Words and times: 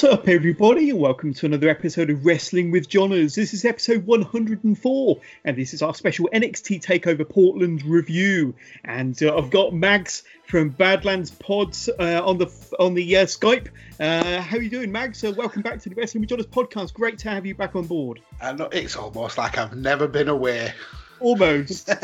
What's 0.00 0.14
up, 0.14 0.28
everybody, 0.28 0.88
and 0.88 0.98
welcome 0.98 1.34
to 1.34 1.44
another 1.44 1.68
episode 1.68 2.08
of 2.08 2.24
Wrestling 2.24 2.70
with 2.70 2.88
Johners. 2.88 3.34
This 3.34 3.52
is 3.52 3.66
episode 3.66 4.06
104, 4.06 5.20
and 5.44 5.58
this 5.58 5.74
is 5.74 5.82
our 5.82 5.92
special 5.92 6.26
NXT 6.32 6.82
Takeover 6.82 7.28
Portland 7.28 7.84
review. 7.84 8.54
And 8.82 9.22
uh, 9.22 9.36
I've 9.36 9.50
got 9.50 9.74
Mags 9.74 10.22
from 10.46 10.70
Badlands 10.70 11.32
Pods 11.32 11.90
uh, 11.98 12.22
on 12.24 12.38
the 12.38 12.50
on 12.78 12.94
the 12.94 13.14
uh, 13.14 13.26
Skype. 13.26 13.68
Uh, 14.00 14.40
how 14.40 14.56
are 14.56 14.62
you 14.62 14.70
doing, 14.70 14.90
Mags? 14.90 15.22
Uh, 15.22 15.34
welcome 15.36 15.60
back 15.60 15.80
to 15.80 15.90
the 15.90 15.94
Wrestling 15.94 16.22
with 16.22 16.30
Johners 16.30 16.46
podcast. 16.46 16.94
Great 16.94 17.18
to 17.18 17.28
have 17.28 17.44
you 17.44 17.54
back 17.54 17.76
on 17.76 17.86
board. 17.86 18.22
And 18.40 18.66
it's 18.72 18.96
almost 18.96 19.36
like 19.36 19.58
I've 19.58 19.76
never 19.76 20.08
been 20.08 20.30
away. 20.30 20.72
Almost. 21.20 21.90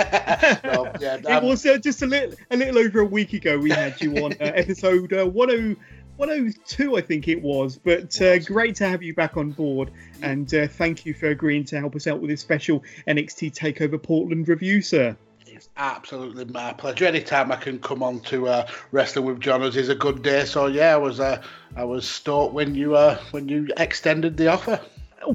Well, 0.64 0.92
yeah, 1.00 1.16
it 1.16 1.26
um, 1.26 1.46
was 1.46 1.64
uh, 1.64 1.78
just 1.78 2.02
a 2.02 2.06
little 2.06 2.36
a 2.50 2.56
little 2.56 2.78
over 2.78 3.00
a 3.00 3.04
week 3.04 3.32
ago. 3.32 3.58
We 3.58 3.70
had 3.70 4.00
you 4.00 4.24
on 4.24 4.32
uh, 4.32 4.36
episode 4.40 5.12
uh, 5.12 5.30
10 5.30 5.76
102, 6.16 6.96
I 6.96 7.00
think 7.00 7.28
it 7.28 7.42
was. 7.42 7.78
But 7.78 8.20
uh, 8.20 8.38
great 8.38 8.76
to 8.76 8.88
have 8.88 9.02
you 9.02 9.14
back 9.14 9.36
on 9.36 9.50
board, 9.50 9.90
and 10.22 10.52
uh, 10.54 10.66
thank 10.66 11.06
you 11.06 11.14
for 11.14 11.28
agreeing 11.28 11.64
to 11.66 11.78
help 11.78 11.94
us 11.94 12.06
out 12.06 12.20
with 12.20 12.30
this 12.30 12.40
special 12.40 12.82
NXT 13.06 13.54
Takeover 13.54 14.02
Portland 14.02 14.48
review, 14.48 14.82
sir. 14.82 15.16
It's 15.46 15.68
absolutely 15.76 16.44
my 16.44 16.72
pleasure. 16.74 17.06
Anytime 17.06 17.50
I 17.50 17.56
can 17.56 17.78
come 17.78 18.02
on 18.02 18.20
to 18.20 18.48
uh, 18.48 18.68
wrestling 18.92 19.24
with 19.24 19.40
Johners 19.40 19.76
is 19.76 19.88
a 19.88 19.94
good 19.94 20.22
day. 20.22 20.44
So 20.44 20.66
yeah, 20.66 20.94
I 20.94 20.98
was 20.98 21.18
uh, 21.18 21.42
I 21.74 21.84
was 21.84 22.06
stoked 22.06 22.52
when 22.52 22.74
you 22.74 22.94
uh, 22.94 23.18
when 23.30 23.48
you 23.48 23.68
extended 23.76 24.36
the 24.36 24.48
offer. 24.48 24.80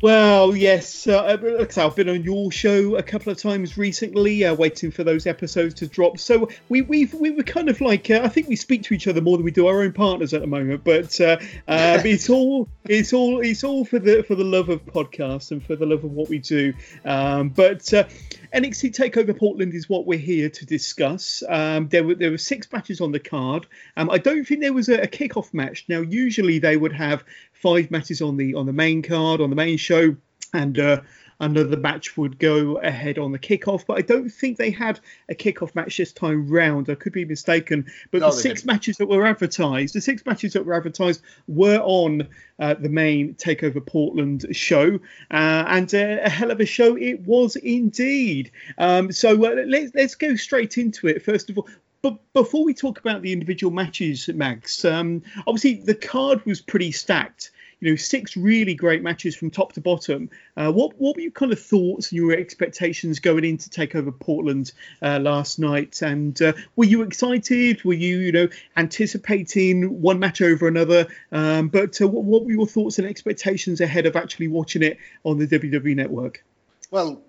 Well, 0.01 0.55
yes. 0.55 1.07
Uh, 1.07 1.37
like 1.41 1.69
I 1.69 1.71
say, 1.71 1.81
I've 1.81 1.95
been 1.95 2.09
on 2.09 2.23
your 2.23 2.51
show 2.51 2.95
a 2.95 3.03
couple 3.03 3.31
of 3.31 3.37
times 3.37 3.77
recently, 3.77 4.45
uh, 4.45 4.53
waiting 4.53 4.91
for 4.91 5.03
those 5.03 5.27
episodes 5.27 5.73
to 5.75 5.87
drop. 5.87 6.17
So 6.19 6.49
we 6.69 6.81
we've, 6.81 7.13
we 7.13 7.31
were 7.31 7.43
kind 7.43 7.67
of 7.67 7.81
like 7.81 8.09
uh, 8.09 8.21
I 8.23 8.29
think 8.29 8.47
we 8.47 8.55
speak 8.55 8.83
to 8.83 8.93
each 8.93 9.07
other 9.07 9.21
more 9.21 9.37
than 9.37 9.43
we 9.43 9.51
do 9.51 9.67
our 9.67 9.81
own 9.81 9.91
partners 9.91 10.33
at 10.33 10.41
the 10.41 10.47
moment. 10.47 10.83
But 10.83 11.19
uh, 11.19 11.37
uh, 11.67 12.01
it's 12.05 12.29
all 12.29 12.69
it's 12.85 13.11
all 13.11 13.41
it's 13.41 13.63
all 13.63 13.83
for 13.83 13.99
the 13.99 14.23
for 14.23 14.35
the 14.35 14.43
love 14.43 14.69
of 14.69 14.85
podcasts 14.85 15.51
and 15.51 15.63
for 15.65 15.75
the 15.75 15.85
love 15.85 16.03
of 16.03 16.11
what 16.11 16.29
we 16.29 16.39
do. 16.39 16.73
Um, 17.03 17.49
but 17.49 17.93
uh, 17.93 18.05
NXT 18.53 18.93
Takeover 18.93 19.37
Portland 19.37 19.73
is 19.73 19.87
what 19.87 20.05
we're 20.05 20.19
here 20.19 20.49
to 20.49 20.65
discuss. 20.65 21.41
Um, 21.47 21.87
there 21.87 22.03
were 22.03 22.15
there 22.15 22.31
were 22.31 22.37
six 22.37 22.69
matches 22.71 22.99
on 22.99 23.11
the 23.11 23.19
card. 23.19 23.65
Um, 23.95 24.09
I 24.09 24.17
don't 24.17 24.45
think 24.45 24.59
there 24.59 24.73
was 24.73 24.89
a, 24.89 25.01
a 25.01 25.07
kickoff 25.07 25.53
match. 25.53 25.85
Now 25.87 26.01
usually 26.01 26.59
they 26.59 26.75
would 26.75 26.91
have 26.91 27.23
five 27.53 27.91
matches 27.91 28.21
on 28.21 28.35
the 28.35 28.55
on 28.55 28.65
the 28.65 28.73
main 28.73 29.01
card 29.01 29.39
on 29.39 29.49
the 29.49 29.55
main 29.55 29.77
show, 29.77 30.15
and 30.53 30.77
uh, 30.77 31.01
another 31.41 31.75
match 31.75 32.15
would 32.15 32.39
go 32.39 32.77
ahead 32.77 33.17
on 33.17 33.31
the 33.31 33.39
kickoff. 33.39 33.85
But 33.85 33.97
I 33.97 34.01
don't 34.01 34.29
think 34.29 34.57
they 34.57 34.69
had 34.69 34.99
a 35.27 35.35
kickoff 35.35 35.75
match 35.75 35.97
this 35.97 36.13
time 36.13 36.47
round. 36.47 36.89
I 36.89 36.95
could 36.95 37.11
be 37.11 37.25
mistaken. 37.25 37.87
But 38.11 38.21
No, 38.21 38.27
the 38.27 38.33
six 38.33 38.61
didn't. 38.61 38.73
matches 38.73 38.97
that 38.97 39.07
were 39.07 39.25
advertised, 39.25 39.95
the 39.95 40.01
six 40.01 40.25
matches 40.25 40.53
that 40.53 40.65
were 40.65 40.75
advertised 40.75 41.21
were 41.47 41.79
on 41.79 42.27
uh, 42.59 42.75
the 42.75 42.89
main 42.89 43.33
Takeover 43.33 43.85
Portland 43.85 44.45
show, 44.51 44.99
uh, 45.31 45.65
and 45.67 45.93
uh, 45.93 46.19
a 46.23 46.29
hell 46.29 46.51
of 46.51 46.59
a 46.61 46.65
show 46.65 46.95
it 46.95 47.21
was 47.21 47.55
indeed. 47.55 48.51
Um, 48.77 49.11
so 49.11 49.31
uh, 49.45 49.63
let's 49.65 49.91
let's 49.95 50.15
go 50.15 50.35
straight 50.35 50.77
into 50.77 51.07
it. 51.07 51.23
First 51.23 51.49
of 51.49 51.57
all. 51.57 51.67
But 52.03 52.17
before 52.33 52.65
we 52.65 52.73
talk 52.73 52.99
about 52.99 53.21
the 53.21 53.31
individual 53.31 53.71
matches, 53.71 54.27
Mags, 54.27 54.83
um, 54.85 55.21
obviously 55.45 55.75
the 55.75 55.93
card 55.93 56.43
was 56.47 56.59
pretty 56.59 56.91
stacked. 56.91 57.51
You 57.81 57.91
know, 57.91 57.95
six 57.97 58.37
really 58.37 58.73
great 58.73 59.03
matches 59.03 59.35
from 59.35 59.51
top 59.51 59.73
to 59.73 59.81
bottom. 59.81 60.29
Uh, 60.55 60.71
what 60.71 60.93
what 60.97 61.15
were 61.15 61.21
your 61.21 61.31
kind 61.31 61.51
of 61.51 61.59
thoughts 61.59 62.13
your 62.13 62.31
expectations 62.31 63.19
going 63.19 63.43
into 63.43 63.69
Takeover 63.69 64.17
Portland 64.17 64.71
uh, 65.01 65.19
last 65.19 65.59
night? 65.59 66.01
And 66.01 66.39
uh, 66.41 66.53
were 66.75 66.85
you 66.85 67.01
excited? 67.01 67.83
Were 67.83 67.93
you 67.93 68.19
you 68.19 68.31
know 68.31 68.47
anticipating 68.77 70.01
one 70.01 70.19
match 70.19 70.41
over 70.41 70.67
another? 70.67 71.07
Um, 71.31 71.67
but 71.67 71.99
uh, 72.01 72.07
what, 72.07 72.23
what 72.23 72.45
were 72.45 72.51
your 72.51 72.67
thoughts 72.67 72.99
and 72.99 73.07
expectations 73.07 73.81
ahead 73.81 74.05
of 74.05 74.15
actually 74.15 74.47
watching 74.47 74.83
it 74.83 74.97
on 75.23 75.39
the 75.39 75.47
WWE 75.47 75.95
Network? 75.95 76.43
Well, 76.91 77.21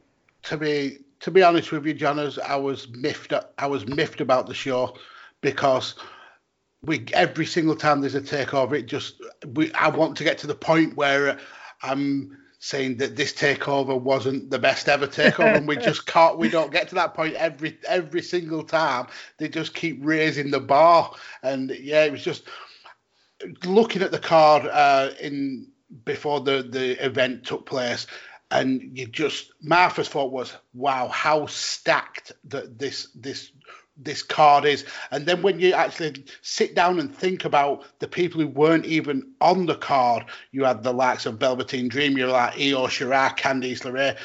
to 0.45 0.57
be 0.57 0.99
to 1.21 1.31
be 1.31 1.43
honest 1.43 1.73
with 1.73 1.87
you, 1.87 1.95
Johners, 1.95 2.39
I 2.39 2.57
was 2.57 2.89
miffed. 2.89 3.33
I 3.57 3.67
was 3.67 3.87
miffed 3.87 4.21
about 4.21 4.47
the 4.47 4.55
show 4.55 4.97
because 5.41 5.95
we 6.85 7.07
every 7.13 7.47
single 7.47 7.77
time 7.77 8.01
there's 8.01 8.15
a 8.15 8.21
takeover, 8.21 8.73
it 8.73 8.87
just 8.87 9.21
we 9.55 9.73
I 9.73 9.89
want 9.89 10.17
to 10.17 10.25
get 10.25 10.39
to 10.39 10.47
the 10.47 10.55
point 10.55 10.97
where 10.97 11.39
I'm 11.83 12.39
saying 12.59 12.97
that 12.97 13.17
this 13.17 13.33
takeover 13.33 14.01
wasn't 14.01 14.51
the 14.51 14.59
best 14.59 14.89
ever 14.89 15.07
takeover, 15.07 15.57
and 15.57 15.69
we 15.69 15.77
just 15.91 16.07
can't. 16.07 16.39
We 16.39 16.49
don't 16.49 16.73
get 16.73 16.89
to 16.89 16.95
that 16.97 17.15
point 17.15 17.35
every 17.35 17.79
every 17.87 18.23
single 18.23 18.65
time. 18.65 19.07
They 19.39 19.49
just 19.49 19.75
keep 19.75 19.99
raising 20.03 20.51
the 20.51 20.61
bar, 20.61 21.15
and 21.43 21.71
yeah, 21.71 22.05
it 22.05 22.13
was 22.13 22.25
just 22.25 22.45
looking 23.65 24.03
at 24.03 24.11
the 24.11 24.19
card 24.19 24.67
uh, 24.67 25.11
in 25.21 25.69
before 26.05 26.41
the 26.41 26.67
the 26.69 27.05
event 27.05 27.45
took 27.45 27.67
place. 27.67 28.07
And 28.51 28.99
you 28.99 29.07
just 29.07 29.51
first 29.91 30.11
thought 30.11 30.31
was, 30.31 30.53
wow, 30.75 31.09
how 31.09 31.47
stacked 31.47 32.33
that 32.45 32.79
this 32.79 33.09
this 33.15 33.51
this 34.05 34.23
card 34.23 34.65
is. 34.65 34.85
And 35.11 35.27
then 35.27 35.43
when 35.43 35.61
you 35.61 35.73
actually 35.73 36.25
sit 36.43 36.75
down 36.75 36.99
and 36.99 37.15
think 37.15 37.45
about 37.45 37.85
the 37.99 38.09
people 38.09 38.41
who 38.41 38.49
weren't 38.49 38.87
even 38.87 39.33
on 39.41 39.67
the 39.67 39.75
card, 39.75 40.25
you 40.51 40.65
had 40.65 40.83
the 40.83 40.93
likes 40.93 41.27
of 41.27 41.39
Velveteen 41.39 41.89
Dream, 41.89 42.17
you're 42.17 42.29
like 42.29 42.55
Io 42.55 42.87
Shirai, 42.87 43.37
Candice 43.37 43.81
LeRae. 43.81 44.17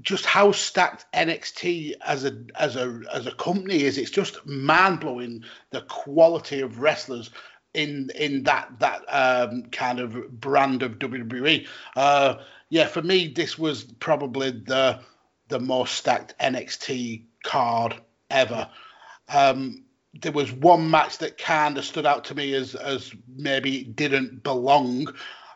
Just 0.00 0.26
how 0.26 0.50
stacked 0.50 1.06
NXT 1.12 1.92
as 2.04 2.24
a 2.24 2.36
as 2.56 2.74
a 2.74 3.00
as 3.12 3.28
a 3.28 3.34
company 3.36 3.84
is. 3.84 3.96
It's 3.96 4.10
just 4.10 4.44
mind 4.44 4.98
blowing 4.98 5.44
the 5.70 5.82
quality 5.82 6.62
of 6.62 6.80
wrestlers 6.80 7.30
in 7.74 8.10
in 8.16 8.44
that 8.44 8.70
that 8.80 9.02
um, 9.08 9.64
kind 9.70 10.00
of 10.00 10.40
brand 10.40 10.82
of 10.82 10.98
WWE. 10.98 11.66
Uh, 11.94 12.36
yeah, 12.70 12.86
for 12.86 13.02
me, 13.02 13.28
this 13.28 13.56
was 13.56 13.84
probably 13.84 14.50
the 14.50 15.00
the 15.48 15.60
most 15.60 15.94
stacked 15.94 16.34
NXT 16.40 17.24
card 17.44 17.94
ever. 18.30 18.68
Um, 19.28 19.84
there 20.20 20.32
was 20.32 20.52
one 20.52 20.90
match 20.90 21.18
that 21.18 21.38
kind 21.38 21.76
of 21.76 21.84
stood 21.84 22.06
out 22.06 22.24
to 22.26 22.34
me 22.34 22.54
as 22.54 22.74
as 22.74 23.12
maybe 23.36 23.84
didn't 23.84 24.42
belong, 24.42 25.08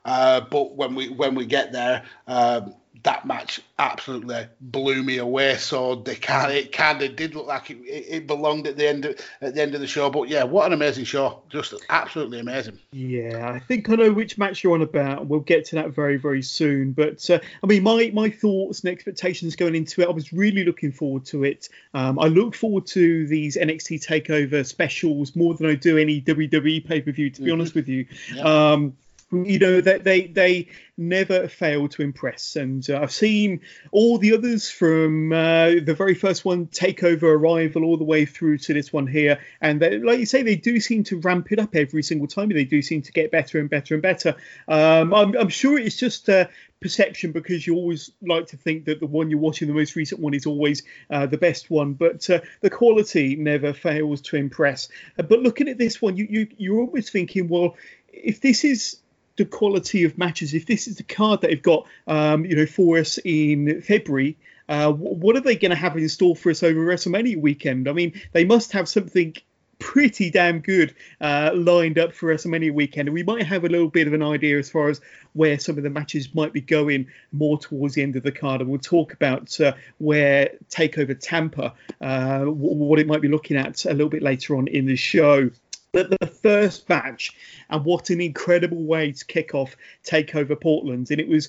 uh, 0.05 0.41
but 0.51 0.77
when 0.77 0.95
we 0.95 1.09
when 1.11 1.35
we 1.35 1.47
get 1.47 1.73
there, 1.73 2.05
um, 2.27 2.75
that 3.03 3.27
match 3.27 3.61
absolutely 3.79 4.47
blew 4.61 5.03
me 5.03 5.19
away. 5.19 5.57
So 5.57 5.95
they 5.97 6.15
kind 6.15 6.53
it 6.53 6.73
kind 6.73 7.01
of 7.03 7.17
did 7.17 7.35
look 7.35 7.47
like 7.47 7.71
it, 7.71 7.77
it, 7.85 8.27
belonged 8.27 8.67
at 8.67 8.77
the 8.77 8.89
end 8.89 9.05
of, 9.05 9.21
at 9.41 9.55
the 9.55 9.63
end 9.63 9.75
of 9.75 9.81
the 9.81 9.87
show. 9.87 10.11
But 10.11 10.29
yeah, 10.29 10.45
what 10.45 10.67
an 10.67 10.73
amazing 10.73 11.05
show! 11.05 11.43
Just 11.49 11.75
absolutely 11.89 12.41
amazing. 12.41 12.79
Yeah, 12.93 13.53
I 13.55 13.59
think 13.61 13.89
I 13.91 13.95
know 13.95 14.13
which 14.13 14.39
match 14.39 14.65
you're 14.65 14.75
on 14.75 14.83
about, 14.83 15.27
we'll 15.27 15.41
get 15.41 15.67
to 15.67 15.77
that 15.77 15.91
very, 15.91 16.17
very 16.17 16.43
soon. 16.43 16.93
But 16.93 17.29
uh, 17.31 17.39
I 17.63 17.67
mean, 17.67 17.83
my 17.83 18.11
my 18.15 18.31
thoughts 18.31 18.81
and 18.81 18.91
expectations 18.91 19.57
going 19.57 19.75
into 19.75 20.03
it, 20.03 20.09
I 20.09 20.13
was 20.13 20.33
really 20.33 20.65
looking 20.65 20.93
forward 20.93 21.25
to 21.27 21.45
it. 21.45 21.69
Um, 21.95 22.19
I 22.19 22.27
look 22.27 22.55
forward 22.55 22.87
to 22.89 23.27
these 23.27 23.57
NXT 23.57 24.05
Takeover 24.07 24.65
specials 24.67 25.37
more 25.37 25.55
than 25.55 25.67
I 25.67 25.75
do 25.75 25.99
any 25.99 26.21
WWE 26.21 26.87
pay 26.87 27.01
per 27.01 27.13
view. 27.13 27.31
To 27.31 27.43
be 27.43 27.51
honest 27.51 27.75
with 27.75 27.89
you, 27.89 28.07
Yeah. 28.35 28.43
um, 28.73 28.97
you 29.31 29.59
know 29.59 29.81
that 29.81 30.05
they 30.05 30.27
they 30.27 30.69
never 30.97 31.49
fail 31.49 31.87
to 31.89 32.03
impress. 32.03 32.57
And 32.57 32.89
uh, 32.89 33.01
i've 33.01 33.13
seen 33.13 33.61
all 33.93 34.19
the 34.19 34.33
others 34.33 34.71
from 34.71 35.33
uh, 35.33 35.71
the 35.85 35.95
very 35.97 36.15
first 36.15 36.45
one 36.45 36.67
takeover 36.67 37.25
arrival 37.25 37.85
all 37.85 37.97
the 37.97 38.05
way 38.05 38.25
through 38.25 38.59
to 38.59 38.75
this 38.75 38.93
one 38.93 39.07
here. 39.07 39.39
And 39.61 39.81
they, 39.81 39.99
like 39.99 40.19
you 40.19 40.27
say 40.27 40.43
they 40.43 40.57
do 40.57 40.81
seem 40.81 41.05
to 41.05 41.21
ramp 41.21 41.53
it 41.53 41.59
up 41.59 41.77
every 41.77 42.03
single 42.03 42.27
time. 42.27 42.49
They 42.49 42.65
do 42.65 42.83
seem 42.83 43.03
to 43.03 43.13
get 43.13 43.31
better 43.31 43.61
and 43.61 43.69
better 43.69 43.95
and 43.95 44.03
better. 44.03 44.35
Um, 44.67 45.13
I'm, 45.15 45.37
I'm 45.37 45.51
sure 45.51 45.79
it's 45.79 45.97
just 45.97 46.29
uh, 46.29 46.47
perception 46.81 47.33
because 47.33 47.67
you 47.67 47.75
always 47.75 48.11
like 48.23 48.47
to 48.49 48.57
think 48.57 48.87
that 48.87 48.99
the 48.99 49.07
one 49.07 49.31
you're 49.31 49.39
watching 49.39 49.69
the 49.69 49.75
most 49.75 49.95
recent 49.95 50.21
one 50.21 50.35
is 50.35 50.47
always 50.47 50.83
uh, 51.11 51.27
the 51.27 51.39
best 51.39 51.71
one. 51.71 51.93
But 51.93 52.29
uh, 52.31 52.41
the 52.61 52.71
quality 52.71 53.37
never 53.37 53.73
fails 53.75 54.23
to 54.23 54.37
impress. 54.37 54.89
Uh, 55.19 55.23
but 55.23 55.41
looking 55.41 55.69
at 55.69 55.77
this 55.79 56.01
one 56.01 56.17
you, 56.17 56.27
you 56.29 56.49
you're 56.57 56.81
always 56.81 57.11
thinking 57.11 57.49
well 57.49 57.77
if 58.11 58.41
this 58.41 58.65
is 58.65 58.99
the 59.39 59.47
quality 59.47 60.05
of 60.05 60.19
matches, 60.19 60.53
if 60.53 60.67
this 60.67 60.87
is 60.87 60.97
the 60.97 61.03
card 61.03 61.41
that 61.41 61.49
they've 61.49 61.63
got, 61.63 61.87
um, 62.07 62.45
you 62.45 62.57
know, 62.57 62.67
for 62.67 62.99
us 62.99 63.19
in 63.25 63.81
February, 63.81 64.37
uh, 64.69 64.93
what 64.93 65.35
are 65.37 65.41
they 65.41 65.57
going 65.57 65.71
to 65.71 65.77
have 65.77 65.97
in 65.97 66.09
store 66.11 66.37
for 66.37 66.51
us 66.51 66.63
over 66.63 66.81
WrestleMania 66.81 67.41
weekend? 67.41 67.89
I 67.89 67.93
mean, 67.93 68.21
they 68.33 68.45
must 68.45 68.73
have 68.73 68.89
something 68.89 69.35
pretty 69.79 70.29
damn 70.31 70.59
good 70.61 70.95
uh, 71.21 71.53
lined 71.55 71.99
up 71.99 72.13
for 72.13 72.35
WrestleMania 72.35 72.73
weekend. 72.73 73.09
We 73.11 73.23
might 73.23 73.47
have 73.47 73.65
a 73.65 73.69
little 73.69 73.89
bit 73.89 74.07
of 74.07 74.13
an 74.13 74.23
idea 74.23 74.59
as 74.59 74.69
far 74.69 74.89
as 74.89 75.01
where 75.33 75.59
some 75.59 75.79
of 75.79 75.85
the 75.85 75.91
matches 75.91 76.35
might 76.35 76.53
be 76.53 76.61
going 76.61 77.07
more 77.33 77.59
towards 77.59 77.95
the 77.95 78.03
end 78.03 78.17
of 78.17 78.23
the 78.23 78.33
card. 78.33 78.61
And 78.61 78.69
we'll 78.69 78.81
talk 78.81 79.13
about 79.13 79.59
uh, 79.61 79.73
where 79.99 80.51
Takeover 80.69 81.19
Tampa, 81.19 81.75
uh, 82.01 82.41
what 82.45 82.99
it 82.99 83.07
might 83.07 83.23
be 83.23 83.29
looking 83.29 83.57
at 83.57 83.85
a 83.85 83.93
little 83.93 84.11
bit 84.11 84.23
later 84.23 84.57
on 84.57 84.67
in 84.67 84.87
the 84.87 84.97
show. 84.97 85.51
But 85.93 86.11
the 86.21 86.27
first 86.27 86.89
match, 86.89 87.33
and 87.71 87.85
what 87.85 88.11
an 88.11 88.21
incredible 88.21 88.83
way 88.85 89.13
to 89.13 89.25
kick 89.25 89.55
off 89.55 89.77
Takeover 90.05 90.61
Portland. 90.61 91.11
And 91.11 91.21
it 91.21 91.29
was 91.29 91.49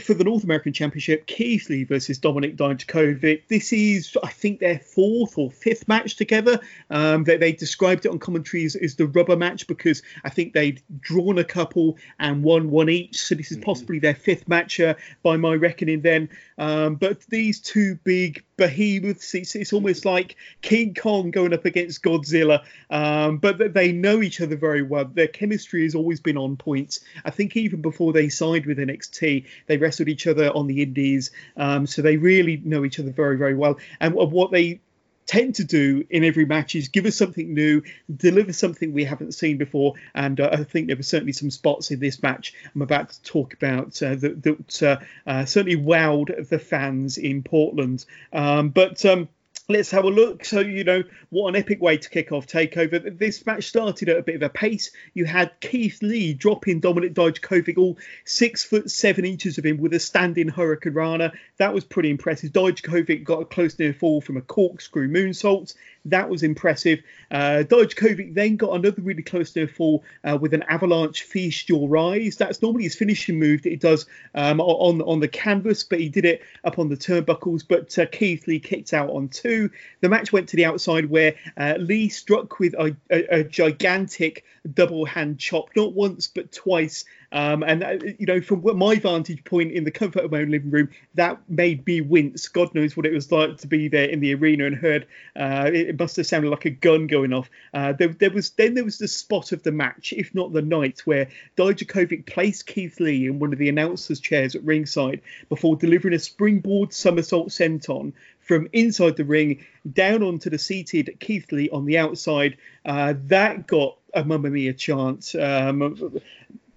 for 0.00 0.14
the 0.14 0.24
North 0.24 0.42
American 0.42 0.72
Championship, 0.72 1.26
Keith 1.26 1.70
Lee 1.70 1.84
versus 1.84 2.18
Dominik 2.18 2.56
Dijakovic. 2.56 3.42
This 3.48 3.72
is, 3.72 4.16
I 4.22 4.28
think, 4.28 4.58
their 4.58 4.78
fourth 4.80 5.38
or 5.38 5.50
fifth 5.50 5.86
match 5.86 6.16
together. 6.16 6.58
Um, 6.90 7.24
they, 7.24 7.36
they, 7.36 7.52
described 7.52 8.04
it 8.04 8.10
on 8.10 8.18
commentary 8.18 8.64
as, 8.64 8.74
as, 8.74 8.96
the 8.96 9.06
rubber 9.06 9.36
match 9.36 9.66
because 9.66 10.02
I 10.24 10.30
think 10.30 10.52
they'd 10.52 10.82
drawn 11.00 11.38
a 11.38 11.44
couple 11.44 11.96
and 12.18 12.42
won 12.42 12.70
one 12.70 12.88
each. 12.88 13.18
So 13.18 13.36
this 13.36 13.52
is 13.52 13.58
mm-hmm. 13.58 13.64
possibly 13.64 13.98
their 14.00 14.14
fifth 14.14 14.48
match 14.48 14.80
uh, 14.80 14.94
by 15.22 15.36
my 15.36 15.54
reckoning 15.54 16.00
then. 16.00 16.28
Um, 16.58 16.96
but 16.96 17.20
these 17.28 17.60
two 17.60 17.98
big 18.02 18.44
behemoths, 18.58 19.34
it's, 19.34 19.54
it's, 19.54 19.72
almost 19.72 20.04
like 20.04 20.36
King 20.60 20.92
Kong 20.92 21.30
going 21.30 21.54
up 21.54 21.64
against 21.64 22.02
Godzilla. 22.02 22.62
Um, 22.90 23.38
but 23.38 23.72
they 23.72 23.92
know 23.92 24.20
each 24.20 24.42
other 24.42 24.56
very 24.56 24.82
well. 24.82 25.06
Their 25.06 25.28
chemistry 25.28 25.84
has 25.84 25.94
always 25.94 26.20
been 26.20 26.36
on 26.36 26.56
point. 26.58 26.98
I 27.24 27.30
think 27.30 27.56
even 27.56 27.80
before 27.80 28.12
they 28.12 28.28
signed 28.28 28.66
with 28.66 28.76
NXT, 28.76 29.46
they 29.66 29.76
wrestled 29.78 30.08
each 30.08 30.26
other 30.26 30.50
on 30.50 30.66
the 30.66 30.82
Indies. 30.82 31.30
Um, 31.56 31.86
so 31.86 32.02
they 32.02 32.18
really 32.18 32.58
know 32.58 32.84
each 32.84 33.00
other 33.00 33.12
very, 33.12 33.38
very 33.38 33.54
well. 33.54 33.78
And 34.00 34.14
what 34.14 34.50
they 34.50 34.80
tend 35.28 35.54
to 35.56 35.64
do 35.64 36.04
in 36.10 36.24
every 36.24 36.46
match 36.46 36.74
is 36.74 36.88
give 36.88 37.06
us 37.06 37.14
something 37.14 37.54
new, 37.54 37.82
deliver 38.14 38.52
something 38.52 38.92
we 38.92 39.04
haven't 39.04 39.32
seen 39.32 39.58
before. 39.58 39.94
And 40.14 40.40
uh, 40.40 40.48
I 40.50 40.64
think 40.64 40.88
there 40.88 40.96
were 40.96 41.02
certainly 41.02 41.34
some 41.34 41.50
spots 41.50 41.90
in 41.90 42.00
this 42.00 42.22
match 42.22 42.54
I'm 42.74 42.82
about 42.82 43.10
to 43.10 43.22
talk 43.22 43.52
about 43.52 44.02
uh, 44.02 44.16
that, 44.16 44.42
that 44.42 44.82
uh, 44.82 44.96
uh 45.26 45.44
certainly 45.44 45.76
wowed 45.76 46.48
the 46.48 46.58
fans 46.58 47.18
in 47.18 47.42
Portland. 47.42 48.04
Um, 48.32 48.70
but 48.70 49.04
um, 49.04 49.28
let's 49.70 49.90
have 49.90 50.04
a 50.04 50.08
look. 50.08 50.46
So, 50.46 50.60
you 50.60 50.82
know, 50.82 51.04
what 51.28 51.50
an 51.50 51.56
epic 51.56 51.82
way 51.82 51.98
to 51.98 52.08
kick 52.08 52.32
off 52.32 52.46
TakeOver. 52.46 53.18
This 53.18 53.44
match 53.44 53.64
started 53.64 54.08
at 54.08 54.16
a 54.16 54.22
bit 54.22 54.36
of 54.36 54.42
a 54.42 54.48
pace. 54.48 54.90
You 55.12 55.26
had 55.26 55.60
Keith 55.60 56.00
Lee 56.00 56.32
dropping 56.32 56.80
Dominik 56.80 57.12
Dijakovic 57.12 57.76
all 57.76 57.98
six 58.24 58.64
foot 58.64 58.90
seven 58.90 59.26
inches 59.26 59.58
of 59.58 59.66
him 59.66 59.76
with 59.76 59.92
a 59.92 60.00
standing 60.00 60.48
Hurricanrana. 60.48 61.32
That 61.58 61.74
was 61.74 61.84
pretty 61.84 62.08
impressive. 62.08 62.52
Dijakovic 62.52 63.24
got 63.24 63.42
a 63.42 63.44
close 63.44 63.78
near 63.78 63.92
fall 63.92 64.22
from 64.22 64.38
a 64.38 64.42
corkscrew 64.42 65.06
moonsault. 65.06 65.74
That 66.04 66.30
was 66.30 66.42
impressive. 66.42 67.02
Uh, 67.30 67.64
Dijakovic 67.66 68.34
then 68.34 68.56
got 68.56 68.74
another 68.74 69.02
really 69.02 69.22
close 69.22 69.54
near 69.54 69.68
fall 69.68 70.04
uh, 70.24 70.38
with 70.40 70.54
an 70.54 70.62
avalanche 70.64 71.22
feast 71.22 71.68
your 71.68 71.96
eyes. 71.96 72.36
That's 72.36 72.62
normally 72.62 72.84
his 72.84 72.94
finishing 72.94 73.38
move 73.38 73.62
that 73.62 73.70
he 73.70 73.76
does 73.76 74.06
um, 74.34 74.60
on 74.60 75.02
on 75.02 75.20
the 75.20 75.28
canvas, 75.28 75.84
but 75.84 76.00
he 76.00 76.08
did 76.08 76.24
it 76.24 76.42
up 76.64 76.78
on 76.78 76.88
the 76.88 76.96
turnbuckles. 76.96 77.64
But 77.66 77.98
uh, 77.98 78.06
Keith 78.06 78.46
Lee 78.46 78.60
kicked 78.60 78.92
out 78.94 79.10
on 79.10 79.28
two. 79.28 79.70
The 80.00 80.08
match 80.08 80.32
went 80.32 80.48
to 80.50 80.56
the 80.56 80.64
outside 80.64 81.10
where 81.10 81.34
uh, 81.56 81.74
Lee 81.78 82.08
struck 82.08 82.58
with 82.58 82.74
a, 82.74 82.96
a, 83.10 83.40
a 83.40 83.44
gigantic 83.44 84.44
double 84.74 85.04
hand 85.04 85.38
chop, 85.38 85.70
not 85.76 85.92
once 85.92 86.28
but 86.28 86.52
twice 86.52 87.04
um, 87.30 87.62
and 87.62 87.84
uh, 87.84 87.98
you 88.18 88.26
know, 88.26 88.40
from 88.40 88.62
my 88.78 88.96
vantage 88.96 89.44
point 89.44 89.72
in 89.72 89.84
the 89.84 89.90
comfort 89.90 90.24
of 90.24 90.32
my 90.32 90.40
own 90.40 90.50
living 90.50 90.70
room, 90.70 90.88
that 91.14 91.38
made 91.48 91.86
me 91.86 92.00
wince. 92.00 92.48
God 92.48 92.74
knows 92.74 92.96
what 92.96 93.04
it 93.04 93.12
was 93.12 93.30
like 93.30 93.58
to 93.58 93.66
be 93.66 93.88
there 93.88 94.08
in 94.08 94.20
the 94.20 94.34
arena 94.34 94.64
and 94.64 94.76
heard 94.76 95.06
uh, 95.36 95.70
it 95.72 95.98
must 95.98 96.16
have 96.16 96.26
sounded 96.26 96.50
like 96.50 96.64
a 96.64 96.70
gun 96.70 97.06
going 97.06 97.32
off. 97.32 97.50
Uh, 97.74 97.92
there, 97.92 98.08
there, 98.08 98.30
was 98.30 98.50
then 98.50 98.74
there 98.74 98.84
was 98.84 98.98
the 98.98 99.08
spot 99.08 99.52
of 99.52 99.62
the 99.62 99.72
match, 99.72 100.14
if 100.16 100.34
not 100.34 100.52
the 100.52 100.62
night, 100.62 101.00
where 101.04 101.28
Dijakovic 101.56 102.26
placed 102.26 102.66
Keith 102.66 102.98
Lee 102.98 103.26
in 103.26 103.38
one 103.38 103.52
of 103.52 103.58
the 103.58 103.68
announcers' 103.68 104.20
chairs 104.20 104.54
at 104.54 104.64
ringside 104.64 105.20
before 105.48 105.76
delivering 105.76 106.14
a 106.14 106.18
springboard 106.18 106.94
somersault 106.94 107.48
senton 107.48 108.12
from 108.40 108.66
inside 108.72 109.16
the 109.16 109.24
ring 109.24 109.64
down 109.92 110.22
onto 110.22 110.48
the 110.48 110.58
seated 110.58 111.14
Keith 111.20 111.52
Lee 111.52 111.68
on 111.68 111.84
the 111.84 111.98
outside. 111.98 112.56
Uh, 112.84 113.12
that 113.26 113.66
got 113.66 113.98
a 114.14 114.24
Mamma 114.24 114.48
Mia 114.48 114.72
chant. 114.72 115.34
Um, 115.34 116.18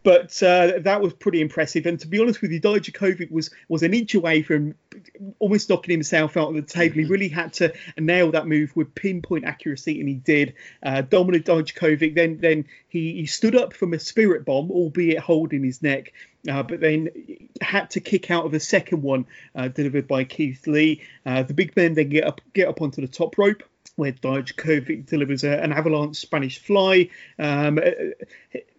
but 0.04 0.42
uh, 0.42 0.80
that 0.80 1.02
was 1.02 1.14
pretty 1.14 1.42
impressive. 1.42 1.86
And 1.86 2.00
to 2.00 2.08
be 2.08 2.20
honest 2.20 2.42
with 2.42 2.52
you, 2.52 2.60
Dijakovic 2.60 3.32
was 3.32 3.52
was 3.68 3.84
an 3.84 3.94
inch 3.94 4.16
away 4.16 4.42
from 4.42 4.76
almost 5.40 5.70
knocking 5.70 5.92
himself 5.92 6.38
out 6.38 6.50
of 6.50 6.56
the 6.56 6.62
table. 6.62 6.96
He 6.96 7.02
mm-hmm. 7.04 7.12
really 7.12 7.30
had 7.30 7.54
to 7.54 7.74
nail 7.98 8.32
that 8.32 8.48
move 8.48 8.76
with 8.76 8.96
pinpoint 8.96 9.46
accuracy, 9.46 10.00
and 10.00 10.10
he 10.10 10.16
did. 10.16 10.56
Uh, 10.82 11.04
Dominik 11.04 11.44
Dijakovic 11.44 12.16
then 12.16 12.40
then 12.40 12.66
he, 12.88 13.14
he 13.14 13.26
stood 13.26 13.56
up 13.56 13.74
from 13.74 13.94
a 13.94 14.00
spirit 14.00 14.46
bomb, 14.46 14.72
albeit 14.72 15.20
holding 15.20 15.64
his 15.64 15.82
neck. 15.82 16.14
Uh, 16.50 16.64
but 16.64 16.80
then 16.80 17.10
had 17.62 17.92
to 17.92 18.00
kick 18.00 18.32
out 18.32 18.46
of 18.46 18.54
a 18.56 18.60
second 18.60 19.04
one 19.04 19.28
uh, 19.54 19.68
delivered 19.68 20.08
by 20.08 20.24
Keith 20.24 20.66
Lee. 20.66 21.04
Uh, 21.24 21.44
the 21.44 21.54
big 21.54 21.76
men 21.76 21.94
then 21.94 22.10
get 22.10 22.26
up 22.26 22.42
get 22.54 22.68
up 22.68 22.82
onto 22.82 23.02
the 23.02 23.08
top 23.08 23.38
rope 23.38 23.62
where 23.96 24.12
Dijakovic 24.12 25.08
delivers 25.08 25.44
a, 25.44 25.62
an 25.62 25.74
avalanche 25.74 26.18
Spanish 26.18 26.60
fly. 26.60 27.10
Um, 27.38 27.80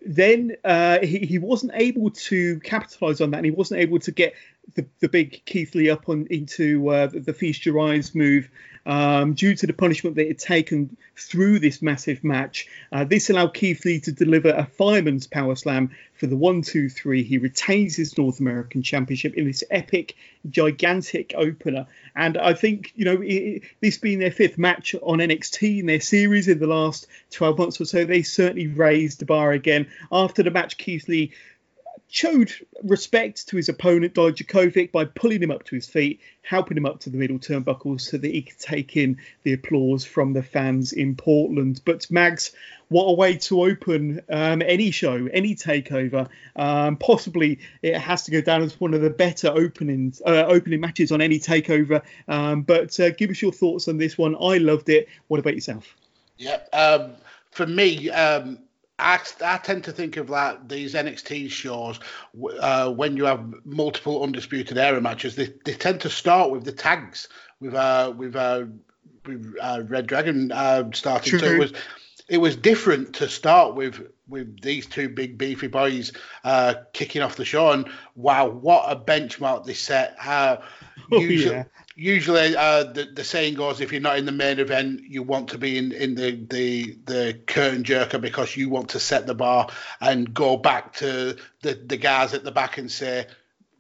then 0.04 0.56
uh, 0.64 0.98
he, 1.00 1.18
he 1.18 1.38
wasn't 1.38 1.72
able 1.74 2.10
to 2.10 2.60
capitalize 2.60 3.20
on 3.20 3.30
that, 3.30 3.38
and 3.38 3.46
he 3.46 3.52
wasn't 3.52 3.80
able 3.80 3.98
to 4.00 4.10
get 4.10 4.34
the, 4.74 4.86
the 5.00 5.08
big 5.08 5.44
Keith 5.44 5.74
Lee 5.74 5.90
up 5.90 6.08
on 6.08 6.26
into 6.30 6.88
uh, 6.88 7.06
the, 7.06 7.20
the 7.20 7.32
feast 7.32 7.66
your 7.66 7.80
eyes 7.80 8.14
move 8.14 8.48
um, 8.84 9.34
due 9.34 9.54
to 9.54 9.66
the 9.66 9.72
punishment 9.72 10.16
that 10.16 10.22
he 10.22 10.28
had 10.28 10.38
taken 10.38 10.96
through 11.16 11.58
this 11.58 11.82
massive 11.82 12.24
match. 12.24 12.66
Uh, 12.90 13.04
this 13.04 13.30
allowed 13.30 13.54
Keith 13.54 13.84
Lee 13.84 14.00
to 14.00 14.12
deliver 14.12 14.50
a 14.50 14.66
fireman's 14.66 15.26
power 15.26 15.54
slam 15.54 15.90
for 16.14 16.26
the 16.26 16.36
one, 16.36 16.62
two, 16.62 16.88
three. 16.88 17.22
He 17.22 17.38
retains 17.38 17.96
his 17.96 18.16
North 18.18 18.40
American 18.40 18.82
Championship 18.82 19.34
in 19.34 19.46
this 19.46 19.62
epic, 19.70 20.16
gigantic 20.50 21.32
opener. 21.36 21.86
And 22.16 22.36
I 22.36 22.54
think, 22.54 22.92
you 22.96 23.04
know, 23.04 23.20
it, 23.22 23.62
this 23.80 23.98
being 23.98 24.18
their 24.18 24.30
fifth 24.30 24.58
match 24.58 24.94
on 25.02 25.18
NXT 25.18 25.80
in 25.80 25.86
their 25.86 26.00
series 26.00 26.48
in 26.48 26.58
the 26.58 26.66
last 26.66 27.06
12 27.30 27.58
months 27.58 27.80
or 27.80 27.84
so, 27.84 28.04
they 28.04 28.22
certainly 28.22 28.66
raised 28.66 29.20
the 29.20 29.26
bar 29.26 29.52
again. 29.52 29.86
After 30.10 30.42
the 30.42 30.50
match, 30.50 30.76
Keith 30.76 31.08
Lee 31.08 31.32
showed 32.12 32.52
respect 32.82 33.48
to 33.48 33.56
his 33.56 33.70
opponent 33.70 34.12
Dijakovic 34.12 34.92
by 34.92 35.06
pulling 35.06 35.42
him 35.42 35.50
up 35.50 35.64
to 35.64 35.74
his 35.74 35.88
feet, 35.88 36.20
helping 36.42 36.76
him 36.76 36.84
up 36.84 37.00
to 37.00 37.10
the 37.10 37.16
middle 37.16 37.38
turnbuckles 37.38 38.02
so 38.02 38.18
that 38.18 38.30
he 38.30 38.42
could 38.42 38.58
take 38.58 38.98
in 38.98 39.16
the 39.44 39.54
applause 39.54 40.04
from 40.04 40.34
the 40.34 40.42
fans 40.42 40.92
in 40.92 41.16
Portland. 41.16 41.80
But 41.86 42.10
Mags, 42.10 42.52
what 42.88 43.04
a 43.04 43.14
way 43.14 43.38
to 43.38 43.62
open 43.62 44.20
um, 44.28 44.60
any 44.60 44.90
show, 44.90 45.26
any 45.32 45.54
takeover. 45.54 46.28
Um, 46.54 46.98
possibly 46.98 47.60
it 47.80 47.96
has 47.96 48.24
to 48.24 48.30
go 48.30 48.42
down 48.42 48.60
as 48.60 48.78
one 48.78 48.92
of 48.92 49.00
the 49.00 49.08
better 49.08 49.48
openings, 49.48 50.20
uh, 50.26 50.44
opening 50.46 50.80
matches 50.80 51.12
on 51.12 51.22
any 51.22 51.38
takeover. 51.38 52.02
Um, 52.28 52.60
but 52.60 53.00
uh, 53.00 53.08
give 53.12 53.30
us 53.30 53.40
your 53.40 53.52
thoughts 53.52 53.88
on 53.88 53.96
this 53.96 54.18
one. 54.18 54.36
I 54.36 54.58
loved 54.58 54.90
it. 54.90 55.08
What 55.28 55.40
about 55.40 55.54
yourself? 55.54 55.96
Yeah, 56.36 56.58
um, 56.74 57.12
for 57.52 57.66
me 57.66 58.10
um, 58.10 58.58
I, 58.98 59.18
I 59.44 59.58
tend 59.58 59.84
to 59.84 59.92
think 59.92 60.16
of 60.16 60.30
like 60.30 60.68
these 60.68 60.94
NXT 60.94 61.50
shows 61.50 61.98
uh, 62.60 62.90
when 62.92 63.16
you 63.16 63.24
have 63.24 63.44
multiple 63.64 64.22
undisputed 64.22 64.78
era 64.78 65.00
matches. 65.00 65.34
They, 65.34 65.52
they 65.64 65.74
tend 65.74 66.00
to 66.02 66.10
start 66.10 66.50
with 66.50 66.64
the 66.64 66.72
tags 66.72 67.28
with 67.60 67.74
uh, 67.74 68.12
with, 68.16 68.36
uh, 68.36 68.64
with 69.26 69.54
uh, 69.60 69.82
Red 69.86 70.06
Dragon 70.06 70.52
uh, 70.52 70.90
starting. 70.92 71.40
It 71.40 71.58
was 71.58 71.72
it 72.32 72.38
was 72.38 72.56
different 72.56 73.14
to 73.16 73.28
start 73.28 73.74
with 73.74 74.08
with 74.28 74.60
these 74.62 74.86
two 74.86 75.08
big 75.08 75.36
beefy 75.36 75.66
boys 75.66 76.12
uh, 76.44 76.74
kicking 76.92 77.20
off 77.22 77.36
the 77.36 77.44
show. 77.44 77.70
And 77.70 77.88
wow, 78.14 78.48
what 78.48 78.90
a 78.90 78.96
benchmark 78.96 79.66
they 79.66 79.74
set! 79.74 80.16
Uh, 80.24 80.56
oh, 81.12 81.20
usually, 81.20 81.54
yeah 81.54 81.64
usually 81.94 82.56
uh, 82.56 82.84
the, 82.84 83.04
the 83.04 83.24
saying 83.24 83.54
goes 83.54 83.80
if 83.80 83.92
you're 83.92 84.00
not 84.00 84.18
in 84.18 84.24
the 84.24 84.32
main 84.32 84.58
event 84.58 85.00
you 85.06 85.22
want 85.22 85.48
to 85.48 85.58
be 85.58 85.76
in, 85.76 85.92
in 85.92 86.14
the, 86.14 86.32
the 86.48 86.96
the 87.04 87.38
curtain 87.46 87.84
jerker 87.84 88.20
because 88.20 88.56
you 88.56 88.68
want 88.68 88.88
to 88.88 88.98
set 88.98 89.26
the 89.26 89.34
bar 89.34 89.68
and 90.00 90.32
go 90.32 90.56
back 90.56 90.92
to 90.94 91.36
the, 91.62 91.74
the 91.86 91.96
guys 91.96 92.32
at 92.32 92.44
the 92.44 92.52
back 92.52 92.78
and 92.78 92.90
say 92.90 93.26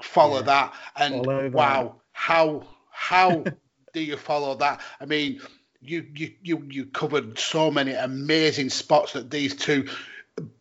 follow 0.02 0.36
yeah. 0.36 0.42
that 0.42 0.74
and 0.96 1.24
follow 1.24 1.50
wow 1.50 1.82
that. 1.82 1.94
how 2.12 2.66
how 2.90 3.44
do 3.92 4.00
you 4.00 4.16
follow 4.16 4.54
that 4.54 4.80
i 5.00 5.06
mean 5.06 5.40
you, 5.84 6.06
you 6.14 6.32
you 6.42 6.66
you 6.70 6.86
covered 6.86 7.38
so 7.38 7.70
many 7.70 7.92
amazing 7.92 8.70
spots 8.70 9.12
that 9.12 9.30
these 9.30 9.54
two 9.56 9.86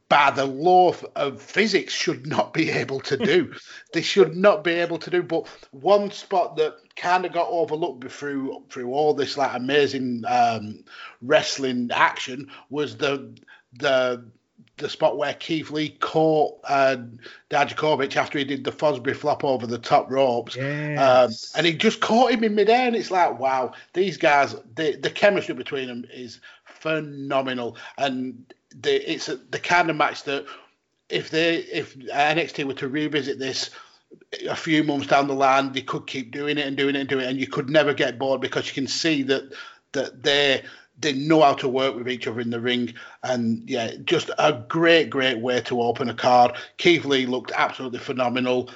by 0.09 0.29
the 0.29 0.45
law 0.45 0.93
of 1.15 1.41
physics 1.41 1.93
should 1.93 2.27
not 2.27 2.53
be 2.53 2.69
able 2.69 2.99
to 2.99 3.15
do. 3.15 3.53
they 3.93 4.01
should 4.01 4.35
not 4.35 4.61
be 4.61 4.73
able 4.73 4.97
to 4.97 5.09
do. 5.09 5.23
But 5.23 5.47
one 5.71 6.11
spot 6.11 6.57
that 6.57 6.75
kind 6.97 7.25
of 7.25 7.31
got 7.31 7.47
overlooked 7.47 8.11
through 8.11 8.63
through 8.69 8.91
all 8.91 9.13
this 9.13 9.37
like 9.37 9.55
amazing 9.55 10.23
um, 10.27 10.83
wrestling 11.21 11.91
action 11.93 12.51
was 12.69 12.97
the 12.97 13.33
the 13.79 14.25
the 14.81 14.89
spot 14.89 15.17
where 15.17 15.33
Keith 15.33 15.71
Lee 15.71 15.89
caught 15.89 16.59
uh, 16.67 16.97
Dijakovic 17.49 18.15
after 18.17 18.37
he 18.37 18.43
did 18.43 18.63
the 18.63 18.71
Fosbury 18.71 19.15
flop 19.15 19.43
over 19.43 19.65
the 19.65 19.77
top 19.77 20.11
ropes. 20.11 20.55
Yes. 20.55 21.53
Um, 21.55 21.57
and 21.57 21.65
he 21.65 21.73
just 21.73 22.01
caught 22.01 22.31
him 22.31 22.43
in 22.43 22.55
midair. 22.55 22.87
And 22.87 22.95
it's 22.95 23.11
like, 23.11 23.39
wow, 23.39 23.73
these 23.93 24.17
guys, 24.17 24.55
the, 24.75 24.97
the 24.97 25.09
chemistry 25.09 25.55
between 25.55 25.87
them 25.87 26.05
is 26.13 26.41
phenomenal. 26.65 27.77
And 27.97 28.53
the, 28.75 29.11
it's 29.11 29.29
a, 29.29 29.37
the 29.37 29.59
kind 29.59 29.89
of 29.89 29.95
match 29.95 30.23
that 30.23 30.45
if 31.11 31.29
they 31.29 31.57
if 31.57 31.97
NXT 31.97 32.65
were 32.65 32.73
to 32.75 32.87
revisit 32.87 33.37
this 33.37 33.69
a 34.49 34.55
few 34.55 34.83
months 34.83 35.07
down 35.07 35.27
the 35.27 35.33
line, 35.33 35.71
they 35.71 35.81
could 35.81 36.07
keep 36.07 36.31
doing 36.31 36.57
it 36.57 36.65
and 36.65 36.77
doing 36.77 36.95
it 36.95 36.99
and 36.99 37.09
doing 37.09 37.25
it, 37.25 37.29
and 37.29 37.39
you 37.39 37.47
could 37.47 37.69
never 37.69 37.93
get 37.93 38.17
bored 38.17 38.41
because 38.41 38.67
you 38.67 38.73
can 38.73 38.87
see 38.87 39.23
that 39.23 39.51
that 39.91 40.23
they 40.23 40.63
they 41.01 41.13
know 41.13 41.41
how 41.41 41.53
to 41.53 41.67
work 41.67 41.95
with 41.95 42.09
each 42.09 42.27
other 42.27 42.41
in 42.41 42.49
the 42.49 42.59
ring, 42.59 42.93
and 43.23 43.67
yeah, 43.69 43.91
just 44.05 44.29
a 44.37 44.63
great 44.67 45.09
great 45.09 45.39
way 45.39 45.61
to 45.61 45.81
open 45.81 46.09
a 46.09 46.13
card. 46.13 46.53
Keith 46.77 47.05
Lee 47.05 47.25
looked 47.25 47.51
absolutely 47.55 47.99
phenomenal. 47.99 48.69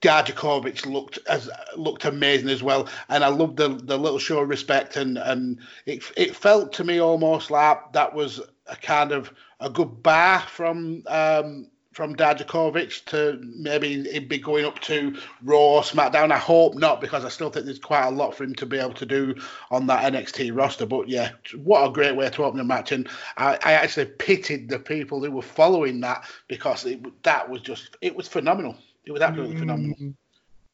Dijakovic 0.00 0.84
looked 0.86 1.18
as 1.28 1.48
looked 1.76 2.04
amazing 2.04 2.48
as 2.48 2.62
well, 2.62 2.88
and 3.08 3.22
I 3.22 3.28
loved 3.28 3.56
the 3.56 3.68
the 3.68 3.98
little 3.98 4.18
show 4.18 4.40
of 4.40 4.48
respect, 4.48 4.96
and 4.96 5.18
and 5.18 5.58
it 5.86 6.02
it 6.16 6.34
felt 6.34 6.72
to 6.74 6.84
me 6.84 7.00
almost 7.00 7.50
like 7.50 7.92
that 7.92 8.14
was 8.14 8.40
a 8.66 8.76
kind 8.76 9.12
of 9.12 9.32
a 9.60 9.70
good 9.70 10.02
bar 10.02 10.40
from 10.40 11.02
um, 11.06 11.70
from 12.00 12.16
Dijakovic 12.16 13.04
to 13.04 13.38
maybe 13.42 14.10
he'd 14.10 14.26
be 14.26 14.38
going 14.38 14.64
up 14.64 14.78
to 14.80 15.14
Raw, 15.42 15.82
SmackDown. 15.82 16.32
I 16.32 16.38
hope 16.38 16.74
not, 16.74 16.98
because 16.98 17.26
I 17.26 17.28
still 17.28 17.50
think 17.50 17.66
there's 17.66 17.78
quite 17.78 18.06
a 18.06 18.10
lot 18.10 18.34
for 18.34 18.44
him 18.44 18.54
to 18.54 18.64
be 18.64 18.78
able 18.78 18.94
to 18.94 19.04
do 19.04 19.34
on 19.70 19.86
that 19.88 20.10
NXT 20.10 20.56
roster. 20.56 20.86
But 20.86 21.10
yeah, 21.10 21.32
what 21.56 21.86
a 21.86 21.92
great 21.92 22.16
way 22.16 22.30
to 22.30 22.44
open 22.44 22.58
a 22.58 22.64
match. 22.64 22.90
And 22.90 23.06
I, 23.36 23.58
I 23.62 23.72
actually 23.72 24.06
pitied 24.06 24.70
the 24.70 24.78
people 24.78 25.22
who 25.22 25.30
were 25.30 25.42
following 25.42 26.00
that 26.00 26.24
because 26.48 26.86
it, 26.86 27.02
that 27.22 27.50
was 27.50 27.60
just, 27.60 27.98
it 28.00 28.16
was 28.16 28.26
phenomenal. 28.26 28.78
It 29.04 29.12
was 29.12 29.20
absolutely 29.20 29.56
mm. 29.56 29.58
phenomenal. 29.58 30.14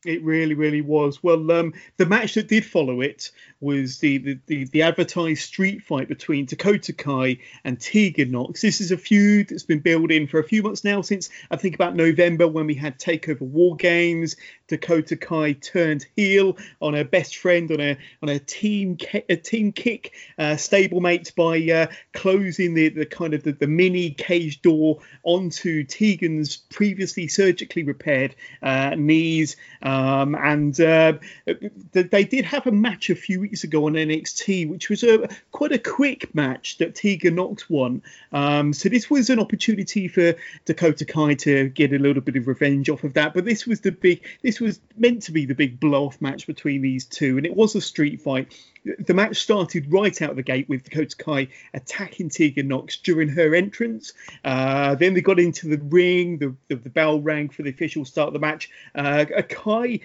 It 0.06 0.22
really, 0.22 0.54
really 0.54 0.82
was. 0.82 1.22
Well, 1.22 1.50
um, 1.50 1.74
the 1.96 2.06
match 2.06 2.34
that 2.34 2.46
did 2.46 2.64
follow 2.64 3.00
it 3.00 3.32
was 3.60 3.98
the, 3.98 4.18
the, 4.18 4.38
the, 4.46 4.64
the, 4.66 4.82
advertised 4.82 5.42
street 5.42 5.82
fight 5.82 6.06
between 6.06 6.46
Dakota 6.46 6.92
Kai 6.92 7.38
and 7.64 7.80
Tegan 7.80 8.30
Nox. 8.30 8.62
This 8.62 8.80
is 8.80 8.92
a 8.92 8.96
feud 8.96 9.48
that's 9.48 9.64
been 9.64 9.80
building 9.80 10.28
for 10.28 10.38
a 10.38 10.44
few 10.44 10.62
months 10.62 10.84
now, 10.84 11.00
since 11.02 11.28
I 11.50 11.56
think 11.56 11.74
about 11.74 11.96
November 11.96 12.46
when 12.46 12.66
we 12.66 12.74
had 12.74 12.98
Takeover 12.98 13.40
War 13.40 13.74
Games. 13.74 14.36
Dakota 14.68 15.16
Kai 15.16 15.52
turned 15.52 16.06
heel 16.16 16.56
on 16.80 16.94
her 16.94 17.04
best 17.04 17.36
friend 17.36 17.70
on 17.70 17.80
a 17.80 17.96
on 18.22 18.28
a 18.28 18.38
team 18.38 18.98
a 19.28 19.36
team 19.36 19.72
kick, 19.72 20.12
uh, 20.38 20.54
stablemate 20.54 21.34
by 21.34 21.72
uh, 21.72 21.86
closing 22.12 22.74
the, 22.74 22.88
the 22.88 23.06
kind 23.06 23.34
of 23.34 23.42
the, 23.42 23.52
the 23.52 23.66
mini 23.66 24.10
cage 24.10 24.62
door 24.62 24.98
onto 25.22 25.84
Tegan's 25.84 26.56
previously 26.56 27.28
surgically 27.28 27.82
repaired 27.82 28.34
uh, 28.62 28.94
knees. 28.96 29.56
Um, 29.82 30.34
and 30.34 30.78
uh, 30.80 31.14
they 31.92 32.24
did 32.24 32.44
have 32.44 32.66
a 32.66 32.72
match 32.72 33.10
a 33.10 33.14
few 33.14 33.40
weeks 33.40 33.64
ago 33.64 33.86
on 33.86 33.92
NXT, 33.92 34.68
which 34.68 34.88
was 34.88 35.02
a 35.02 35.28
quite 35.52 35.72
a 35.72 35.78
quick 35.78 36.34
match 36.34 36.78
that 36.78 36.94
Tegan 36.94 37.36
Nox 37.36 37.68
won. 37.68 38.02
Um, 38.32 38.72
so 38.72 38.88
this 38.88 39.10
was 39.10 39.30
an 39.30 39.38
opportunity 39.38 40.08
for 40.08 40.34
Dakota 40.64 41.04
Kai 41.04 41.34
to 41.34 41.68
get 41.68 41.92
a 41.92 41.98
little 41.98 42.22
bit 42.22 42.36
of 42.36 42.46
revenge 42.46 42.90
off 42.90 43.04
of 43.04 43.14
that. 43.14 43.34
But 43.34 43.44
this 43.44 43.66
was 43.66 43.80
the 43.80 43.92
big, 43.92 44.22
this 44.42 44.55
was 44.60 44.80
meant 44.96 45.22
to 45.22 45.32
be 45.32 45.46
the 45.46 45.54
big 45.54 45.78
blow 45.80 46.06
off 46.06 46.20
match 46.20 46.46
between 46.46 46.82
these 46.82 47.04
two, 47.04 47.36
and 47.36 47.46
it 47.46 47.54
was 47.54 47.74
a 47.74 47.80
street 47.80 48.20
fight 48.22 48.52
the 48.98 49.14
match 49.14 49.38
started 49.38 49.92
right 49.92 50.20
out 50.22 50.36
the 50.36 50.42
gate 50.42 50.68
with 50.68 50.84
Dakota 50.84 51.16
Kai 51.16 51.48
attacking 51.74 52.30
Tegan 52.30 52.68
Nox 52.68 52.96
during 52.98 53.28
her 53.28 53.54
entrance. 53.54 54.12
Uh, 54.44 54.94
then 54.94 55.14
they 55.14 55.20
got 55.20 55.40
into 55.40 55.68
the 55.68 55.78
ring. 55.78 56.38
The, 56.38 56.54
the, 56.68 56.76
the, 56.76 56.90
bell 56.90 57.20
rang 57.20 57.48
for 57.48 57.62
the 57.62 57.70
official 57.70 58.04
start 58.04 58.28
of 58.28 58.32
the 58.34 58.38
match. 58.38 58.70
Uh, 58.94 59.24
Kai, 59.48 60.00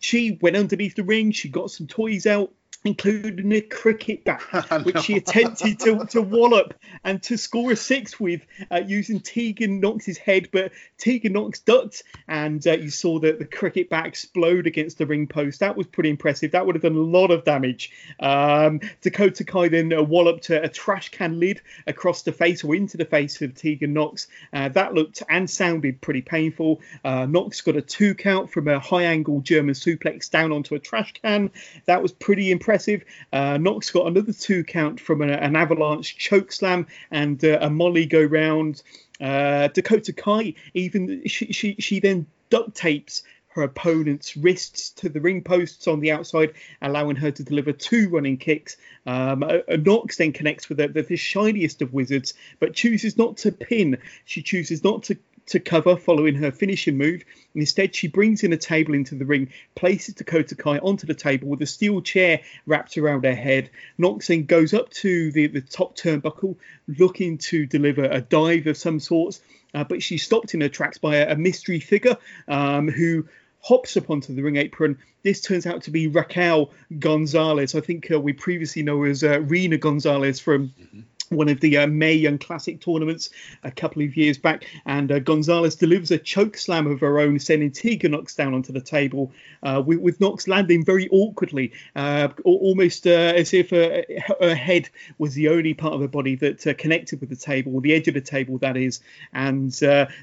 she 0.00 0.38
went 0.40 0.56
underneath 0.56 0.94
the 0.94 1.04
ring. 1.04 1.32
She 1.32 1.48
got 1.48 1.70
some 1.70 1.86
toys 1.86 2.26
out 2.26 2.52
including 2.86 3.52
a 3.52 3.60
cricket 3.60 4.24
bat, 4.24 4.40
which 4.84 5.06
he 5.06 5.16
attempted 5.16 5.78
to, 5.80 6.04
to 6.06 6.22
wallop 6.22 6.74
and 7.04 7.22
to 7.24 7.36
score 7.36 7.72
a 7.72 7.76
six 7.76 8.20
with 8.20 8.42
uh, 8.70 8.80
using 8.86 9.20
Tegan 9.20 9.80
Nox's 9.80 10.18
head, 10.18 10.48
but 10.52 10.72
Tegan 10.98 11.32
Nox 11.32 11.60
ducked, 11.60 12.02
and 12.28 12.64
uh, 12.66 12.72
you 12.72 12.90
saw 12.90 13.18
that 13.20 13.38
the 13.38 13.44
cricket 13.44 13.90
bat 13.90 14.06
explode 14.06 14.66
against 14.66 14.98
the 14.98 15.06
ring 15.06 15.26
post. 15.26 15.60
That 15.60 15.76
was 15.76 15.86
pretty 15.86 16.10
impressive. 16.10 16.52
That 16.52 16.66
would 16.66 16.74
have 16.74 16.82
done 16.82 16.96
a 16.96 17.00
lot 17.00 17.30
of 17.30 17.44
damage. 17.44 17.92
Um, 18.20 18.80
Dakota 19.00 19.44
Kai 19.44 19.68
then 19.68 19.92
uh, 19.92 20.02
walloped 20.02 20.50
a, 20.50 20.62
a, 20.64 20.68
trash 20.68 21.10
can 21.10 21.40
lid 21.40 21.60
across 21.86 22.22
the 22.22 22.32
face 22.32 22.62
or 22.62 22.74
into 22.74 22.96
the 22.96 23.04
face 23.04 23.40
of 23.42 23.54
Tegan 23.54 23.92
Nox. 23.92 24.28
Uh, 24.52 24.68
that 24.70 24.94
looked 24.94 25.22
and 25.28 25.48
sounded 25.48 26.00
pretty 26.00 26.22
painful. 26.22 26.80
Uh, 27.04 27.26
Nox 27.26 27.60
got 27.60 27.76
a 27.76 27.82
two 27.82 28.14
count 28.14 28.50
from 28.50 28.68
a 28.68 28.78
high 28.78 29.04
angle 29.04 29.40
German 29.40 29.74
suplex 29.74 30.30
down 30.30 30.52
onto 30.52 30.74
a 30.74 30.78
trash 30.78 31.12
can. 31.14 31.50
That 31.86 32.02
was 32.02 32.12
pretty 32.12 32.50
impressive 32.50 32.75
impressive. 32.76 33.04
Uh, 33.32 33.58
Nox 33.58 33.90
got 33.90 34.06
another 34.06 34.32
two 34.32 34.62
count 34.64 35.00
from 35.00 35.22
a, 35.22 35.28
an 35.28 35.56
avalanche 35.56 36.16
choke 36.18 36.52
slam 36.52 36.86
and 37.10 37.42
uh, 37.44 37.58
a 37.60 37.70
molly 37.70 38.06
go 38.06 38.22
round. 38.22 38.82
Uh, 39.20 39.68
Dakota 39.68 40.12
Kai 40.12 40.54
even 40.74 41.22
she, 41.26 41.52
she 41.52 41.76
she 41.78 42.00
then 42.00 42.26
duct 42.50 42.74
tapes 42.74 43.22
her 43.48 43.62
opponent's 43.62 44.36
wrists 44.36 44.90
to 44.90 45.08
the 45.08 45.20
ring 45.20 45.42
posts 45.42 45.88
on 45.88 46.00
the 46.00 46.12
outside, 46.12 46.52
allowing 46.82 47.16
her 47.16 47.30
to 47.30 47.42
deliver 47.42 47.72
two 47.72 48.10
running 48.10 48.36
kicks. 48.36 48.76
Um, 49.06 49.42
a, 49.42 49.62
a 49.68 49.76
Nox 49.78 50.18
then 50.18 50.32
connects 50.32 50.68
with 50.68 50.76
the, 50.76 50.88
the, 50.88 51.16
shiniest 51.16 51.80
of 51.80 51.94
wizards, 51.94 52.34
but 52.60 52.74
chooses 52.74 53.16
not 53.16 53.38
to 53.38 53.52
pin. 53.52 53.96
She 54.26 54.42
chooses 54.42 54.84
not 54.84 55.04
to 55.04 55.16
to 55.46 55.60
cover 55.60 55.96
following 55.96 56.34
her 56.34 56.50
finishing 56.50 56.98
move. 56.98 57.24
And 57.54 57.62
instead, 57.62 57.94
she 57.94 58.08
brings 58.08 58.42
in 58.42 58.52
a 58.52 58.56
table 58.56 58.94
into 58.94 59.14
the 59.14 59.24
ring, 59.24 59.50
places 59.74 60.14
Dakota 60.14 60.54
Kai 60.54 60.78
onto 60.78 61.06
the 61.06 61.14
table 61.14 61.48
with 61.48 61.62
a 61.62 61.66
steel 61.66 62.00
chair 62.00 62.40
wrapped 62.66 62.98
around 62.98 63.24
her 63.24 63.34
head. 63.34 63.70
Nox 63.98 64.28
then 64.28 64.44
goes 64.44 64.74
up 64.74 64.90
to 64.90 65.32
the, 65.32 65.46
the 65.46 65.60
top 65.60 65.96
turnbuckle, 65.96 66.56
looking 66.98 67.38
to 67.38 67.66
deliver 67.66 68.04
a 68.04 68.20
dive 68.20 68.66
of 68.66 68.76
some 68.76 69.00
sorts. 69.00 69.40
Uh, 69.74 69.84
but 69.84 70.02
she's 70.02 70.22
stopped 70.22 70.54
in 70.54 70.60
her 70.60 70.68
tracks 70.68 70.98
by 70.98 71.16
a, 71.16 71.32
a 71.32 71.36
mystery 71.36 71.80
figure 71.80 72.16
um, 72.48 72.88
who 72.88 73.26
hops 73.60 73.96
up 73.96 74.10
onto 74.10 74.34
the 74.34 74.42
ring 74.42 74.56
apron. 74.56 74.98
This 75.22 75.40
turns 75.40 75.66
out 75.66 75.82
to 75.82 75.90
be 75.90 76.06
Raquel 76.06 76.70
Gonzalez. 76.98 77.74
I 77.74 77.80
think 77.80 78.10
uh, 78.10 78.20
we 78.20 78.32
previously 78.32 78.82
know 78.82 79.02
as 79.04 79.24
uh, 79.24 79.40
Reina 79.40 79.76
Gonzalez 79.76 80.40
from. 80.40 80.68
Mm-hmm 80.68 81.00
one 81.30 81.48
of 81.48 81.60
the 81.60 81.76
uh, 81.76 81.86
Mae 81.86 82.14
Young 82.14 82.38
Classic 82.38 82.80
tournaments 82.80 83.30
a 83.64 83.70
couple 83.70 84.02
of 84.02 84.16
years 84.16 84.38
back, 84.38 84.64
and 84.84 85.10
uh, 85.10 85.18
Gonzalez 85.18 85.74
delivers 85.74 86.10
a 86.10 86.18
choke 86.18 86.56
slam 86.56 86.86
of 86.86 87.00
her 87.00 87.18
own, 87.18 87.38
sending 87.38 87.70
Tegan 87.70 88.12
Nox 88.12 88.34
down 88.34 88.54
onto 88.54 88.72
the 88.72 88.80
table, 88.80 89.32
uh, 89.62 89.82
with, 89.84 89.98
with, 89.98 90.20
Nox 90.20 90.48
landing 90.48 90.84
very 90.84 91.08
awkwardly, 91.10 91.72
uh, 91.94 92.28
almost 92.44 93.06
uh, 93.06 93.10
as 93.10 93.52
if 93.52 93.70
her, 93.70 94.04
her, 94.40 94.54
head 94.54 94.88
was 95.18 95.34
the 95.34 95.48
only 95.48 95.74
part 95.74 95.94
of 95.94 96.00
her 96.00 96.08
body 96.08 96.34
that 96.36 96.66
uh, 96.66 96.74
connected 96.74 97.20
with 97.20 97.28
the 97.28 97.36
table, 97.36 97.80
the 97.80 97.92
edge 97.92 98.08
of 98.08 98.14
the 98.14 98.20
table, 98.20 98.58
that 98.58 98.76
is. 98.76 99.00
And 99.32 99.72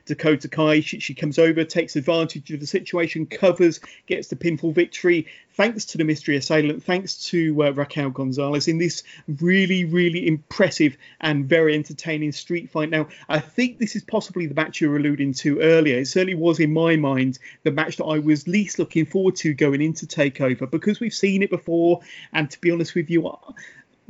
Dakota 0.06 0.48
Kai, 0.48 0.80
she, 0.82 1.00
she 1.00 1.14
comes 1.14 1.38
over, 1.38 1.64
takes 1.64 1.96
advantage 1.96 2.52
of 2.52 2.60
the 2.60 2.66
situation, 2.66 3.26
covers, 3.26 3.80
gets 4.08 4.28
the 4.28 4.36
pinfall 4.36 4.74
victory, 4.74 5.28
thanks 5.54 5.86
to 5.86 5.98
the 5.98 6.04
mystery 6.04 6.36
assailant, 6.38 6.84
thanks 6.84 7.30
to 7.30 7.64
uh, 7.64 7.72
Raquel 7.72 8.10
Gonzalez 8.10 8.68
in 8.68 8.78
this 8.78 9.04
really, 9.28 9.86
really 9.86 10.28
impressive 10.28 10.98
and 11.22 11.46
very 11.46 11.76
entertaining 11.76 12.32
street 12.32 12.70
fight. 12.72 12.90
Now, 12.90 13.08
I 13.30 13.40
think 13.40 13.78
this 13.78 13.96
is 13.96 14.04
possibly 14.04 14.46
the 14.46 14.56
match 14.56 14.82
you 14.82 14.90
were 14.90 14.98
alluding 14.98 15.34
to 15.36 15.60
earlier. 15.60 16.00
It 16.00 16.08
certainly 16.08 16.36
was, 16.36 16.60
in 16.60 16.74
my 16.74 16.96
mind, 16.96 17.40
the 17.64 17.72
match 17.72 17.98
that 17.98 18.06
I 18.06 18.20
was 18.20 18.48
least 18.48 18.80
looking 18.80 19.06
forward 19.06 19.36
to 19.38 19.54
going 19.54 19.82
into 19.82 20.06
Takeover 20.06 20.70
because 20.70 21.00
we've 21.00 21.14
seen 21.14 21.44
it 21.44 21.50
before. 21.50 22.02
And 22.32 22.50
to 22.50 22.60
be 22.60 22.72
honest 22.72 22.96
with 22.96 23.10
you, 23.10 23.32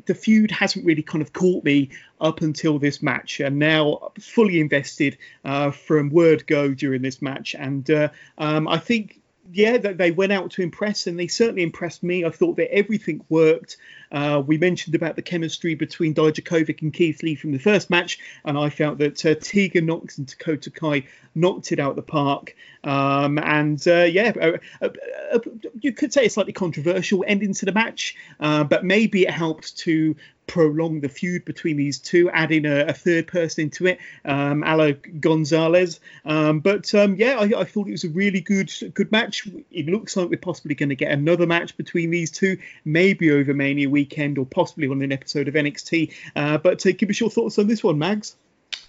the 0.06 0.16
feud 0.16 0.52
hasn't 0.52 0.86
really 0.86 1.04
kind 1.04 1.22
of 1.22 1.34
caught 1.34 1.64
me 1.64 1.90
up 2.20 2.42
until 2.42 2.80
this 2.80 3.02
match, 3.02 3.40
and 3.40 3.60
now 3.60 4.12
fully 4.20 4.60
invested 4.60 5.18
uh, 5.46 5.72
from 5.72 6.10
word 6.10 6.46
go 6.48 6.74
during 6.74 7.02
this 7.02 7.22
match. 7.22 7.56
And 7.56 7.90
uh, 7.90 8.10
um, 8.38 8.68
I 8.68 8.78
think 8.78 9.22
yeah, 9.52 9.78
they 9.78 10.12
went 10.12 10.32
out 10.32 10.52
to 10.52 10.62
impress, 10.62 11.08
and 11.08 11.20
they 11.20 11.28
certainly 11.28 11.64
impressed 11.64 12.02
me. 12.02 12.24
I 12.24 12.30
thought 12.30 12.56
that 12.58 12.74
everything 12.74 13.24
worked. 13.30 13.78
Uh, 14.12 14.42
we 14.46 14.58
mentioned 14.58 14.96
about 14.96 15.16
the 15.16 15.22
chemistry 15.22 15.76
between 15.76 16.14
Dijakovic 16.14 16.82
and 16.82 16.94
Keith 16.94 17.22
Lee 17.24 17.36
from 17.36 17.52
the 17.52 17.60
first 17.60 17.90
match, 17.90 18.20
and 18.46 18.58
I 18.58 18.70
felt 18.70 19.00
that 19.00 19.26
uh, 19.26 19.36
Tegan 19.36 19.86
Nox 19.86 20.18
and 20.18 20.28
Dakota 20.28 20.72
Kai 20.72 21.08
knocked 21.36 21.72
it 21.72 21.80
out 21.80 21.92
of 21.92 21.96
the 21.96 22.04
park. 22.04 22.56
Um, 22.84 23.38
and 23.38 23.86
uh, 23.88 24.04
yeah, 24.04 24.32
uh, 24.40 24.58
uh, 24.82 24.90
uh, 25.34 25.40
you 25.80 25.92
could 25.92 26.14
say 26.14 26.26
a 26.26 26.30
slightly 26.30 26.54
controversial 26.54 27.24
ending 27.28 27.54
to 27.56 27.66
the 27.66 27.72
match, 27.72 28.16
but 28.40 28.86
maybe 28.86 29.24
it 29.24 29.32
helped 29.32 29.78
to 29.80 30.16
prolong 30.48 31.02
the 31.02 31.10
feud 31.10 31.46
between 31.46 31.78
these 31.78 32.00
two, 32.00 32.30
adding 32.32 32.66
a, 32.66 32.86
a 32.86 32.94
third 32.94 33.28
person 33.28 33.66
into 33.66 33.88
it, 33.88 34.00
um, 34.26 34.64
a 34.64 34.76
la 34.76 34.92
Gonzalez. 35.20 36.00
Um, 36.26 36.60
but 36.60 36.94
um, 36.94 37.16
yeah, 37.16 37.38
I, 37.40 37.62
I, 37.62 37.64
thought 37.64 37.88
it 37.88 37.92
was 37.92 38.04
a 38.04 38.10
really 38.10 38.42
good 38.42 38.72
good 38.94 39.12
match. 39.12 39.48
It 39.72 39.88
looks 39.88 40.16
like 40.16 40.30
we're 40.30 40.38
possibly 40.38 40.76
going 40.76 40.90
to 40.90 40.96
get 40.96 41.12
another 41.12 41.48
match 41.48 41.76
between 41.78 42.12
these 42.12 42.32
two, 42.32 42.58
maybe 42.86 43.32
over 43.32 43.54
Mania 43.54 43.90
weekend 43.90 44.38
or 44.38 44.46
possibly 44.46 44.88
on 44.88 45.02
an 45.02 45.12
episode 45.12 45.48
of 45.48 45.54
NXT. 45.54 46.14
Uh, 46.36 46.58
but 46.58 46.86
uh, 46.86 46.92
give 46.92 47.10
us 47.10 47.20
your 47.20 47.30
thoughts 47.30 47.58
on 47.60 47.68
this 47.68 47.84
one, 47.84 47.98
Mags. 47.98 48.36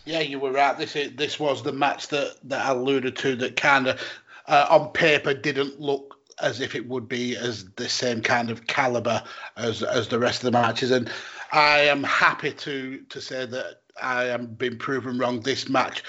Yeah, 0.04 0.20
you 0.20 0.38
were 0.38 0.52
right. 0.52 0.76
This 0.76 0.96
is, 0.96 1.16
this 1.16 1.40
was 1.40 1.62
the 1.62 1.73
match 1.73 2.08
that, 2.08 2.37
that 2.44 2.66
I 2.66 2.70
alluded 2.70 3.16
to 3.18 3.37
that 3.37 3.56
kind 3.56 3.87
of 3.87 4.00
uh, 4.46 4.66
on 4.68 4.90
paper 4.90 5.32
didn't 5.32 5.80
look 5.80 6.18
as 6.40 6.61
if 6.61 6.75
it 6.75 6.87
would 6.88 7.08
be 7.08 7.37
as 7.37 7.64
the 7.76 7.88
same 7.88 8.20
kind 8.20 8.50
of 8.50 8.66
caliber 8.66 9.23
as 9.56 9.82
as 9.82 10.08
the 10.08 10.18
rest 10.18 10.44
of 10.44 10.52
the 10.52 10.58
matches. 10.58 10.90
And 10.90 11.11
I 11.52 11.80
am 11.80 12.02
happy 12.02 12.52
to 12.52 13.00
to 13.08 13.20
say 13.20 13.46
that 13.46 13.80
I 14.00 14.26
am 14.26 14.46
being 14.46 14.78
proven 14.78 15.18
wrong. 15.18 15.40
This 15.40 15.68
match 15.68 16.02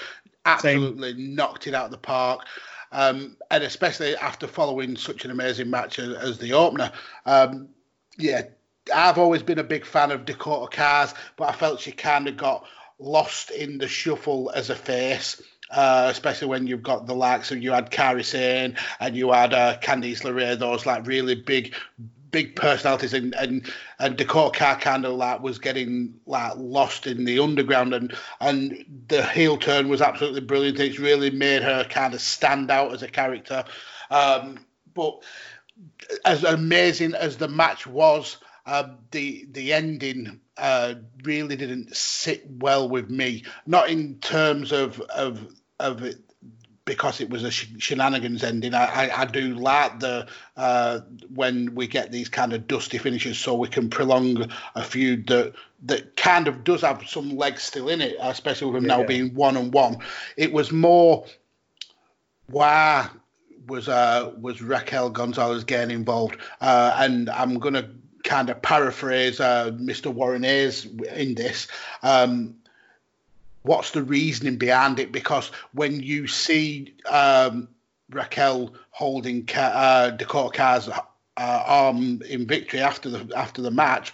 absolutely 0.44 1.12
Same. 1.12 1.34
knocked 1.34 1.66
it 1.66 1.74
out 1.74 1.86
of 1.86 1.90
the 1.90 1.98
park. 1.98 2.46
Um, 2.92 3.36
and 3.50 3.64
especially 3.64 4.16
after 4.16 4.46
following 4.46 4.96
such 4.96 5.24
an 5.24 5.30
amazing 5.30 5.68
match 5.68 5.98
as, 5.98 6.14
as 6.16 6.38
the 6.38 6.52
opener. 6.52 6.92
Um, 7.26 7.68
yeah, 8.16 8.42
I've 8.94 9.18
always 9.18 9.42
been 9.42 9.58
a 9.58 9.64
big 9.64 9.84
fan 9.84 10.12
of 10.12 10.24
Dakota 10.24 10.74
Kai's, 10.74 11.12
but 11.36 11.48
I 11.48 11.52
felt 11.52 11.80
she 11.80 11.92
kind 11.92 12.28
of 12.28 12.36
got 12.36 12.64
lost 12.98 13.50
in 13.50 13.78
the 13.78 13.88
shuffle 13.88 14.50
as 14.54 14.70
a 14.70 14.74
face. 14.74 15.42
Uh, 15.68 16.06
especially 16.12 16.46
when 16.46 16.68
you've 16.68 16.82
got 16.82 17.08
the 17.08 17.14
likes 17.14 17.50
of 17.50 17.60
you 17.60 17.72
had 17.72 17.90
Kairi 17.90 18.24
Sane 18.24 18.76
and 19.00 19.16
you 19.16 19.32
had 19.32 19.52
uh, 19.52 19.76
Candice 19.78 20.22
LeRae, 20.22 20.56
those 20.56 20.86
like 20.86 21.04
really 21.08 21.34
big, 21.34 21.74
big 22.36 22.54
personalities, 22.54 23.14
and 23.14 23.34
and 23.36 23.66
and 23.98 24.18
Dakota 24.18 24.58
Kai 24.58 24.74
kind 24.74 25.06
of 25.06 25.14
like 25.14 25.40
was 25.40 25.58
getting 25.58 26.12
like 26.26 26.52
lost 26.56 27.06
in 27.06 27.24
the 27.24 27.38
underground, 27.38 27.94
and 27.94 28.14
and 28.42 28.84
the 29.08 29.26
heel 29.26 29.56
turn 29.56 29.88
was 29.88 30.02
absolutely 30.02 30.42
brilliant. 30.42 30.78
It's 30.78 30.98
really 30.98 31.30
made 31.30 31.62
her 31.62 31.84
kind 31.84 32.12
of 32.12 32.20
stand 32.20 32.70
out 32.70 32.92
as 32.92 33.02
a 33.02 33.08
character. 33.08 33.64
Um, 34.10 34.58
but 34.92 35.22
as 36.26 36.44
amazing 36.44 37.14
as 37.14 37.38
the 37.38 37.48
match 37.48 37.86
was, 37.86 38.36
uh, 38.66 38.88
the 39.12 39.46
the 39.52 39.72
ending 39.72 40.38
uh, 40.58 40.96
really 41.22 41.56
didn't 41.56 41.96
sit 41.96 42.44
well 42.50 42.86
with 42.86 43.08
me. 43.08 43.44
Not 43.66 43.88
in 43.88 44.18
terms 44.18 44.72
of 44.72 45.00
of 45.00 45.40
of 45.80 46.02
it 46.02 46.18
because 46.86 47.20
it 47.20 47.28
was 47.28 47.42
a 47.42 47.50
shenanigans 47.50 48.42
ending. 48.42 48.72
I, 48.72 49.08
I, 49.08 49.20
I 49.22 49.24
do 49.26 49.54
like 49.54 50.00
the 50.00 50.26
uh, 50.56 51.00
when 51.34 51.74
we 51.74 51.86
get 51.86 52.12
these 52.12 52.30
kind 52.30 52.54
of 52.54 52.66
dusty 52.66 52.96
finishes, 52.96 53.38
so 53.38 53.54
we 53.54 53.68
can 53.68 53.90
prolong 53.90 54.50
a 54.74 54.82
feud 54.82 55.26
that 55.26 55.52
that 55.82 56.16
kind 56.16 56.48
of 56.48 56.64
does 56.64 56.80
have 56.80 57.06
some 57.06 57.36
legs 57.36 57.62
still 57.62 57.88
in 57.88 58.00
it, 58.00 58.16
especially 58.20 58.68
with 58.70 58.82
them 58.82 58.88
yeah. 58.88 58.96
now 58.96 59.06
being 59.06 59.34
one 59.34 59.56
on 59.56 59.70
one. 59.72 59.98
It 60.36 60.52
was 60.52 60.72
more 60.72 61.26
why 62.46 63.10
was 63.66 63.88
uh, 63.88 64.32
was 64.40 64.62
Raquel 64.62 65.10
Gonzalez 65.10 65.64
getting 65.64 65.94
involved, 65.94 66.38
uh, 66.60 66.96
and 66.98 67.28
I'm 67.28 67.58
gonna 67.58 67.90
kind 68.22 68.48
of 68.48 68.62
paraphrase 68.62 69.40
uh, 69.40 69.72
Mr. 69.72 70.12
Warren 70.12 70.44
Hayes 70.44 70.84
in 70.84 71.34
this. 71.34 71.66
Um, 72.02 72.56
what's 73.66 73.90
the 73.90 74.02
reasoning 74.02 74.56
behind 74.56 74.98
it? 74.98 75.12
Because 75.12 75.50
when 75.72 76.00
you 76.00 76.26
see 76.26 76.94
um, 77.08 77.68
Raquel 78.10 78.74
holding 78.90 79.48
uh, 79.54 80.10
Dakota 80.10 80.56
Kai's 80.56 80.88
uh, 80.88 81.00
arm 81.36 82.22
in 82.22 82.46
victory 82.46 82.80
after 82.80 83.10
the 83.10 83.36
after 83.36 83.62
the 83.62 83.70
match, 83.70 84.12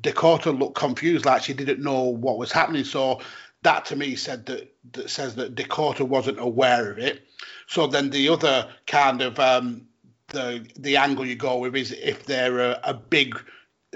Dakota 0.00 0.50
looked 0.50 0.76
confused, 0.76 1.24
like 1.24 1.42
she 1.42 1.54
didn't 1.54 1.82
know 1.82 2.02
what 2.02 2.38
was 2.38 2.52
happening. 2.52 2.84
So 2.84 3.20
that 3.62 3.84
to 3.86 3.96
me 3.96 4.16
said 4.16 4.46
that 4.46 4.74
that 4.92 5.10
says 5.10 5.34
that 5.36 5.54
Dakota 5.54 6.04
wasn't 6.04 6.40
aware 6.40 6.90
of 6.90 6.98
it. 6.98 7.22
So 7.66 7.86
then 7.86 8.10
the 8.10 8.28
other 8.28 8.68
kind 8.86 9.22
of 9.22 9.38
um, 9.38 9.86
the 10.28 10.66
the 10.76 10.96
angle 10.96 11.26
you 11.26 11.36
go 11.36 11.58
with 11.58 11.76
is 11.76 11.92
if 11.92 12.24
they're 12.26 12.58
a, 12.58 12.80
a 12.84 12.94
big 12.94 13.38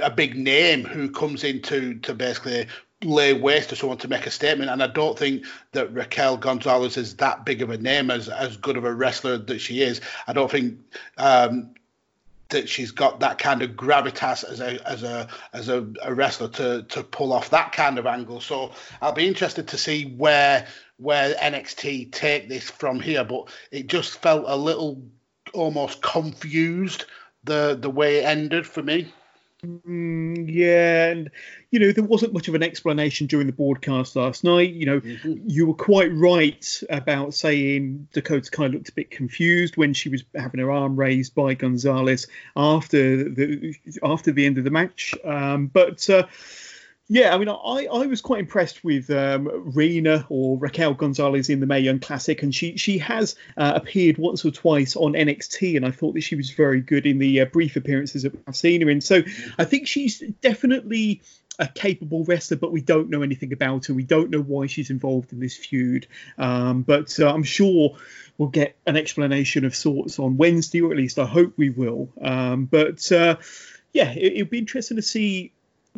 a 0.00 0.10
big 0.10 0.36
name 0.36 0.84
who 0.84 1.10
comes 1.10 1.44
in 1.44 1.60
to, 1.62 1.94
to 1.96 2.14
basically 2.14 2.66
lay 3.04 3.32
waste 3.32 3.70
to 3.70 3.76
someone 3.76 3.98
to 3.98 4.08
make 4.08 4.26
a 4.26 4.30
statement. 4.30 4.70
And 4.70 4.82
I 4.82 4.88
don't 4.88 5.18
think 5.18 5.44
that 5.72 5.92
Raquel 5.92 6.36
Gonzalez 6.36 6.96
is 6.96 7.14
that 7.16 7.44
big 7.44 7.62
of 7.62 7.70
a 7.70 7.78
name 7.78 8.10
as 8.10 8.28
as 8.28 8.56
good 8.56 8.76
of 8.76 8.84
a 8.84 8.92
wrestler 8.92 9.38
that 9.38 9.60
she 9.60 9.82
is. 9.82 10.00
I 10.26 10.32
don't 10.32 10.50
think 10.50 10.78
um, 11.16 11.74
that 12.48 12.68
she's 12.68 12.90
got 12.90 13.20
that 13.20 13.38
kind 13.38 13.62
of 13.62 13.72
gravitas 13.72 14.44
as 14.44 14.60
a 14.60 14.88
as 14.88 15.02
a 15.02 15.28
as 15.52 15.68
a, 15.68 15.86
a, 16.02 16.14
wrestler 16.14 16.48
to 16.48 16.82
to 16.84 17.02
pull 17.02 17.32
off 17.32 17.50
that 17.50 17.72
kind 17.72 17.98
of 17.98 18.06
angle. 18.06 18.40
So 18.40 18.72
I'll 19.00 19.12
be 19.12 19.28
interested 19.28 19.68
to 19.68 19.78
see 19.78 20.06
where 20.16 20.66
where 20.96 21.34
NXT 21.34 22.12
take 22.12 22.48
this 22.48 22.68
from 22.70 23.00
here. 23.00 23.24
But 23.24 23.48
it 23.70 23.86
just 23.86 24.18
felt 24.20 24.44
a 24.46 24.56
little 24.56 25.02
almost 25.54 26.02
confused 26.02 27.04
the 27.44 27.78
the 27.80 27.90
way 27.90 28.18
it 28.18 28.24
ended 28.24 28.66
for 28.66 28.82
me. 28.82 29.12
Mm, 29.64 30.46
yeah, 30.48 31.06
and 31.06 31.30
you 31.70 31.78
know 31.78 31.92
there 31.92 32.04
wasn't 32.04 32.32
much 32.32 32.48
of 32.48 32.54
an 32.54 32.62
explanation 32.62 33.26
during 33.26 33.46
the 33.46 33.52
broadcast 33.52 34.16
last 34.16 34.42
night. 34.42 34.72
You 34.72 34.86
know, 34.86 35.00
mm-hmm. 35.00 35.34
you 35.46 35.66
were 35.66 35.74
quite 35.74 36.10
right 36.14 36.82
about 36.88 37.34
saying 37.34 38.08
Dakota 38.12 38.50
kind 38.50 38.68
of 38.68 38.74
looked 38.74 38.88
a 38.88 38.94
bit 38.94 39.10
confused 39.10 39.76
when 39.76 39.92
she 39.92 40.08
was 40.08 40.24
having 40.34 40.60
her 40.60 40.70
arm 40.70 40.96
raised 40.96 41.34
by 41.34 41.54
Gonzalez 41.54 42.26
after 42.56 43.28
the 43.28 43.74
after 44.02 44.32
the 44.32 44.46
end 44.46 44.58
of 44.58 44.64
the 44.64 44.70
match. 44.70 45.14
Um, 45.24 45.66
but 45.66 46.08
uh, 46.08 46.26
yeah, 47.10 47.34
I 47.34 47.38
mean, 47.38 47.48
I, 47.48 47.86
I 47.90 48.06
was 48.06 48.20
quite 48.20 48.40
impressed 48.40 48.84
with 48.84 49.10
um, 49.10 49.72
Reina 49.74 50.26
or 50.28 50.58
Raquel 50.58 50.92
Gonzalez 50.92 51.48
in 51.48 51.60
the 51.60 51.66
Mae 51.66 51.80
Young 51.80 52.00
Classic, 52.00 52.42
and 52.42 52.54
she 52.54 52.76
she 52.76 52.98
has 52.98 53.34
uh, 53.58 53.72
appeared 53.76 54.16
once 54.16 54.44
or 54.44 54.50
twice 54.50 54.94
on 54.94 55.12
NXT, 55.12 55.76
and 55.76 55.86
I 55.86 55.90
thought 55.90 56.14
that 56.14 56.22
she 56.22 56.36
was 56.36 56.50
very 56.50 56.80
good 56.80 57.06
in 57.06 57.18
the 57.18 57.42
uh, 57.42 57.44
brief 57.46 57.76
appearances 57.76 58.22
that 58.22 58.38
I've 58.46 58.56
seen 58.56 58.82
her 58.82 58.90
in. 58.90 59.00
So 59.00 59.22
I 59.58 59.64
think 59.64 59.86
she's 59.86 60.20
definitely 60.42 61.22
a 61.58 61.66
capable 61.66 62.24
wrestler, 62.24 62.56
but 62.56 62.72
we 62.72 62.80
don't 62.80 63.10
know 63.10 63.22
anything 63.22 63.52
about 63.52 63.86
her. 63.86 63.94
We 63.94 64.04
don't 64.04 64.30
know 64.30 64.40
why 64.40 64.66
she's 64.66 64.90
involved 64.90 65.32
in 65.32 65.40
this 65.40 65.56
feud, 65.56 66.06
um, 66.38 66.82
but 66.82 67.18
uh, 67.18 67.32
I'm 67.32 67.42
sure 67.42 67.96
we'll 68.36 68.48
get 68.48 68.76
an 68.86 68.96
explanation 68.96 69.64
of 69.64 69.74
sorts 69.74 70.18
on 70.18 70.36
Wednesday, 70.36 70.80
or 70.80 70.92
at 70.92 70.96
least 70.96 71.18
I 71.18 71.26
hope 71.26 71.54
we 71.56 71.70
will. 71.70 72.08
Um, 72.20 72.66
but 72.66 73.10
uh, 73.10 73.36
yeah, 73.92 74.12
it, 74.12 74.34
it'll 74.34 74.50
be 74.50 74.58
interesting 74.58 74.96
to 74.96 75.02
see 75.02 75.52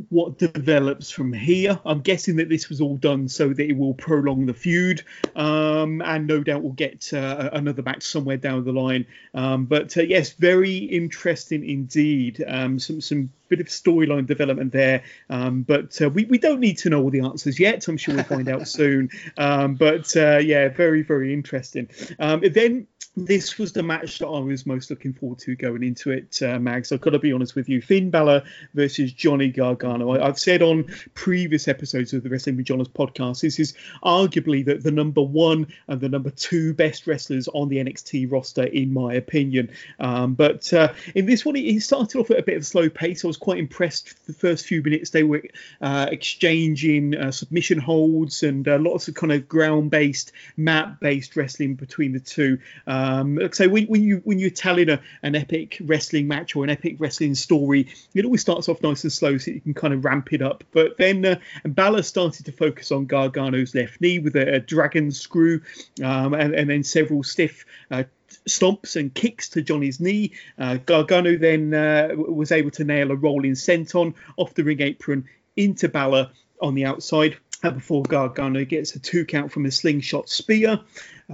what 0.09 0.39
develops 0.39 1.11
from 1.11 1.33
here. 1.33 1.79
I'm 1.85 2.01
guessing 2.01 2.37
that 2.37 2.49
this 2.49 2.69
was 2.69 2.81
all 2.81 2.97
done 2.97 3.29
so 3.29 3.49
that 3.49 3.61
it 3.61 3.77
will 3.77 3.95
prolong 3.95 4.47
the 4.47 4.55
feud, 4.55 5.03
um, 5.37 6.01
and 6.03 6.27
no 6.27 6.43
doubt 6.43 6.63
we'll 6.63 6.73
get 6.73 7.13
uh, 7.13 7.51
another 7.53 7.83
match 7.83 8.03
somewhere 8.03 8.37
down 8.37 8.65
the 8.65 8.73
line. 8.73 9.07
Um, 9.35 9.67
but 9.67 9.97
uh, 9.97 10.03
yes, 10.03 10.33
very 10.33 10.77
interesting 10.77 11.69
indeed. 11.69 12.45
Um, 12.47 12.79
some 12.79 13.01
some 13.01 13.31
bit 13.49 13.61
of 13.61 13.67
storyline 13.67 14.27
development 14.27 14.73
there, 14.73 15.03
um, 15.29 15.63
but 15.63 16.01
uh, 16.01 16.09
we 16.09 16.25
we 16.25 16.39
don't 16.39 16.61
need 16.61 16.79
to 16.79 16.91
know 16.91 17.03
all 17.03 17.11
the 17.11 17.21
answers 17.21 17.59
yet. 17.59 17.87
I'm 17.89 17.97
sure 17.97 18.15
we'll 18.15 18.25
find 18.25 18.49
out 18.49 18.69
soon. 18.79 19.11
Um, 19.37 19.75
but 19.75 20.17
uh, 20.17 20.39
yeah, 20.39 20.69
very 20.69 21.03
very 21.03 21.33
interesting. 21.33 21.89
Um, 22.19 22.43
then 22.53 22.87
this 23.27 23.59
was 23.59 23.73
the 23.73 23.83
match 23.83 24.19
that 24.19 24.27
I 24.27 24.41
was 24.41 24.67
most 24.67 24.91
looking 24.91 25.13
forward 25.13 25.39
to 25.41 25.55
going 25.55 25.83
into 25.83 26.11
it, 26.11 26.41
uh, 26.43 26.59
Mags. 26.59 26.93
I've 26.93 27.01
got 27.01 27.11
to 27.11 27.19
be 27.19 27.33
honest 27.33 27.55
with 27.55 27.69
you. 27.69 27.83
Finn 27.83 28.11
Balor 28.11 28.43
versus 28.75 29.13
Johnny 29.13 29.49
Gargano. 29.49 30.13
I, 30.13 30.27
have 30.27 30.39
said 30.39 30.63
on 30.63 30.85
previous 31.15 31.69
episodes 31.69 32.13
of 32.13 32.23
the 32.23 32.29
Wrestling 32.29 32.57
with 32.57 32.67
Johners 32.67 32.89
podcast, 32.89 33.43
this 33.43 33.59
is 33.59 33.75
arguably 34.03 34.65
the, 34.65 34.77
the 34.77 34.91
number 34.91 35.23
one 35.23 35.67
and 35.89 36.01
the 36.01 36.09
number 36.09 36.31
two 36.31 36.75
best 36.75 37.07
wrestlers 37.07 37.49
on 37.49 37.69
the 37.69 37.77
NXT 37.77 38.31
roster, 38.31 38.65
in 38.65 38.93
my 38.93 39.15
opinion. 39.15 39.71
Um, 39.99 40.35
but 40.35 40.73
uh, 40.73 40.93
in 41.15 41.27
this 41.27 41.45
one, 41.45 41.55
he 41.55 41.79
started 41.81 42.19
off 42.19 42.31
at 42.31 42.39
a 42.39 42.43
bit 42.43 42.57
of 42.57 42.63
a 42.63 42.67
slow 42.67 42.89
pace. 42.89 43.25
I 43.25 43.29
was 43.29 43.37
quite 43.37 43.59
impressed 43.59 44.27
the 44.27 44.33
first 44.33 44.67
few 44.67 44.83
minutes. 44.83 45.11
They 45.11 45.25
were 45.25 45.43
uh, 45.81 46.09
exchanging 46.11 47.17
uh, 47.17 47.31
submission 47.31 47.79
holds 47.79 48.43
and 48.43 48.67
uh, 48.67 48.79
lots 48.79 49.09
of 49.09 49.15
kind 49.15 49.33
of 49.33 49.49
ground 49.49 49.91
based, 49.91 50.33
mat 50.57 51.01
based 51.01 51.37
wrestling 51.37 51.75
between 51.75 52.13
the 52.13 52.21
two. 52.21 52.59
Um, 52.87 53.10
so 53.53 53.69
when, 53.69 53.87
when 53.87 54.03
you 54.03 54.21
when 54.25 54.39
you're 54.39 54.51
telling 54.51 54.89
a, 54.89 55.01
an 55.23 55.35
epic 55.35 55.79
wrestling 55.85 56.29
match 56.29 56.57
or 56.57 56.65
an 56.65 56.71
epic 56.71 56.97
wrestling 56.99 57.35
story, 57.35 57.89
it 58.15 58.25
always 58.25 58.41
starts 58.41 58.69
off 58.69 58.83
nice 58.83 59.05
and 59.05 59.13
slow, 59.13 59.39
so 59.39 59.51
you 59.51 59.61
can 59.61 59.75
kind 59.75 59.95
of 59.95 60.05
ramp 60.05 60.33
it 60.33 60.43
up. 60.43 60.65
But 60.73 60.97
then 60.99 61.25
uh, 61.25 61.37
Balor 61.65 62.03
started 62.03 62.47
to 62.47 62.53
focus 62.53 62.93
on 62.93 63.07
Gargano's 63.07 63.75
left 63.75 64.01
knee 64.01 64.19
with 64.19 64.37
a, 64.37 64.55
a 64.55 64.61
dragon 64.61 65.11
screw, 65.11 65.61
um, 66.03 66.35
and, 66.35 66.55
and, 66.55 66.71
then 66.71 66.85
several 66.85 67.23
stiff. 67.23 67.65
Uh, 67.91 68.05
stomps 68.49 68.97
and 68.97 69.13
kicks 69.13 69.49
to 69.51 69.61
Johnny's 69.61 70.01
knee. 70.01 70.33
Uh, 70.59 70.77
Gargano 70.77 71.37
then 71.37 71.75
uh, 71.75 72.11
was 72.15 72.53
able 72.53 72.71
to 72.71 72.85
nail 72.85 73.11
a 73.11 73.17
rolling 73.17 73.53
senton 73.53 74.15
off 74.37 74.55
the 74.55 74.63
ring 74.63 74.81
apron 74.81 75.25
into 75.57 75.89
Balor 75.89 76.31
on 76.63 76.75
the 76.75 76.85
outside 76.85 77.37
before 77.63 78.03
Gargano 78.05 78.65
gets 78.65 78.95
a 78.95 78.99
two 78.99 79.25
count 79.25 79.53
from 79.53 79.67
a 79.67 79.71
slingshot 79.71 80.29
spear. 80.29 80.81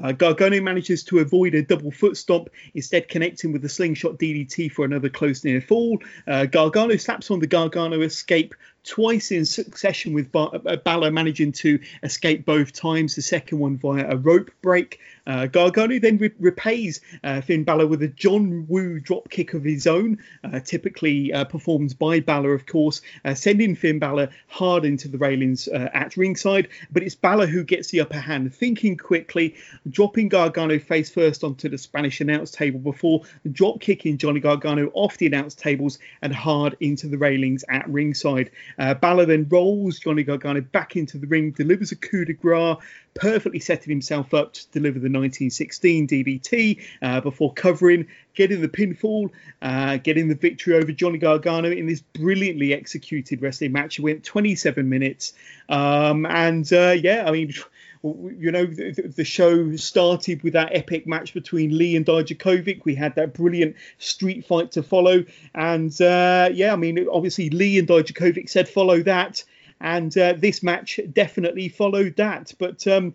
Uh, 0.03 0.13
Gargano 0.13 0.61
manages 0.61 1.03
to 1.05 1.19
avoid 1.19 1.55
a 1.55 1.63
double 1.63 1.91
foot 1.91 2.17
stomp, 2.17 2.51
instead 2.75 3.09
connecting 3.09 3.53
with 3.53 3.63
the 3.63 3.69
slingshot 3.69 4.19
DDT 4.19 4.71
for 4.71 4.85
another 4.85 5.09
close 5.09 5.45
near 5.45 5.61
fall. 5.61 5.99
Uh, 6.27 6.47
Gargano 6.47 6.97
slaps 6.97 7.31
on 7.31 7.41
the 7.41 7.47
Gargano 7.47 8.01
escape 8.03 8.55
twice 8.87 9.33
in 9.33 9.45
succession 9.45 10.15
with 10.15 10.35
uh, 10.35 10.77
Balor 10.85 11.11
managing 11.11 11.53
to 11.53 11.79
escape 12.03 12.47
both 12.47 12.73
times. 12.73 13.17
The 13.17 13.23
second 13.23 13.59
one 13.59 13.77
via 13.77 14.09
a 14.09 14.17
rope 14.17 14.51
break. 14.63 15.01
Uh, 15.27 15.47
Gargano 15.47 15.99
then 15.99 16.19
re- 16.19 16.31
repays 16.39 17.01
uh, 17.25 17.41
Finn 17.41 17.65
Balor 17.65 17.89
with 17.89 18.03
a 18.03 18.09
John 18.09 18.65
Woo 18.69 19.01
dropkick 19.01 19.55
of 19.55 19.65
his 19.65 19.87
own, 19.87 20.19
uh, 20.45 20.61
typically 20.61 21.33
uh, 21.33 21.45
performed 21.45 21.99
by 21.99 22.21
Balor, 22.21 22.55
of 22.55 22.67
course, 22.67 23.03
uh, 23.25 23.35
sending 23.35 23.75
Finn 23.75 23.99
Balor 23.99 24.29
hard 24.47 24.85
into 24.85 25.09
the 25.09 25.19
railings 25.19 25.67
at 25.69 26.17
ringside. 26.17 26.69
But 26.93 27.03
it's 27.03 27.17
Balor 27.17 27.47
who 27.47 27.65
gets 27.65 27.89
the 27.89 28.01
upper 28.01 28.21
hand, 28.21 28.55
thinking 28.55 28.97
quickly, 28.97 29.57
dropping 29.91 30.29
Gargano 30.29 30.79
face 30.79 31.11
first 31.11 31.45
onto 31.45 31.69
the 31.69 31.79
Spanish 31.79 32.21
announce 32.21 32.51
table 32.51 32.81
before 32.81 33.23
drop 33.53 33.81
kicking 33.81 34.19
Johnny 34.19 34.41
Gargano 34.41 34.91
off 34.95 35.17
the 35.19 35.27
announce 35.27 35.55
tables 35.55 35.99
and 36.23 36.35
hard 36.35 36.77
into 36.81 37.09
the 37.09 37.19
railings 37.19 37.65
at 37.69 37.89
ringside. 37.89 38.51
Uh, 38.79 38.95
Balor 38.95 39.27
then 39.27 39.47
rolls 39.49 39.99
Johnny 39.99 40.23
Gargano 40.23 40.61
back 40.61 40.97
into 40.97 41.19
the 41.19 41.27
ring, 41.27 41.51
delivers 41.53 41.93
a 41.93 41.97
coup 41.97 42.25
de 42.25 42.33
grace, 42.33 42.77
perfectly 43.15 43.61
setting 43.61 43.91
himself 43.91 44.35
up 44.35 44.53
to 44.53 44.69
deliver 44.71 44.99
the 44.99 45.11
1916 45.11 46.09
DDT 46.09 46.83
uh, 47.03 47.21
before 47.21 47.53
covering, 47.53 48.07
getting 48.35 48.61
the 48.61 48.69
pinfall, 48.69 49.31
uh, 49.63 49.97
getting 49.99 50.29
the 50.29 50.35
victory 50.35 50.75
over 50.75 50.93
Johnny 50.93 51.19
Gargano 51.19 51.71
in 51.71 51.87
this 51.87 52.01
brilliantly 52.01 52.75
executed 52.75 53.43
wrestling 53.43 53.73
match. 53.73 53.99
It 53.99 54.03
went 54.03 54.25
27 54.25 54.89
minutes. 54.89 55.33
Um, 55.69 56.27
and 56.27 56.71
uh, 56.73 56.95
yeah, 56.99 57.25
I 57.27 57.33
mean, 57.33 57.53
you 58.03 58.51
know, 58.53 58.67
the, 58.67 59.13
the, 59.17 59.25
show 59.25 59.75
started 59.77 60.43
with 60.43 60.53
that 60.53 60.75
epic 60.75 61.07
match 61.07 61.35
between 61.35 61.77
Lee 61.77 61.97
and 61.97 62.07
Dijakovic. 62.07 62.85
We 62.85 62.95
had 62.95 63.15
that 63.17 63.35
brilliant 63.35 63.77
street 63.99 64.47
fight 64.47 64.73
to 64.73 64.83
follow. 64.83 65.25
And 65.55 65.99
uh, 66.01 66.51
yeah, 66.53 66.73
I 66.73 66.77
mean, 66.77 67.07
obviously, 67.11 67.51
Lee 67.51 67.79
and 67.79 67.89
Dijakovic 67.89 68.49
said 68.49 68.69
follow 68.69 69.03
that 69.03 69.45
and 69.81 70.17
uh, 70.17 70.35
this 70.37 70.63
match 70.63 70.99
definitely 71.13 71.69
followed 71.69 72.17
that. 72.17 72.53
But 72.59 72.87
um, 72.87 73.15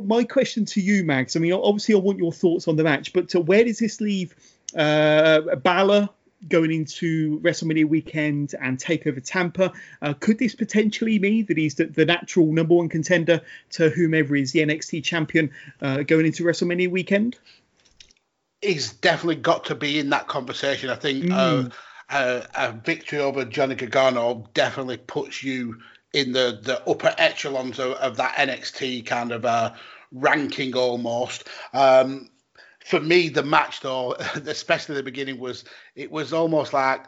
my 0.00 0.24
question 0.24 0.64
to 0.66 0.80
you, 0.80 1.04
Mags, 1.04 1.36
I 1.36 1.40
mean, 1.40 1.52
obviously, 1.52 1.94
I 1.94 1.98
want 1.98 2.18
your 2.18 2.32
thoughts 2.32 2.68
on 2.68 2.76
the 2.76 2.84
match, 2.84 3.12
but 3.12 3.32
where 3.34 3.64
does 3.64 3.78
this 3.78 4.00
leave 4.00 4.34
uh, 4.76 5.40
Balor 5.56 6.08
going 6.48 6.72
into 6.72 7.38
WrestleMania 7.40 7.86
weekend 7.88 8.54
and 8.60 8.78
take 8.78 9.06
over 9.06 9.20
Tampa. 9.20 9.72
Uh, 10.00 10.14
could 10.14 10.38
this 10.38 10.54
potentially 10.54 11.18
mean 11.18 11.46
that 11.46 11.58
he's 11.58 11.74
the, 11.74 11.86
the, 11.86 12.04
natural 12.04 12.46
number 12.46 12.74
one 12.74 12.88
contender 12.88 13.40
to 13.70 13.90
whomever 13.90 14.34
is 14.34 14.52
the 14.52 14.60
NXT 14.60 15.04
champion 15.04 15.50
uh, 15.82 16.02
going 16.02 16.26
into 16.26 16.44
WrestleMania 16.44 16.90
weekend? 16.90 17.36
He's 18.62 18.92
definitely 18.92 19.36
got 19.36 19.64
to 19.66 19.74
be 19.74 19.98
in 19.98 20.10
that 20.10 20.28
conversation. 20.28 20.90
I 20.90 20.96
think 20.96 21.24
mm. 21.24 21.72
uh, 22.10 22.40
a, 22.54 22.72
victory 22.72 23.18
over 23.18 23.44
Johnny 23.44 23.74
Gargano 23.74 24.48
definitely 24.54 24.98
puts 24.98 25.42
you 25.42 25.78
in 26.12 26.32
the, 26.32 26.58
the 26.62 26.82
upper 26.88 27.14
echelons 27.18 27.78
of, 27.78 27.92
of 27.92 28.16
that 28.16 28.34
NXT 28.36 29.06
kind 29.06 29.32
of 29.32 29.44
uh, 29.44 29.72
ranking 30.12 30.74
almost. 30.74 31.48
Um, 31.72 32.30
for 32.84 33.00
me, 33.00 33.28
the 33.28 33.42
match 33.42 33.80
though, 33.80 34.12
especially 34.46 34.96
the 34.96 35.02
beginning, 35.02 35.38
was 35.38 35.64
it 35.94 36.10
was 36.10 36.32
almost 36.32 36.72
like 36.72 37.04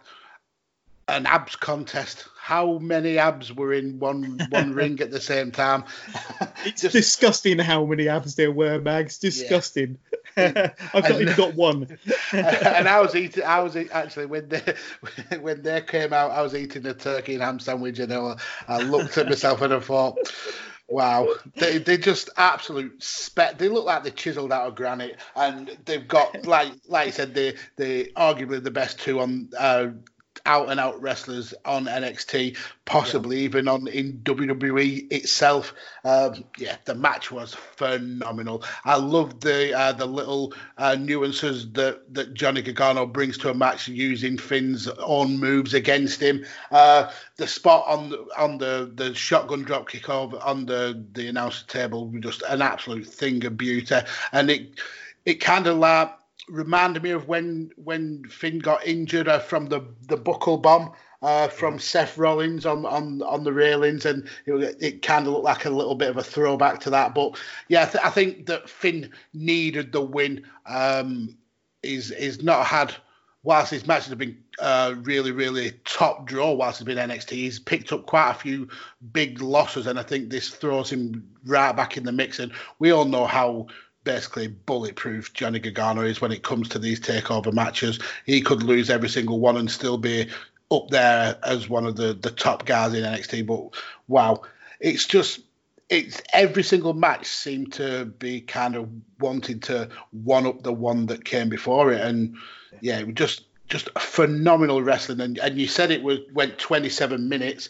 an 1.08 1.26
abs 1.26 1.56
contest. 1.56 2.26
How 2.38 2.78
many 2.78 3.18
abs 3.18 3.52
were 3.52 3.72
in 3.72 3.98
one 3.98 4.38
one 4.50 4.72
ring 4.74 5.00
at 5.00 5.10
the 5.10 5.20
same 5.20 5.50
time? 5.50 5.84
it's 6.64 6.82
Just, 6.82 6.92
disgusting 6.92 7.58
how 7.58 7.84
many 7.84 8.08
abs 8.08 8.34
there 8.34 8.52
were, 8.52 8.80
Mags. 8.80 9.18
Disgusting. 9.18 9.98
Yeah. 10.34 10.70
I've 10.94 11.02
not 11.10 11.20
even 11.20 11.36
got 11.36 11.54
one. 11.56 11.98
and 12.32 12.88
I 12.88 13.02
was 13.02 13.14
eating. 13.14 13.44
I 13.44 13.60
was 13.60 13.76
actually 13.76 14.24
when 14.24 14.48
they 14.48 14.74
when 15.40 15.60
they 15.60 15.82
came 15.82 16.14
out, 16.14 16.30
I 16.30 16.40
was 16.40 16.54
eating 16.54 16.86
a 16.86 16.94
turkey 16.94 17.34
and 17.34 17.42
ham 17.42 17.60
sandwich, 17.60 17.98
and 17.98 18.10
I, 18.10 18.36
I 18.66 18.78
looked 18.78 19.18
at 19.18 19.28
myself 19.28 19.60
and 19.60 19.74
I 19.74 19.80
thought. 19.80 20.16
Wow, 20.92 21.26
they 21.56 21.78
they 21.78 21.96
just 21.96 22.28
absolute 22.36 23.02
spec. 23.02 23.56
They 23.56 23.70
look 23.70 23.86
like 23.86 24.02
they're 24.02 24.12
chiseled 24.12 24.52
out 24.52 24.66
of 24.68 24.74
granite, 24.74 25.16
and 25.34 25.74
they've 25.86 26.06
got 26.06 26.44
like 26.46 26.70
like 26.86 27.08
I 27.08 27.10
said, 27.10 27.32
they 27.34 27.54
they 27.76 28.04
arguably 28.08 28.62
the 28.62 28.70
best 28.70 29.00
two 29.00 29.20
on 29.20 29.48
uh, 29.58 29.86
out 30.46 30.70
and 30.70 30.80
out 30.80 31.00
wrestlers 31.00 31.54
on 31.64 31.86
NXT, 31.86 32.56
possibly 32.84 33.38
yeah. 33.38 33.44
even 33.44 33.68
on 33.68 33.86
in 33.88 34.20
WWE 34.24 35.10
itself. 35.12 35.74
Um, 36.04 36.44
yeah, 36.58 36.76
the 36.84 36.94
match 36.94 37.30
was 37.30 37.54
phenomenal. 37.54 38.64
I 38.84 38.96
love 38.96 39.40
the 39.40 39.76
uh, 39.76 39.92
the 39.92 40.06
little 40.06 40.54
uh, 40.78 40.96
nuances 40.96 41.70
that 41.72 42.12
that 42.14 42.34
Johnny 42.34 42.62
Gargano 42.62 43.06
brings 43.06 43.38
to 43.38 43.50
a 43.50 43.54
match 43.54 43.88
using 43.88 44.38
Finn's 44.38 44.88
own 44.88 45.38
moves 45.38 45.74
against 45.74 46.20
him. 46.20 46.44
Uh, 46.70 47.10
the 47.36 47.46
spot 47.46 47.84
on 47.86 48.10
the, 48.10 48.26
on 48.36 48.58
the 48.58 48.90
the 48.94 49.14
shotgun 49.14 49.62
drop 49.62 49.88
kick 49.88 50.08
over 50.08 50.38
on 50.38 50.66
the 50.66 51.04
the 51.12 51.28
announcer 51.28 51.66
table, 51.66 52.08
was 52.08 52.22
just 52.22 52.42
an 52.48 52.62
absolute 52.62 53.06
thing 53.06 53.44
of 53.44 53.56
beauty, 53.56 53.96
and 54.32 54.50
it 54.50 54.80
it 55.24 55.34
kind 55.34 55.66
of 55.66 55.78
like 55.78 56.12
reminded 56.48 57.02
me 57.02 57.10
of 57.10 57.28
when 57.28 57.70
when 57.76 58.24
Finn 58.24 58.58
got 58.58 58.86
injured 58.86 59.28
uh, 59.28 59.38
from 59.38 59.66
the 59.66 59.82
the 60.08 60.16
buckle 60.16 60.58
bomb 60.58 60.92
uh, 61.22 61.48
from 61.48 61.78
Seth 61.78 62.18
Rollins 62.18 62.66
on 62.66 62.84
on 62.84 63.22
on 63.22 63.44
the 63.44 63.52
railings, 63.52 64.04
and 64.04 64.28
it, 64.46 64.76
it 64.80 65.02
kind 65.02 65.26
of 65.26 65.32
looked 65.32 65.44
like 65.44 65.64
a 65.64 65.70
little 65.70 65.94
bit 65.94 66.10
of 66.10 66.16
a 66.16 66.22
throwback 66.22 66.80
to 66.80 66.90
that. 66.90 67.14
But 67.14 67.38
yeah, 67.68 67.82
I, 67.82 67.86
th- 67.86 68.04
I 68.04 68.10
think 68.10 68.46
that 68.46 68.68
Finn 68.68 69.10
needed 69.32 69.92
the 69.92 70.00
win. 70.00 70.44
Um, 70.66 71.36
he's 71.82 72.14
he's 72.16 72.42
not 72.42 72.66
had 72.66 72.94
whilst 73.44 73.70
his 73.70 73.86
matches 73.86 74.08
have 74.08 74.18
been 74.18 74.38
uh, 74.60 74.94
really, 75.02 75.32
really 75.32 75.72
top 75.84 76.26
draw 76.26 76.52
whilst 76.52 76.78
he's 76.78 76.86
been 76.86 76.98
NXT, 76.98 77.30
he's 77.30 77.58
picked 77.58 77.92
up 77.92 78.06
quite 78.06 78.30
a 78.30 78.34
few 78.34 78.68
big 79.12 79.40
losses, 79.40 79.86
and 79.86 79.98
I 79.98 80.02
think 80.02 80.30
this 80.30 80.50
throws 80.50 80.90
him 80.90 81.28
right 81.44 81.74
back 81.74 81.96
in 81.96 82.04
the 82.04 82.12
mix. 82.12 82.38
And 82.38 82.52
we 82.78 82.92
all 82.92 83.04
know 83.04 83.26
how 83.26 83.66
basically 84.04 84.48
bulletproof 84.48 85.32
Johnny 85.34 85.58
Gargano 85.58 86.02
is 86.02 86.20
when 86.20 86.32
it 86.32 86.42
comes 86.42 86.68
to 86.70 86.78
these 86.78 87.00
takeover 87.00 87.52
matches. 87.52 87.98
He 88.26 88.40
could 88.40 88.62
lose 88.62 88.90
every 88.90 89.08
single 89.08 89.40
one 89.40 89.56
and 89.56 89.70
still 89.70 89.98
be 89.98 90.28
up 90.70 90.88
there 90.88 91.38
as 91.42 91.68
one 91.68 91.86
of 91.86 91.96
the 91.96 92.14
the 92.14 92.30
top 92.30 92.66
guys 92.66 92.94
in 92.94 93.04
NXT. 93.04 93.46
But 93.46 93.80
wow, 94.08 94.42
it's 94.80 95.06
just 95.06 95.40
it's 95.88 96.22
every 96.32 96.62
single 96.62 96.94
match 96.94 97.26
seemed 97.26 97.74
to 97.74 98.06
be 98.06 98.40
kind 98.40 98.76
of 98.76 98.88
wanting 99.20 99.60
to 99.60 99.88
one 100.10 100.46
up 100.46 100.62
the 100.62 100.72
one 100.72 101.06
that 101.06 101.24
came 101.24 101.48
before 101.48 101.92
it, 101.92 102.00
and 102.00 102.36
yeah, 102.80 102.98
it 102.98 103.06
was 103.06 103.14
just 103.14 103.44
just 103.68 103.90
phenomenal 103.98 104.82
wrestling. 104.82 105.20
And 105.20 105.38
and 105.38 105.58
you 105.58 105.66
said 105.66 105.90
it 105.90 106.02
was 106.02 106.20
went 106.32 106.58
27 106.58 107.28
minutes. 107.28 107.68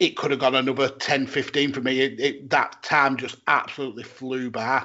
It 0.00 0.16
could 0.16 0.30
have 0.30 0.40
gone 0.40 0.54
another 0.54 0.88
10, 0.88 1.26
15 1.26 1.72
for 1.72 1.80
me. 1.80 2.00
It, 2.00 2.18
it, 2.18 2.50
that 2.50 2.82
time 2.82 3.16
just 3.16 3.36
absolutely 3.46 4.02
flew 4.02 4.50
by. 4.50 4.84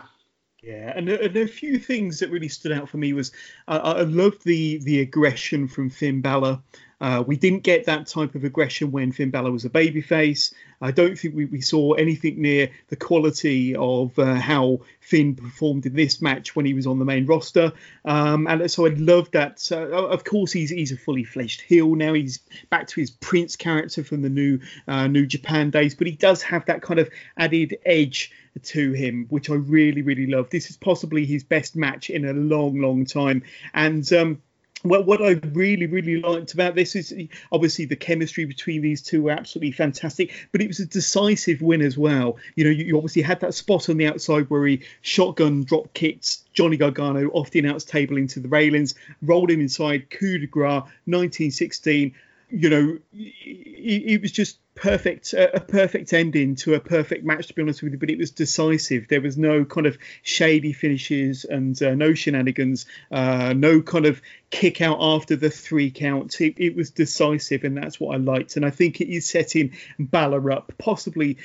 Yeah, 0.61 0.91
and, 0.95 1.07
and 1.07 1.37
a 1.37 1.47
few 1.47 1.79
things 1.79 2.19
that 2.19 2.29
really 2.31 2.49
stood 2.49 2.73
out 2.73 2.89
for 2.89 2.97
me 2.97 3.13
was 3.13 3.31
uh, 3.67 3.79
I 3.81 4.01
loved 4.01 4.43
the 4.43 4.77
the 4.79 4.99
aggression 4.99 5.67
from 5.67 5.89
Finn 5.89 6.21
Balor. 6.21 6.61
Uh, 7.01 7.23
we 7.25 7.37
didn't 7.37 7.63
get 7.63 7.85
that 7.85 8.07
type 8.07 8.35
of 8.35 8.43
aggression 8.43 8.91
when 8.91 9.11
Finn 9.11 9.29
Balor 9.29 9.51
was 9.51 9.65
a 9.65 9.69
babyface. 9.69 10.53
I 10.81 10.91
don't 10.91 11.17
think 11.17 11.35
we, 11.35 11.45
we 11.45 11.61
saw 11.61 11.93
anything 11.93 12.41
near 12.41 12.69
the 12.87 12.95
quality 12.95 13.75
of 13.75 14.17
uh, 14.17 14.35
how 14.35 14.81
Finn 15.01 15.35
performed 15.35 15.85
in 15.85 15.93
this 15.93 16.21
match 16.21 16.55
when 16.55 16.65
he 16.65 16.73
was 16.73 16.87
on 16.87 16.99
the 16.99 17.05
main 17.05 17.25
roster. 17.25 17.73
Um, 18.05 18.47
and 18.47 18.69
so 18.69 18.85
I 18.85 18.89
love 18.89 19.31
that. 19.31 19.67
Uh, 19.71 20.07
of 20.07 20.23
course, 20.23 20.51
he's 20.51 20.69
he's 20.69 20.91
a 20.91 20.97
fully 20.97 21.23
fledged 21.23 21.61
heel 21.61 21.95
now. 21.95 22.13
He's 22.13 22.39
back 22.69 22.87
to 22.87 22.99
his 22.99 23.11
Prince 23.11 23.55
character 23.55 24.03
from 24.03 24.21
the 24.21 24.29
new 24.29 24.59
uh, 24.87 25.07
New 25.07 25.25
Japan 25.25 25.69
days, 25.69 25.95
but 25.95 26.07
he 26.07 26.13
does 26.13 26.41
have 26.43 26.65
that 26.65 26.81
kind 26.81 26.99
of 26.99 27.09
added 27.37 27.77
edge 27.85 28.31
to 28.63 28.91
him, 28.93 29.25
which 29.29 29.49
I 29.49 29.55
really 29.55 30.01
really 30.01 30.27
love. 30.27 30.49
This 30.49 30.69
is 30.69 30.77
possibly 30.77 31.25
his 31.25 31.43
best 31.43 31.75
match 31.75 32.09
in 32.09 32.25
a 32.25 32.33
long 32.33 32.79
long 32.81 33.05
time, 33.05 33.43
and. 33.73 34.11
Um, 34.13 34.41
well, 34.83 35.03
what 35.03 35.21
I 35.21 35.31
really, 35.51 35.87
really 35.87 36.21
liked 36.21 36.53
about 36.53 36.75
this 36.75 36.95
is 36.95 37.13
obviously 37.51 37.85
the 37.85 37.95
chemistry 37.95 38.45
between 38.45 38.81
these 38.81 39.01
two 39.01 39.23
were 39.23 39.31
absolutely 39.31 39.71
fantastic, 39.71 40.31
but 40.51 40.61
it 40.61 40.67
was 40.67 40.79
a 40.79 40.85
decisive 40.85 41.61
win 41.61 41.81
as 41.81 41.97
well. 41.97 42.37
You 42.55 42.63
know, 42.63 42.69
you, 42.69 42.85
you 42.85 42.97
obviously 42.97 43.21
had 43.21 43.41
that 43.41 43.53
spot 43.53 43.89
on 43.89 43.97
the 43.97 44.07
outside 44.07 44.49
where 44.49 44.65
he 44.65 44.81
shotgun 45.01 45.63
drop 45.63 45.93
kicked 45.93 46.53
Johnny 46.53 46.77
Gargano 46.77 47.27
off 47.29 47.51
the 47.51 47.59
announce 47.59 47.83
table 47.83 48.17
into 48.17 48.39
the 48.39 48.47
railings, 48.47 48.95
rolled 49.21 49.51
him 49.51 49.59
inside, 49.61 50.09
coup 50.09 50.37
de 50.37 50.47
grace, 50.47 50.83
1916. 51.05 52.13
You 52.51 52.69
know, 52.69 52.97
it, 53.13 54.03
it 54.13 54.21
was 54.21 54.31
just 54.31 54.59
perfect 54.79 55.33
a 55.33 55.59
perfect 55.59 56.13
ending 56.13 56.55
to 56.55 56.73
a 56.73 56.79
perfect 56.79 57.25
match 57.25 57.47
to 57.47 57.53
be 57.53 57.61
honest 57.61 57.83
with 57.83 57.91
you 57.91 57.99
but 57.99 58.09
it 58.09 58.17
was 58.17 58.31
decisive. 58.31 59.07
There 59.09 59.21
was 59.21 59.37
no 59.37 59.65
kind 59.65 59.85
of 59.85 59.97
shady 60.21 60.71
finishes 60.71 61.43
and 61.43 61.81
uh, 61.81 61.95
no 61.95 62.13
shenanigans 62.13 62.85
uh, 63.11 63.53
no 63.55 63.81
kind 63.81 64.05
of 64.05 64.21
kick 64.49 64.81
out 64.81 64.97
after 65.01 65.35
the 65.35 65.49
three 65.49 65.91
count. 65.91 66.39
It, 66.41 66.55
it, 66.57 66.75
was 66.75 66.91
decisive 66.91 67.65
and 67.65 67.75
that's 67.75 67.99
what 67.99 68.15
i 68.15 68.17
liked. 68.17 68.55
And 68.55 68.65
i 68.65 68.69
think 68.69 69.01
it 69.01 69.13
is 69.13 69.27
setting 69.29 69.73
Balor 69.99 70.51
up 70.51 70.71
possibly 70.77 71.37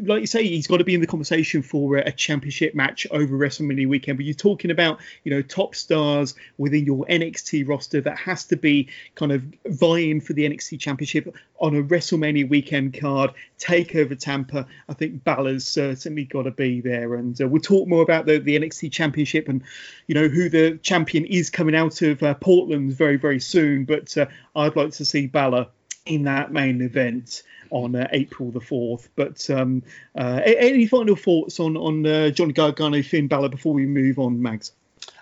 like 0.00 0.20
you 0.20 0.26
say, 0.26 0.46
he's 0.46 0.66
got 0.66 0.78
to 0.78 0.84
be 0.84 0.94
in 0.94 1.00
the 1.00 1.06
conversation 1.06 1.62
for 1.62 1.96
a, 1.96 2.12
championship 2.12 2.74
match 2.74 3.06
over 3.10 3.36
WrestleMania 3.36 3.88
weekend. 3.88 4.18
But 4.18 4.24
you're 4.24 4.34
talking 4.34 4.70
about, 4.70 5.00
you 5.24 5.30
know, 5.30 5.42
top 5.42 5.74
stars 5.74 6.34
within 6.58 6.84
your 6.84 7.04
NXT 7.06 7.68
roster 7.68 8.00
that 8.00 8.16
has 8.18 8.44
to 8.46 8.56
be 8.56 8.88
kind 9.14 9.32
of 9.32 9.44
vying 9.66 10.20
for 10.20 10.32
the 10.32 10.48
NXT 10.48 10.80
championship 10.80 11.34
on 11.60 11.76
a 11.76 11.82
WrestleMania 11.82 12.48
weekend 12.48 12.98
card. 12.98 13.32
Takeover 13.58 14.18
Tampa. 14.18 14.66
I 14.88 14.94
think 14.94 15.24
Balor's 15.24 15.66
certainly 15.66 16.24
got 16.24 16.42
to 16.42 16.50
be 16.50 16.80
there. 16.80 17.14
And 17.14 17.40
uh, 17.40 17.48
we'll 17.48 17.62
talk 17.62 17.88
more 17.88 18.02
about 18.02 18.26
the, 18.26 18.38
the 18.38 18.58
NXT 18.58 18.92
championship 18.92 19.48
and, 19.48 19.62
you 20.06 20.14
know, 20.14 20.28
who 20.28 20.48
the 20.48 20.78
champion 20.78 21.24
is 21.26 21.50
coming 21.50 21.74
out 21.74 22.02
of 22.02 22.22
uh, 22.22 22.34
Portland 22.34 22.92
very, 22.92 23.16
very 23.16 23.40
soon. 23.40 23.84
But 23.84 24.16
uh, 24.16 24.26
I'd 24.56 24.76
like 24.76 24.92
to 24.92 25.04
see 25.04 25.26
Balor 25.26 25.68
in 26.06 26.24
that 26.24 26.52
main 26.52 26.80
event 26.82 27.42
on 27.70 27.96
uh, 27.96 28.06
April 28.12 28.50
the 28.50 28.60
4th. 28.60 29.08
But 29.16 29.48
um, 29.50 29.82
uh, 30.16 30.40
any 30.44 30.86
final 30.86 31.16
thoughts 31.16 31.58
on, 31.60 31.76
on 31.76 32.06
uh, 32.06 32.30
Johnny 32.30 32.52
Gargano, 32.52 33.02
Finn 33.02 33.26
Balor 33.26 33.48
before 33.48 33.74
we 33.74 33.86
move 33.86 34.18
on, 34.18 34.40
Mags? 34.40 34.72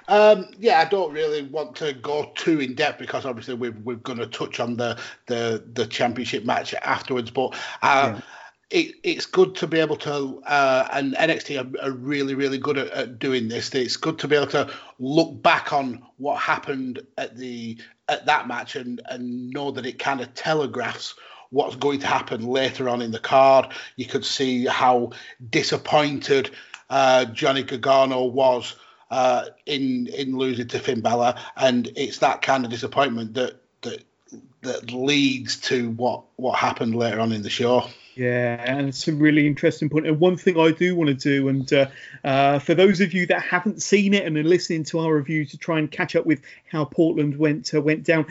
Um, 0.09 0.49
yeah, 0.59 0.81
I 0.81 0.85
don't 0.85 1.13
really 1.13 1.43
want 1.43 1.77
to 1.77 1.93
go 1.93 2.33
too 2.35 2.61
in 2.61 2.75
depth 2.75 2.99
because 2.99 3.25
obviously 3.25 3.55
we're, 3.55 3.77
we're 3.85 3.97
going 3.97 4.19
to 4.19 4.27
touch 4.27 4.59
on 4.59 4.77
the, 4.77 4.99
the 5.27 5.63
the 5.73 5.87
championship 5.87 6.45
match 6.45 6.75
afterwards. 6.75 7.31
But 7.31 7.55
uh, 7.83 8.15
yeah. 8.15 8.21
it, 8.71 8.97
it's 9.05 9.27
good 9.27 9.55
to 9.57 9.69
be 9.69 9.79
able 9.79 9.97
to, 9.99 10.43
uh, 10.45 10.89
and 10.93 11.15
NXT 11.15 11.81
are, 11.81 11.87
are 11.87 11.93
really, 11.93 12.35
really 12.35 12.59
good 12.59 12.79
at, 12.79 12.91
at, 12.91 13.19
doing 13.21 13.49
this. 13.49 13.73
It's 13.75 13.97
good 13.97 14.19
to 14.19 14.29
be 14.29 14.35
able 14.35 14.49
to 14.49 14.71
look 14.99 15.41
back 15.41 15.73
on 15.73 16.05
what 16.19 16.41
happened 16.41 17.07
at 17.17 17.37
the 17.37 17.79
at 18.09 18.27
that 18.27 18.49
match 18.49 18.77
and 18.77 19.01
and 19.09 19.51
know 19.51 19.71
that 19.71 19.87
it 19.87 19.99
kind 19.99 20.21
of 20.21 20.35
telegraphs 20.35 21.15
what's 21.51 21.77
going 21.77 22.01
to 22.01 22.07
happen 22.07 22.47
later 22.47 22.89
on 22.89 23.03
in 23.03 23.11
the 23.11 23.19
card. 23.19 23.69
You 23.97 24.07
could 24.07 24.25
see 24.25 24.65
how 24.67 25.13
disappointed 25.51 26.51
uh, 26.89 27.27
Johnny 27.27 27.63
Gargano 27.63 28.25
was 28.25 28.75
uh, 29.11 29.47
in 29.67 30.07
in 30.09 30.37
losing 30.37 30.69
to 30.69 30.79
Finn 30.79 31.01
Balor, 31.01 31.35
and 31.57 31.91
it's 31.97 32.19
that 32.19 32.43
kind 32.43 32.65
of 32.65 32.71
disappointment 32.71 33.35
that 33.35 33.61
that 33.83 34.05
that 34.63 34.91
leads 34.91 35.57
to 35.61 35.91
what 35.91 36.25
what 36.37 36.59
happened 36.59 36.95
later 36.95 37.21
on 37.21 37.33
in 37.33 37.43
the 37.43 37.51
show. 37.51 37.87
Yeah, 38.15 38.63
and 38.67 38.89
it's 38.89 39.09
a 39.09 39.13
really 39.13 39.47
interesting 39.47 39.89
point. 39.89 40.07
And 40.07 40.21
one 40.21 40.37
thing 40.37 40.59
I 40.59 40.71
do 40.71 40.95
want 40.95 41.09
to 41.09 41.15
do, 41.15 41.49
and 41.49 41.73
uh, 41.73 41.87
uh, 42.25 42.59
for 42.59 42.75
those 42.75 43.01
of 43.01 43.15
you 43.15 43.27
that 43.27 43.43
haven't 43.43 43.83
seen 43.83 44.13
it 44.13 44.27
and 44.27 44.37
are 44.37 44.43
listening 44.43 44.85
to 44.85 44.99
our 44.99 45.15
review 45.15 45.47
to 45.47 45.57
try 45.57 45.79
and 45.79 45.91
catch 45.91 46.15
up 46.15 46.27
with 46.27 46.43
how 46.71 46.85
Portland 46.85 47.37
went 47.39 47.73
uh, 47.73 47.81
went 47.81 48.05
down, 48.05 48.27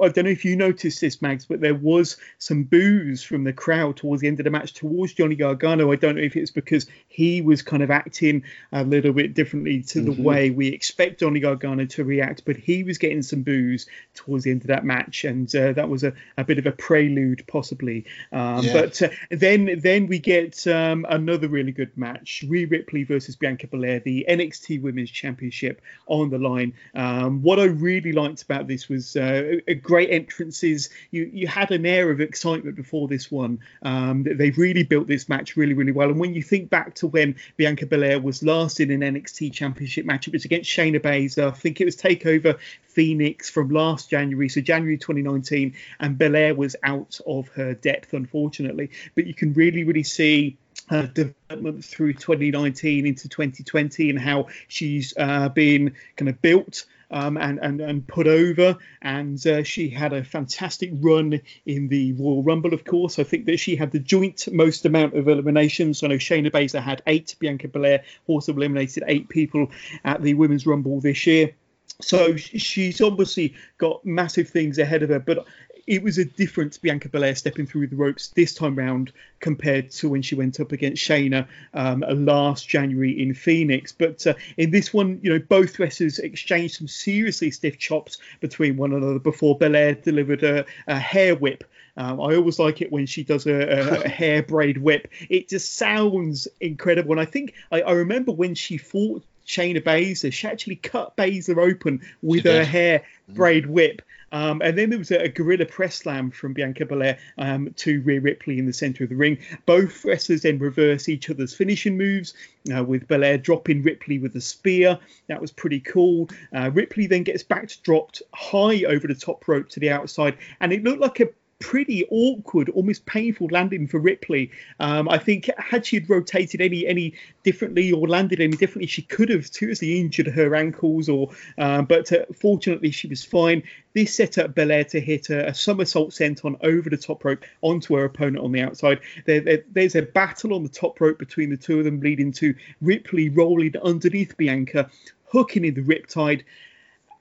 I 0.00 0.08
don't 0.08 0.24
know 0.24 0.30
if 0.30 0.44
you 0.44 0.54
noticed 0.54 1.00
this, 1.00 1.20
Mags, 1.20 1.46
but 1.46 1.60
there 1.60 1.74
was 1.74 2.16
some 2.38 2.62
boos 2.62 3.24
from 3.24 3.42
the 3.42 3.52
crowd 3.52 3.96
towards 3.96 4.22
the 4.22 4.28
end 4.28 4.38
of 4.38 4.44
the 4.44 4.50
match 4.50 4.72
towards 4.72 5.14
Johnny 5.14 5.34
Gargano. 5.34 5.90
I 5.90 5.96
don't 5.96 6.14
know 6.14 6.22
if 6.22 6.36
it's 6.36 6.52
because 6.52 6.86
he 7.08 7.42
was 7.42 7.60
kind 7.60 7.82
of 7.82 7.90
acting 7.90 8.44
a 8.70 8.84
little 8.84 9.12
bit 9.12 9.34
differently 9.34 9.82
to 9.82 9.98
mm-hmm. 9.98 10.12
the 10.12 10.22
way 10.22 10.50
we 10.50 10.68
expect 10.68 11.20
Johnny 11.20 11.40
Gargano 11.40 11.86
to 11.86 12.04
react, 12.04 12.44
but 12.44 12.56
he 12.56 12.84
was 12.84 12.98
getting 12.98 13.22
some 13.22 13.42
boos 13.42 13.86
towards 14.14 14.44
the 14.44 14.52
end 14.52 14.60
of 14.60 14.68
that 14.68 14.84
match, 14.84 15.24
and 15.24 15.54
uh, 15.56 15.72
that 15.72 15.88
was 15.88 16.04
a, 16.04 16.12
a 16.38 16.44
bit 16.44 16.58
of 16.58 16.66
a 16.66 16.72
prelude, 16.72 17.44
possibly. 17.48 18.04
Um, 18.30 18.64
yeah. 18.64 18.72
But 18.72 18.91
but 18.92 19.10
uh, 19.10 19.14
then 19.30 19.80
then 19.80 20.06
we 20.06 20.18
get 20.18 20.66
um, 20.66 21.06
another 21.08 21.48
really 21.48 21.72
good 21.72 21.96
match: 21.96 22.44
Rhea 22.48 22.66
Ripley 22.66 23.04
versus 23.04 23.36
Bianca 23.36 23.66
Belair, 23.66 24.00
the 24.00 24.26
NXT 24.28 24.82
Women's 24.82 25.10
Championship 25.10 25.80
on 26.06 26.30
the 26.30 26.38
line. 26.38 26.74
Um, 26.94 27.42
what 27.42 27.58
I 27.58 27.64
really 27.64 28.12
liked 28.12 28.42
about 28.42 28.68
this 28.68 28.88
was 28.88 29.16
uh, 29.16 29.56
great 29.80 30.10
entrances. 30.10 30.90
You 31.10 31.30
you 31.32 31.46
had 31.46 31.70
an 31.70 31.86
air 31.86 32.10
of 32.10 32.20
excitement 32.20 32.76
before 32.76 33.08
this 33.08 33.30
one. 33.30 33.60
Um, 33.82 34.24
they 34.24 34.50
really 34.50 34.82
built 34.82 35.06
this 35.06 35.28
match 35.28 35.56
really 35.56 35.74
really 35.74 35.92
well. 35.92 36.10
And 36.10 36.20
when 36.20 36.34
you 36.34 36.42
think 36.42 36.70
back 36.70 36.94
to 36.96 37.06
when 37.06 37.36
Bianca 37.56 37.86
Belair 37.86 38.20
was 38.20 38.42
last 38.42 38.80
in 38.80 38.90
an 38.90 39.00
NXT 39.00 39.52
Championship 39.52 40.04
match, 40.04 40.26
it 40.26 40.32
was 40.32 40.44
against 40.44 40.70
Shayna 40.70 41.00
Baszler. 41.00 41.48
I 41.48 41.50
think 41.52 41.80
it 41.80 41.84
was 41.84 41.96
Takeover 41.96 42.58
Phoenix 42.94 43.48
from 43.50 43.70
last 43.70 44.10
January, 44.10 44.48
so 44.48 44.60
January 44.60 44.98
2019, 44.98 45.74
and 46.00 46.18
Belair 46.18 46.54
was 46.54 46.76
out 46.82 47.18
of 47.26 47.48
her 47.48 47.74
depth, 47.74 48.12
unfortunately. 48.12 48.90
But 49.14 49.26
you 49.26 49.34
can 49.34 49.52
really, 49.54 49.84
really 49.84 50.02
see 50.02 50.58
her 50.88 51.06
development 51.06 51.84
through 51.84 52.14
2019 52.14 53.06
into 53.06 53.28
2020 53.28 54.10
and 54.10 54.18
how 54.18 54.48
she's 54.68 55.14
uh, 55.16 55.48
been 55.48 55.94
kind 56.16 56.28
of 56.28 56.42
built 56.42 56.84
um, 57.10 57.36
and, 57.36 57.58
and, 57.60 57.80
and 57.80 58.06
put 58.06 58.26
over. 58.26 58.76
And 59.00 59.44
uh, 59.46 59.62
she 59.62 59.90
had 59.90 60.12
a 60.12 60.24
fantastic 60.24 60.90
run 60.94 61.40
in 61.66 61.88
the 61.88 62.14
Royal 62.14 62.42
Rumble, 62.42 62.74
of 62.74 62.84
course. 62.84 63.18
I 63.18 63.24
think 63.24 63.46
that 63.46 63.58
she 63.58 63.76
had 63.76 63.92
the 63.92 64.00
joint 64.00 64.48
most 64.52 64.84
amount 64.84 65.14
of 65.14 65.28
eliminations. 65.28 66.02
I 66.02 66.08
know 66.08 66.16
Shayna 66.16 66.50
Baszler 66.50 66.82
had 66.82 67.02
eight. 67.06 67.36
Bianca 67.38 67.68
Belair 67.68 68.04
also 68.26 68.52
eliminated 68.52 69.04
eight 69.06 69.28
people 69.28 69.70
at 70.04 70.22
the 70.22 70.34
Women's 70.34 70.66
Rumble 70.66 71.00
this 71.00 71.26
year 71.26 71.54
so 72.00 72.36
she's 72.36 73.00
obviously 73.00 73.54
got 73.78 74.04
massive 74.04 74.48
things 74.48 74.78
ahead 74.78 75.02
of 75.02 75.10
her, 75.10 75.18
but 75.18 75.46
it 75.86 76.02
was 76.02 76.18
a 76.18 76.24
different 76.24 76.80
Bianca 76.80 77.08
Belair 77.08 77.34
stepping 77.34 77.66
through 77.66 77.88
the 77.88 77.96
ropes 77.96 78.28
this 78.28 78.54
time 78.54 78.76
round 78.76 79.12
compared 79.40 79.90
to 79.90 80.08
when 80.08 80.22
she 80.22 80.34
went 80.34 80.60
up 80.60 80.70
against 80.70 81.02
Shayna 81.02 81.46
um, 81.74 82.04
last 82.08 82.68
January 82.68 83.20
in 83.20 83.34
Phoenix. 83.34 83.90
But 83.90 84.24
uh, 84.26 84.34
in 84.56 84.70
this 84.70 84.94
one, 84.94 85.18
you 85.22 85.32
know, 85.32 85.40
both 85.40 85.78
wrestlers 85.78 86.18
exchanged 86.20 86.76
some 86.76 86.88
seriously 86.88 87.50
stiff 87.50 87.78
chops 87.78 88.18
between 88.40 88.76
one 88.76 88.92
another 88.92 89.18
before 89.18 89.58
Belair 89.58 89.94
delivered 89.94 90.44
a, 90.44 90.64
a 90.86 90.98
hair 90.98 91.34
whip 91.34 91.64
um, 91.96 92.20
I 92.20 92.34
always 92.36 92.58
like 92.58 92.80
it 92.80 92.90
when 92.90 93.06
she 93.06 93.22
does 93.22 93.46
a, 93.46 94.04
a, 94.04 94.08
hair 94.08 94.42
braid 94.42 94.78
whip. 94.78 95.08
It 95.28 95.48
just 95.48 95.76
sounds 95.76 96.48
incredible. 96.60 97.12
And 97.12 97.20
I 97.20 97.26
think 97.26 97.54
I, 97.70 97.82
I 97.82 97.92
remember 97.92 98.32
when 98.32 98.54
she 98.54 98.78
fought 98.78 99.24
Shayna 99.46 99.82
Baszler, 99.82 100.32
she 100.32 100.46
actually 100.46 100.76
cut 100.76 101.16
Baszler 101.16 101.58
open 101.58 102.00
with 102.22 102.44
her 102.44 102.64
hair 102.64 103.02
mm. 103.30 103.34
braid 103.34 103.66
whip. 103.66 104.02
Um, 104.32 104.62
and 104.64 104.78
then 104.78 104.88
there 104.88 104.98
was 104.98 105.10
a, 105.10 105.24
a, 105.24 105.28
gorilla 105.28 105.66
press 105.66 105.96
slam 105.96 106.30
from 106.30 106.54
Bianca 106.54 106.86
Belair 106.86 107.18
um, 107.36 107.70
to 107.76 108.00
Rhea 108.00 108.20
Ripley 108.20 108.58
in 108.58 108.64
the 108.64 108.72
center 108.72 109.04
of 109.04 109.10
the 109.10 109.16
ring. 109.16 109.38
Both 109.66 110.06
wrestlers 110.06 110.40
then 110.40 110.58
reverse 110.58 111.08
each 111.10 111.28
other's 111.28 111.54
finishing 111.54 111.98
moves, 111.98 112.32
uh, 112.74 112.82
with 112.82 113.06
Belair 113.08 113.36
dropping 113.36 113.82
Ripley 113.82 114.18
with 114.18 114.34
a 114.34 114.40
spear. 114.40 114.98
That 115.26 115.40
was 115.40 115.52
pretty 115.52 115.80
cool. 115.80 116.30
Uh, 116.54 116.70
Ripley 116.70 117.06
then 117.06 117.24
gets 117.24 117.42
back 117.42 117.70
dropped 117.82 118.22
high 118.34 118.84
over 118.84 119.06
the 119.06 119.14
top 119.14 119.46
rope 119.46 119.68
to 119.68 119.80
the 119.80 119.90
outside, 119.90 120.38
and 120.60 120.72
it 120.72 120.82
looked 120.82 121.00
like 121.00 121.20
a 121.20 121.28
pretty 121.62 122.04
awkward, 122.10 122.68
almost 122.70 123.06
painful 123.06 123.46
landing 123.52 123.86
for 123.86 124.00
Ripley. 124.00 124.50
Um, 124.80 125.08
I 125.08 125.16
think 125.16 125.48
had 125.56 125.86
she 125.86 125.94
had 125.94 126.10
rotated 126.10 126.60
any 126.60 126.84
any 126.84 127.14
differently 127.44 127.92
or 127.92 128.08
landed 128.08 128.40
any 128.40 128.56
differently, 128.56 128.88
she 128.88 129.02
could 129.02 129.28
have 129.28 129.46
seriously 129.46 130.00
injured 130.00 130.26
her 130.26 130.56
ankles. 130.56 131.08
Or 131.08 131.30
um, 131.58 131.84
but 131.86 132.12
uh, 132.12 132.24
fortunately, 132.34 132.90
she 132.90 133.06
was 133.06 133.24
fine. 133.24 133.62
This 133.94 134.16
set 134.16 134.38
up 134.38 134.56
Belair 134.56 134.84
to 134.86 135.00
hit 135.00 135.30
a, 135.30 135.50
a 135.50 135.54
somersault 135.54 136.10
senton 136.10 136.56
over 136.64 136.90
the 136.90 136.96
top 136.96 137.24
rope 137.24 137.44
onto 137.60 137.94
her 137.94 138.04
opponent 138.04 138.44
on 138.44 138.50
the 138.50 138.60
outside. 138.60 138.98
There, 139.24 139.40
there, 139.40 139.62
there's 139.70 139.94
a 139.94 140.02
battle 140.02 140.54
on 140.54 140.64
the 140.64 140.68
top 140.68 141.00
rope 141.00 141.18
between 141.18 141.50
the 141.50 141.56
two 141.56 141.78
of 141.78 141.84
them, 141.84 142.00
leading 142.00 142.32
to 142.32 142.56
Ripley 142.80 143.28
rolling 143.28 143.74
underneath 143.84 144.36
Bianca, 144.36 144.90
hooking 145.26 145.64
in 145.64 145.74
the 145.74 145.82
riptide 145.82 146.42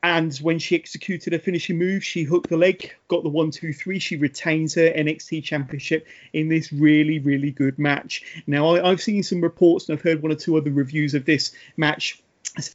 and 0.04 0.36
when 0.38 0.58
she 0.58 0.76
executed 0.76 1.34
her 1.34 1.40
finishing 1.40 1.78
move, 1.78 2.04
she 2.04 2.24
hooked 2.24 2.50
the 2.50 2.58
leg, 2.58 2.92
got 3.08 3.22
the 3.22 3.30
one, 3.30 3.52
two, 3.52 3.72
three. 3.72 4.00
She 4.00 4.16
retains 4.16 4.74
her 4.74 4.90
NXT 4.90 5.44
championship 5.44 6.08
in 6.34 6.50
this 6.50 6.74
really, 6.74 7.20
really 7.20 7.52
good 7.52 7.78
match. 7.78 8.24
Now, 8.48 8.76
I, 8.76 8.90
have 8.90 9.02
seen 9.02 9.22
some 9.22 9.42
reports 9.42 9.88
and 9.88 9.98
I've 9.98 10.04
heard 10.04 10.24
one 10.24 10.32
or 10.32 10.36
two 10.36 10.58
other 10.58 10.72
reviews 10.72 11.14
of 11.14 11.26
this 11.26 11.52
match 11.78 12.22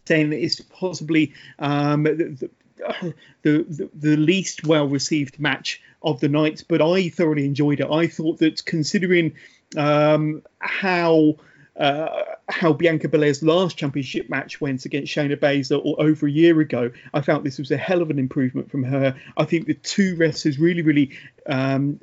saying 0.06 0.30
that 0.30 0.42
it's 0.42 0.60
possibly 0.60 1.34
um, 1.58 2.04
the, 2.04 2.50
the, 2.82 3.14
the, 3.42 3.90
the 3.92 4.16
least 4.16 4.64
well 4.64 4.86
received 4.86 5.40
match 5.40 5.82
of 6.02 6.20
the 6.20 6.28
night, 6.28 6.62
but 6.68 6.80
I 6.80 7.08
thoroughly 7.08 7.44
enjoyed 7.44 7.80
it. 7.80 7.90
I 7.90 8.06
thought 8.06 8.38
that 8.38 8.64
considering 8.64 9.34
um, 9.76 10.42
how 10.60 11.36
uh, 11.78 12.22
how 12.48 12.72
Bianca 12.72 13.08
Belair's 13.08 13.42
last 13.42 13.76
championship 13.76 14.30
match 14.30 14.60
went 14.60 14.84
against 14.84 15.14
Shayna 15.14 15.36
Baszler 15.36 15.84
or 15.84 16.00
over 16.00 16.26
a 16.26 16.30
year 16.30 16.60
ago. 16.60 16.90
I 17.12 17.20
felt 17.20 17.44
this 17.44 17.58
was 17.58 17.70
a 17.70 17.76
hell 17.76 18.00
of 18.00 18.10
an 18.10 18.18
improvement 18.18 18.70
from 18.70 18.82
her. 18.84 19.14
I 19.36 19.44
think 19.44 19.66
the 19.66 19.74
two 19.74 20.16
wrestlers 20.16 20.58
really, 20.58 20.82
really. 20.82 21.10
Um, 21.46 22.00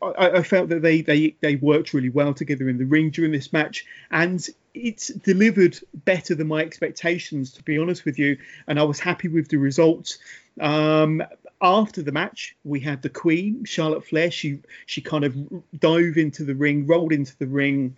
I, 0.00 0.30
I, 0.30 0.42
felt 0.42 0.68
that 0.68 0.82
they, 0.82 1.02
they 1.02 1.34
they 1.40 1.56
worked 1.56 1.92
really 1.92 2.08
well 2.08 2.32
together 2.32 2.68
in 2.68 2.78
the 2.78 2.84
ring 2.84 3.10
during 3.10 3.32
this 3.32 3.52
match, 3.52 3.84
and 4.10 4.46
it's 4.72 5.08
delivered 5.08 5.78
better 5.92 6.34
than 6.34 6.46
my 6.46 6.60
expectations, 6.60 7.52
to 7.52 7.62
be 7.64 7.76
honest 7.78 8.04
with 8.04 8.18
you. 8.18 8.38
And 8.68 8.78
I 8.78 8.84
was 8.84 9.00
happy 9.00 9.28
with 9.28 9.48
the 9.48 9.56
results. 9.56 10.18
Um, 10.60 11.22
after 11.60 12.02
the 12.02 12.12
match, 12.12 12.56
we 12.62 12.78
had 12.78 13.02
the 13.02 13.08
Queen, 13.08 13.64
Charlotte 13.64 14.06
Flair. 14.06 14.30
She 14.30 14.60
she 14.86 15.00
kind 15.00 15.24
of 15.24 15.34
dove 15.78 16.16
into 16.16 16.44
the 16.44 16.54
ring, 16.54 16.86
rolled 16.86 17.12
into 17.12 17.36
the 17.36 17.48
ring 17.48 17.96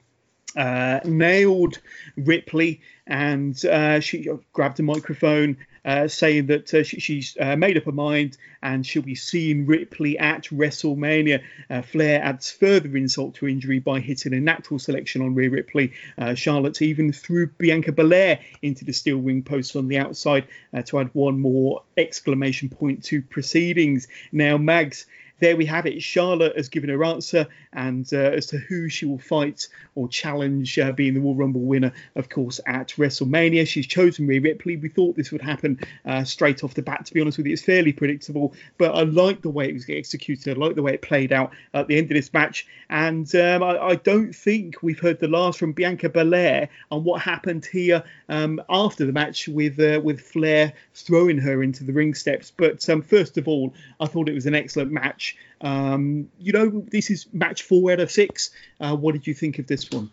uh, 0.57 1.01
nailed 1.05 1.79
Ripley 2.17 2.81
and 3.07 3.65
uh, 3.65 4.01
she 4.01 4.29
grabbed 4.53 4.81
a 4.81 4.83
microphone 4.83 5.57
uh, 5.85 6.07
saying 6.07 6.47
that 6.47 6.73
uh, 6.75 6.83
she, 6.83 7.01
she's 7.01 7.37
uh, 7.41 7.57
made 7.57 7.77
up 7.77 7.85
her 7.85 7.93
mind 7.93 8.37
and 8.63 8.87
she'll 8.87 9.03
be 9.03 9.15
seeing 9.15 9.67
Ripley 9.67 10.19
at 10.19 10.45
WrestleMania. 10.45 11.43
Uh, 11.71 11.83
Flair 11.83 12.23
adds 12.23 12.51
further 12.51 12.95
insult 12.97 13.35
to 13.37 13.49
injury 13.49 13.79
by 13.79 13.99
hitting 13.99 14.35
a 14.35 14.41
natural 14.41 14.79
selection 14.79 15.23
on 15.23 15.35
Rhea 15.35 15.51
Ripley. 15.51 15.93
Charlotte 16.35 16.83
even 16.83 17.13
threw 17.13 17.47
Bianca 17.47 17.93
Belair 17.93 18.41
into 18.61 18.85
the 18.85 18.93
steel 18.93 19.19
ring 19.19 19.43
post 19.43 19.75
on 19.75 19.89
the 19.89 19.99
outside 19.99 20.47
to 20.85 20.99
add 20.99 21.11
one 21.15 21.41
more 21.41 21.83
exclamation 21.97 22.69
point 22.69 23.03
to 23.05 23.23
proceedings. 23.23 24.07
Now, 24.33 24.59
Mags 24.59 25.07
there 25.41 25.57
we 25.57 25.67
have 25.67 25.87
it. 25.87 26.03
Charlotte 26.03 26.57
has 26.57 26.69
given 26.69 26.91
her 26.91 27.05
answer, 27.05 27.47
and 27.73 28.09
uh, 28.13 28.17
as 28.17 28.47
to 28.47 28.59
who 28.59 28.89
she 28.89 29.07
will 29.07 29.19
fight 29.19 29.69
or 29.95 30.09
challenge, 30.09 30.79
uh, 30.79 30.93
being 30.93 31.15
the 31.15 31.21
Royal 31.21 31.35
Rumble 31.35 31.63
winner, 31.63 31.93
of 32.15 32.29
course, 32.29 32.61
at 32.67 32.89
WrestleMania. 32.91 33.67
She's 33.67 33.87
chosen 33.87 34.27
Rhea 34.27 34.41
Ripley. 34.41 34.77
We 34.77 34.89
thought 34.89 35.17
this 35.17 35.33
would 35.33 35.43
happen 35.43 35.81
uh, 36.05 36.25
straight 36.25 36.63
off 36.63 36.75
the 36.75 36.83
bat. 36.83 37.07
To 37.07 37.15
be 37.15 37.21
honest 37.21 37.39
with 37.39 37.47
you, 37.47 37.55
it's 37.55 37.63
fairly 37.63 37.93
predictable, 37.93 38.55
but 38.79 38.95
I 38.95 39.03
like 39.03 39.43
the 39.43 39.51
way 39.51 39.69
it 39.69 39.75
was 39.75 39.89
executed. 39.89 40.57
I 40.57 40.61
like 40.61 40.77
the 40.77 40.83
way 40.83 40.95
it 40.95 41.03
played 41.03 41.33
out 41.33 41.53
at 41.75 41.89
the 41.89 41.97
end 41.97 42.11
of 42.11 42.15
this 42.15 42.33
match, 42.33 42.67
and 42.89 43.33
um, 43.35 43.63
I, 43.63 43.79
I, 43.79 43.95
don't 43.97 44.35
think 44.35 44.83
we've 44.83 44.99
heard 44.99 45.21
the 45.21 45.29
last 45.29 45.59
from 45.59 45.73
Bianca 45.73 46.09
Belair 46.09 46.69
on 46.91 47.05
what 47.05 47.23
happened 47.23 47.65
here 47.65 48.03
um, 48.29 48.61
after 48.69 49.07
the 49.07 49.13
match 49.13 49.49
with 49.49 49.79
uh, 49.79 50.01
with 50.03 50.21
Flair 50.21 50.73
throwing 50.95 51.39
her 51.39 51.63
into 51.63 51.85
the 51.85 51.93
ring 51.93 52.15
steps. 52.15 52.53
But 52.57 52.89
um, 52.89 53.03
first 53.03 53.39
of 53.39 53.49
all, 53.49 53.75
I 54.01 54.07
thought 54.07 54.29
it 54.29 54.35
was 54.35 54.47
an 54.47 54.55
excellent 54.55 54.93
match. 54.93 55.30
Um, 55.61 56.29
you 56.39 56.53
know, 56.53 56.85
this 56.91 57.11
is 57.11 57.27
match 57.33 57.63
four 57.63 57.93
out 57.93 58.01
of 58.01 58.11
six. 58.11 58.51
Uh, 58.81 58.97
what 58.97 59.13
did 59.13 59.27
you 59.27 59.35
think 59.35 59.59
of 59.59 59.67
this 59.67 59.91
one? 59.91 60.11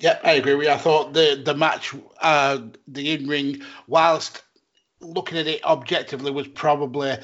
Yeah, 0.00 0.18
I 0.24 0.32
agree 0.32 0.54
with 0.54 0.66
you. 0.66 0.72
I 0.72 0.78
thought 0.78 1.12
the 1.12 1.40
the 1.44 1.54
match, 1.54 1.94
uh, 2.20 2.58
the 2.88 3.12
in 3.12 3.28
ring, 3.28 3.62
whilst 3.86 4.42
looking 5.00 5.38
at 5.38 5.46
it 5.46 5.64
objectively, 5.64 6.32
was 6.32 6.48
probably 6.48 7.16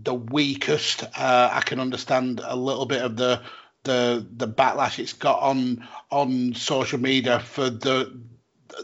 the 0.00 0.14
weakest. 0.14 1.02
Uh, 1.02 1.50
I 1.52 1.60
can 1.60 1.80
understand 1.80 2.40
a 2.44 2.56
little 2.56 2.86
bit 2.86 3.02
of 3.02 3.16
the 3.16 3.42
the 3.82 4.26
the 4.36 4.46
backlash 4.46 4.98
it's 4.98 5.12
got 5.12 5.40
on 5.40 5.88
on 6.10 6.54
social 6.54 7.00
media 7.00 7.40
for 7.40 7.70
the 7.70 8.20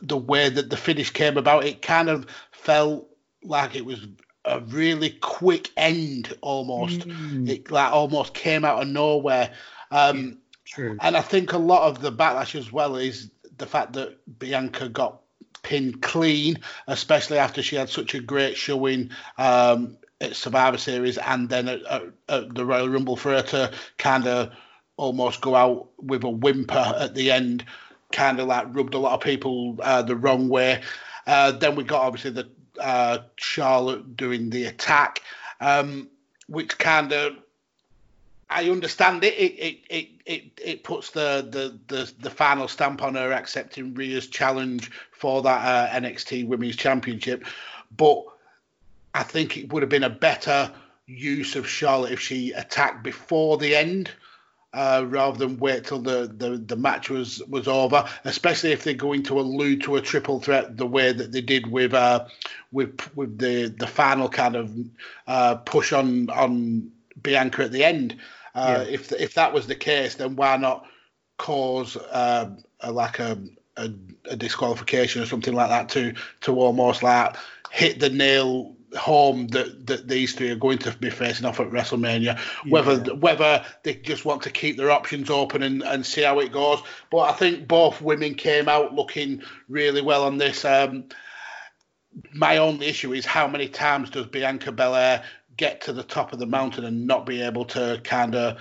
the 0.03 0.17
way 0.17 0.49
that 0.49 0.71
the 0.71 0.77
finish 0.77 1.11
came 1.11 1.37
about. 1.37 1.65
It 1.65 1.83
kind 1.83 2.09
of 2.09 2.27
felt 2.51 3.09
like 3.43 3.77
it 3.77 3.85
was 3.85 4.05
a 4.47 4.61
really 4.61 5.11
quick 5.11 5.71
end 5.77 6.35
almost. 6.41 7.01
Mm. 7.01 7.49
It 7.49 7.71
like 7.71 7.93
almost 7.93 8.35
came 8.35 8.65
out 8.65 8.81
of 8.81 8.89
nowhere. 8.89 9.53
Um, 9.91 10.39
True. 10.65 10.97
And 11.01 11.17
I 11.17 11.21
think 11.21 11.53
a 11.53 11.59
lot 11.59 11.89
of 11.89 12.01
the 12.01 12.13
backlash 12.13 12.55
as 12.55 12.73
well 12.73 12.97
is 12.97 13.31
the 13.59 13.67
fact 13.67 13.93
that 13.95 14.17
Bianca 14.39 14.89
got 14.89 15.21
pinned 15.63 16.03
clean, 16.03 16.59
especially 16.87 17.39
after 17.39 17.63
she 17.63 17.77
had 17.77 17.89
such 17.89 18.15
a 18.15 18.21
great 18.21 18.57
showing 18.57 19.11
um, 19.39 19.97
at 20.21 20.37
Survivor 20.37 20.79
Series 20.79 21.19
and 21.19 21.49
then 21.49 21.69
at, 21.69 21.85
at, 21.85 22.03
at 22.29 22.55
the 22.55 22.65
Royal 22.65 22.89
Rumble 22.89 23.17
for 23.17 23.33
her 23.33 23.43
to 23.43 23.73
kind 23.99 24.27
of 24.27 24.53
almost 24.97 25.41
go 25.41 25.55
out 25.55 25.89
with 25.99 26.25
a 26.25 26.31
whimper 26.31 26.95
at 26.99 27.15
the 27.15 27.31
end, 27.31 27.65
kind 28.13 28.41
of 28.41 28.47
like 28.47 28.75
rubbed 28.75 28.95
a 28.95 28.99
lot 28.99 29.15
of 29.15 29.21
people 29.21 29.77
uh, 29.83 30.03
the 30.03 30.17
wrong 30.17 30.49
way. 30.49 30.83
Uh, 31.27 31.53
then 31.53 31.75
we 31.75 31.83
got 31.85 32.03
obviously 32.03 32.31
the 32.31 32.49
uh, 32.81 33.19
Charlotte 33.37 34.17
doing 34.17 34.51
the 34.51 34.65
attack, 34.65 35.23
um, 35.61 36.09
which 36.49 36.79
kind 36.79 37.13
of 37.13 37.37
I 38.49 38.71
understand 38.71 39.25
it. 39.25 39.35
It 39.35 39.55
it 39.59 39.79
it 39.91 40.09
it, 40.25 40.61
it 40.63 40.85
puts 40.85 41.11
the, 41.11 41.47
the, 41.51 41.79
the 41.89 42.13
the 42.21 42.31
final 42.31 42.69
stamp 42.69 43.03
on 43.03 43.15
her 43.15 43.33
accepting 43.33 43.95
Rhea's 43.95 44.29
challenge 44.29 44.91
for 45.13 45.43
that 45.43 45.65
uh, 45.65 46.01
NXT 46.01 46.47
Women's 46.47 46.77
Championship, 46.77 47.45
but 47.97 48.25
I 49.15 49.23
think 49.23 49.57
it 49.57 49.73
would 49.73 49.83
have 49.83 49.91
been 49.91 50.05
a 50.05 50.11
better 50.11 50.71
use 51.07 51.57
of 51.57 51.69
Charlotte 51.69 52.13
if 52.13 52.21
she 52.21 52.53
attacked 52.53 53.03
before 53.03 53.59
the 53.59 53.75
end 53.75 54.11
uh, 54.77 55.07
rather 55.09 55.39
than 55.39 55.59
wait 55.59 55.85
till 55.85 55.99
the, 55.99 56.31
the, 56.37 56.59
the 56.59 56.77
match 56.77 57.09
was, 57.09 57.43
was 57.49 57.67
over, 57.67 58.07
especially 58.25 58.73
if 58.73 58.85
they're 58.85 58.93
going 58.93 59.23
to 59.23 59.41
allude 59.41 59.83
to 59.83 59.97
a 59.97 60.03
triple 60.03 60.39
threat 60.39 60.77
the 60.77 60.87
way 60.87 61.13
that 61.13 61.33
they 61.33 61.41
did 61.41 61.67
with 61.67 61.95
uh, 61.95 62.27
with 62.73 63.01
with 63.17 63.39
the, 63.39 63.75
the 63.79 63.87
final 63.87 64.29
kind 64.29 64.55
of 64.55 64.71
uh, 65.27 65.55
push 65.55 65.95
on 65.95 66.29
on 66.29 66.91
Bianca 67.23 67.65
at 67.65 67.73
the 67.73 67.85
end. 67.85 68.17
Uh, 68.55 68.85
yeah. 68.87 68.93
If 68.93 69.13
if 69.13 69.33
that 69.35 69.55
was 69.55 69.67
the 69.67 69.75
case, 69.75 70.17
then 70.17 70.37
why 70.37 70.59
not 70.59 70.85
cause 71.39 71.97
uh, 71.97 72.51
a, 72.81 72.93
like 72.93 73.19
a, 73.19 73.39
a, 73.79 73.91
a 74.27 74.37
disqualification 74.37 75.23
or 75.23 75.27
something 75.27 75.55
like 75.55 75.71
that 75.71 75.89
to 75.91 76.13
to 76.43 76.61
almost 76.61 77.03
like 77.03 77.35
hit 77.71 77.99
the 77.99 78.11
nail 78.11 78.76
home 78.97 79.49
that, 79.49 79.87
that 79.87 80.09
these 80.09 80.35
three 80.35 80.51
are 80.51 80.57
going 80.57 80.79
to 80.79 80.97
be 80.99 81.11
facing 81.11 81.47
off 81.47 81.61
at 81.61 81.71
WrestleMania. 81.71 82.23
Yeah. 82.23 82.41
Whether 82.69 83.15
whether 83.15 83.65
they 83.83 83.95
just 83.95 84.25
want 84.25 84.43
to 84.43 84.51
keep 84.51 84.77
their 84.77 84.91
options 84.91 85.31
open 85.31 85.63
and, 85.63 85.83
and 85.83 86.05
see 86.05 86.23
how 86.23 86.41
it 86.41 86.53
goes. 86.53 86.83
But 87.11 87.19
I 87.19 87.33
think 87.33 87.69
both 87.69 88.01
women 88.01 88.35
came 88.35 88.69
out 88.69 88.95
looking 88.95 89.43
really 89.69 90.03
well 90.03 90.25
on 90.25 90.39
this. 90.39 90.65
Um, 90.65 91.05
my 92.33 92.57
only 92.57 92.87
issue 92.87 93.13
is 93.13 93.27
how 93.27 93.47
many 93.47 93.69
times 93.69 94.11
does 94.11 94.27
Bianca 94.27 94.73
Belair 94.73 95.23
get 95.57 95.81
to 95.83 95.93
the 95.93 96.03
top 96.03 96.33
of 96.33 96.39
the 96.39 96.47
mountain 96.47 96.85
and 96.85 97.07
not 97.07 97.27
be 97.27 97.43
able 97.43 97.65
to 97.67 98.01
kind 98.05 98.35
of 98.35 98.59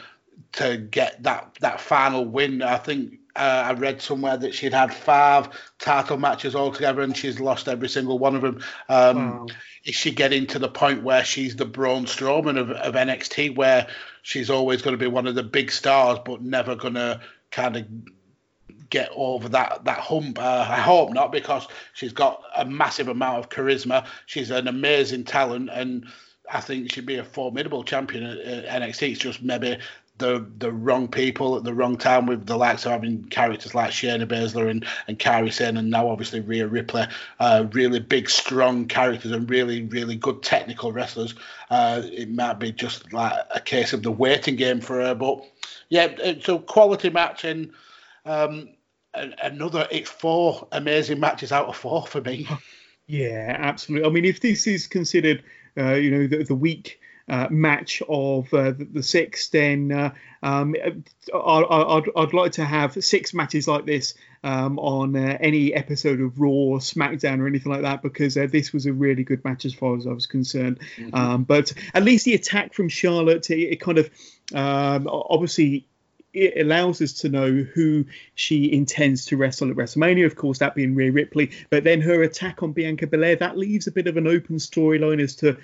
to 0.53 0.77
get 0.77 1.23
that 1.23 1.57
that 1.61 1.79
final 1.79 2.25
win? 2.25 2.61
I 2.61 2.77
think 2.77 3.19
uh, 3.35 3.63
I 3.67 3.73
read 3.73 4.01
somewhere 4.01 4.37
that 4.37 4.53
she'd 4.53 4.73
had 4.73 4.93
five 4.93 5.49
title 5.77 6.17
matches 6.17 6.55
altogether 6.55 7.01
and 7.01 7.15
she's 7.15 7.39
lost 7.39 7.67
every 7.67 7.89
single 7.89 8.17
one 8.17 8.35
of 8.35 8.41
them. 8.41 8.63
Um, 8.87 9.17
wow. 9.17 9.47
Is 9.83 9.95
she 9.95 10.11
getting 10.11 10.47
to 10.47 10.59
the 10.59 10.69
point 10.69 11.03
where 11.03 11.23
she's 11.23 11.55
the 11.55 11.65
Braun 11.65 12.05
Strowman 12.05 12.57
of, 12.57 12.71
of 12.71 12.95
NXT, 12.95 13.55
where 13.55 13.87
she's 14.21 14.49
always 14.49 14.81
going 14.81 14.93
to 14.93 15.03
be 15.03 15.07
one 15.07 15.27
of 15.27 15.35
the 15.35 15.43
big 15.43 15.71
stars, 15.71 16.17
but 16.25 16.41
never 16.41 16.75
going 16.75 16.95
to 16.95 17.21
kind 17.51 17.75
of 17.75 17.85
get 18.89 19.09
over 19.15 19.49
that 19.49 19.83
that 19.85 19.99
hump. 19.99 20.39
Uh, 20.39 20.65
I 20.67 20.79
hope 20.79 21.11
not, 21.11 21.31
because 21.31 21.67
she's 21.93 22.13
got 22.13 22.41
a 22.55 22.65
massive 22.65 23.07
amount 23.07 23.39
of 23.39 23.49
charisma. 23.49 24.07
She's 24.25 24.49
an 24.49 24.67
amazing 24.67 25.25
talent, 25.25 25.69
and 25.71 26.05
I 26.51 26.61
think 26.61 26.91
she'd 26.91 27.05
be 27.05 27.17
a 27.17 27.23
formidable 27.23 27.83
champion 27.83 28.23
at 28.23 28.81
NXT. 28.81 29.11
It's 29.11 29.19
just 29.19 29.43
maybe 29.43 29.77
the 30.17 30.45
the 30.57 30.71
wrong 30.71 31.07
people 31.07 31.57
at 31.57 31.63
the 31.63 31.73
wrong 31.73 31.97
time 31.97 32.25
with 32.25 32.45
the 32.45 32.55
likes 32.57 32.85
of 32.85 32.91
having 32.91 33.25
characters 33.25 33.75
like 33.75 33.91
Shayna 33.91 34.25
Baszler 34.25 34.69
and, 34.69 34.85
and 35.07 35.19
Kairi 35.19 35.51
Sane 35.51 35.77
and 35.77 35.89
now 35.89 36.09
obviously 36.09 36.39
Rhea 36.39 36.67
Ripley, 36.67 37.05
uh, 37.39 37.65
really 37.73 37.99
big, 37.99 38.29
strong 38.29 38.87
characters 38.87 39.31
and 39.31 39.49
really, 39.49 39.83
really 39.83 40.15
good 40.15 40.41
technical 40.41 40.91
wrestlers. 40.91 41.35
Uh, 41.69 42.01
it 42.05 42.29
might 42.29 42.59
be 42.59 42.71
just 42.71 43.11
like 43.11 43.33
a 43.53 43.59
case 43.59 43.91
of 43.91 44.03
the 44.03 44.11
waiting 44.11 44.55
game 44.55 44.79
for 44.79 45.01
her. 45.01 45.15
But 45.15 45.43
yeah, 45.89 46.05
it's 46.05 46.47
a 46.47 46.59
quality 46.59 47.09
match 47.09 47.43
and 47.43 47.71
um, 48.25 48.69
another, 49.13 49.87
it's 49.91 50.09
four 50.09 50.67
amazing 50.71 51.19
matches 51.19 51.51
out 51.51 51.67
of 51.67 51.75
four 51.75 52.05
for 52.05 52.21
me. 52.21 52.47
Yeah, 53.07 53.55
absolutely. 53.59 54.09
I 54.09 54.11
mean, 54.11 54.25
if 54.25 54.41
this 54.41 54.65
is 54.65 54.87
considered, 54.87 55.43
uh, 55.77 55.93
you 55.93 56.09
know, 56.09 56.25
the, 56.25 56.43
the 56.43 56.55
week 56.55 56.99
uh, 57.27 57.47
match 57.49 58.03
of 58.07 58.53
uh, 58.53 58.71
the, 58.71 58.87
the, 58.93 59.03
six, 59.03 59.49
then 59.49 59.91
uh, 59.91 60.13
um, 60.43 60.75
I, 61.33 61.95
would 61.95 62.11
I'd 62.15 62.33
like 62.33 62.51
to 62.53 62.65
have 62.65 63.03
six 63.03 63.33
matches 63.33 63.67
like 63.67 63.85
this 63.85 64.13
um, 64.43 64.77
on 64.77 65.15
uh, 65.15 65.37
any 65.39 65.73
episode 65.73 66.21
of 66.21 66.39
Raw 66.39 66.49
or 66.49 66.77
SmackDown 66.77 67.39
or 67.39 67.47
anything 67.47 67.71
like 67.71 67.81
that 67.81 68.03
because 68.03 68.37
uh, 68.37 68.47
this 68.51 68.71
was 68.71 68.85
a 68.85 68.93
really 68.93 69.23
good 69.23 69.43
match 69.43 69.65
as 69.65 69.73
far 69.73 69.97
as 69.97 70.05
I 70.05 70.11
was 70.11 70.27
concerned. 70.27 70.79
Mm-hmm. 70.97 71.15
Um, 71.15 71.43
but 71.43 71.73
at 71.95 72.03
least 72.03 72.25
the 72.25 72.35
attack 72.35 72.75
from 72.75 72.89
Charlotte, 72.89 73.49
it, 73.49 73.59
it 73.59 73.81
kind 73.81 73.97
of 73.97 74.09
um, 74.53 75.07
obviously 75.09 75.87
it 76.35 76.61
allows 76.61 77.01
us 77.01 77.13
to 77.13 77.29
know 77.29 77.51
who 77.51 78.05
she 78.35 78.71
intends 78.71 79.25
to 79.27 79.37
wrestle 79.37 79.69
at 79.69 79.75
WrestleMania, 79.75 80.25
of 80.25 80.35
course, 80.35 80.59
that 80.59 80.75
being 80.75 80.95
Rhea 80.95 81.11
Ripley. 81.11 81.51
But 81.69 81.83
then 81.83 82.01
her 82.01 82.21
attack 82.23 82.61
on 82.61 82.73
Bianca 82.73 83.07
Belair, 83.07 83.37
that 83.37 83.57
leaves 83.57 83.87
a 83.87 83.91
bit 83.91 84.07
of 84.07 84.17
an 84.17 84.27
open 84.27 84.57
storyline 84.57 85.21
as 85.21 85.35
to 85.37 85.57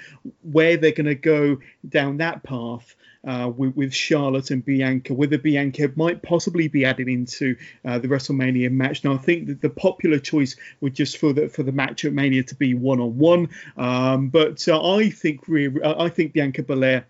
where 0.43 0.77
they're 0.77 0.91
going 0.91 1.05
to 1.07 1.15
go 1.15 1.59
down 1.87 2.17
that 2.17 2.43
path. 2.43 2.95
Uh, 3.23 3.47
with, 3.55 3.75
with, 3.75 3.93
Charlotte 3.93 4.49
and 4.49 4.65
Bianca, 4.65 5.13
whether 5.13 5.37
Bianca 5.37 5.91
might 5.95 6.23
possibly 6.23 6.67
be 6.67 6.85
added 6.85 7.07
into 7.07 7.55
uh, 7.85 7.99
the 7.99 8.07
WrestleMania 8.07 8.71
match. 8.71 9.03
Now, 9.03 9.13
I 9.13 9.17
think 9.17 9.45
that 9.45 9.61
the 9.61 9.69
popular 9.69 10.17
choice 10.17 10.55
would 10.79 10.95
just 10.95 11.19
for 11.19 11.31
the 11.31 11.47
for 11.47 11.61
the 11.61 11.71
match 11.71 12.03
at 12.03 12.13
Mania 12.13 12.41
to 12.41 12.55
be 12.55 12.73
one 12.73 12.99
on 12.99 13.19
one, 13.19 13.49
but 13.75 14.67
uh, 14.67 14.93
I 14.95 15.11
think 15.11 15.41
I 15.85 16.09
think 16.09 16.33
Bianca 16.33 16.63
Belair 16.63 17.05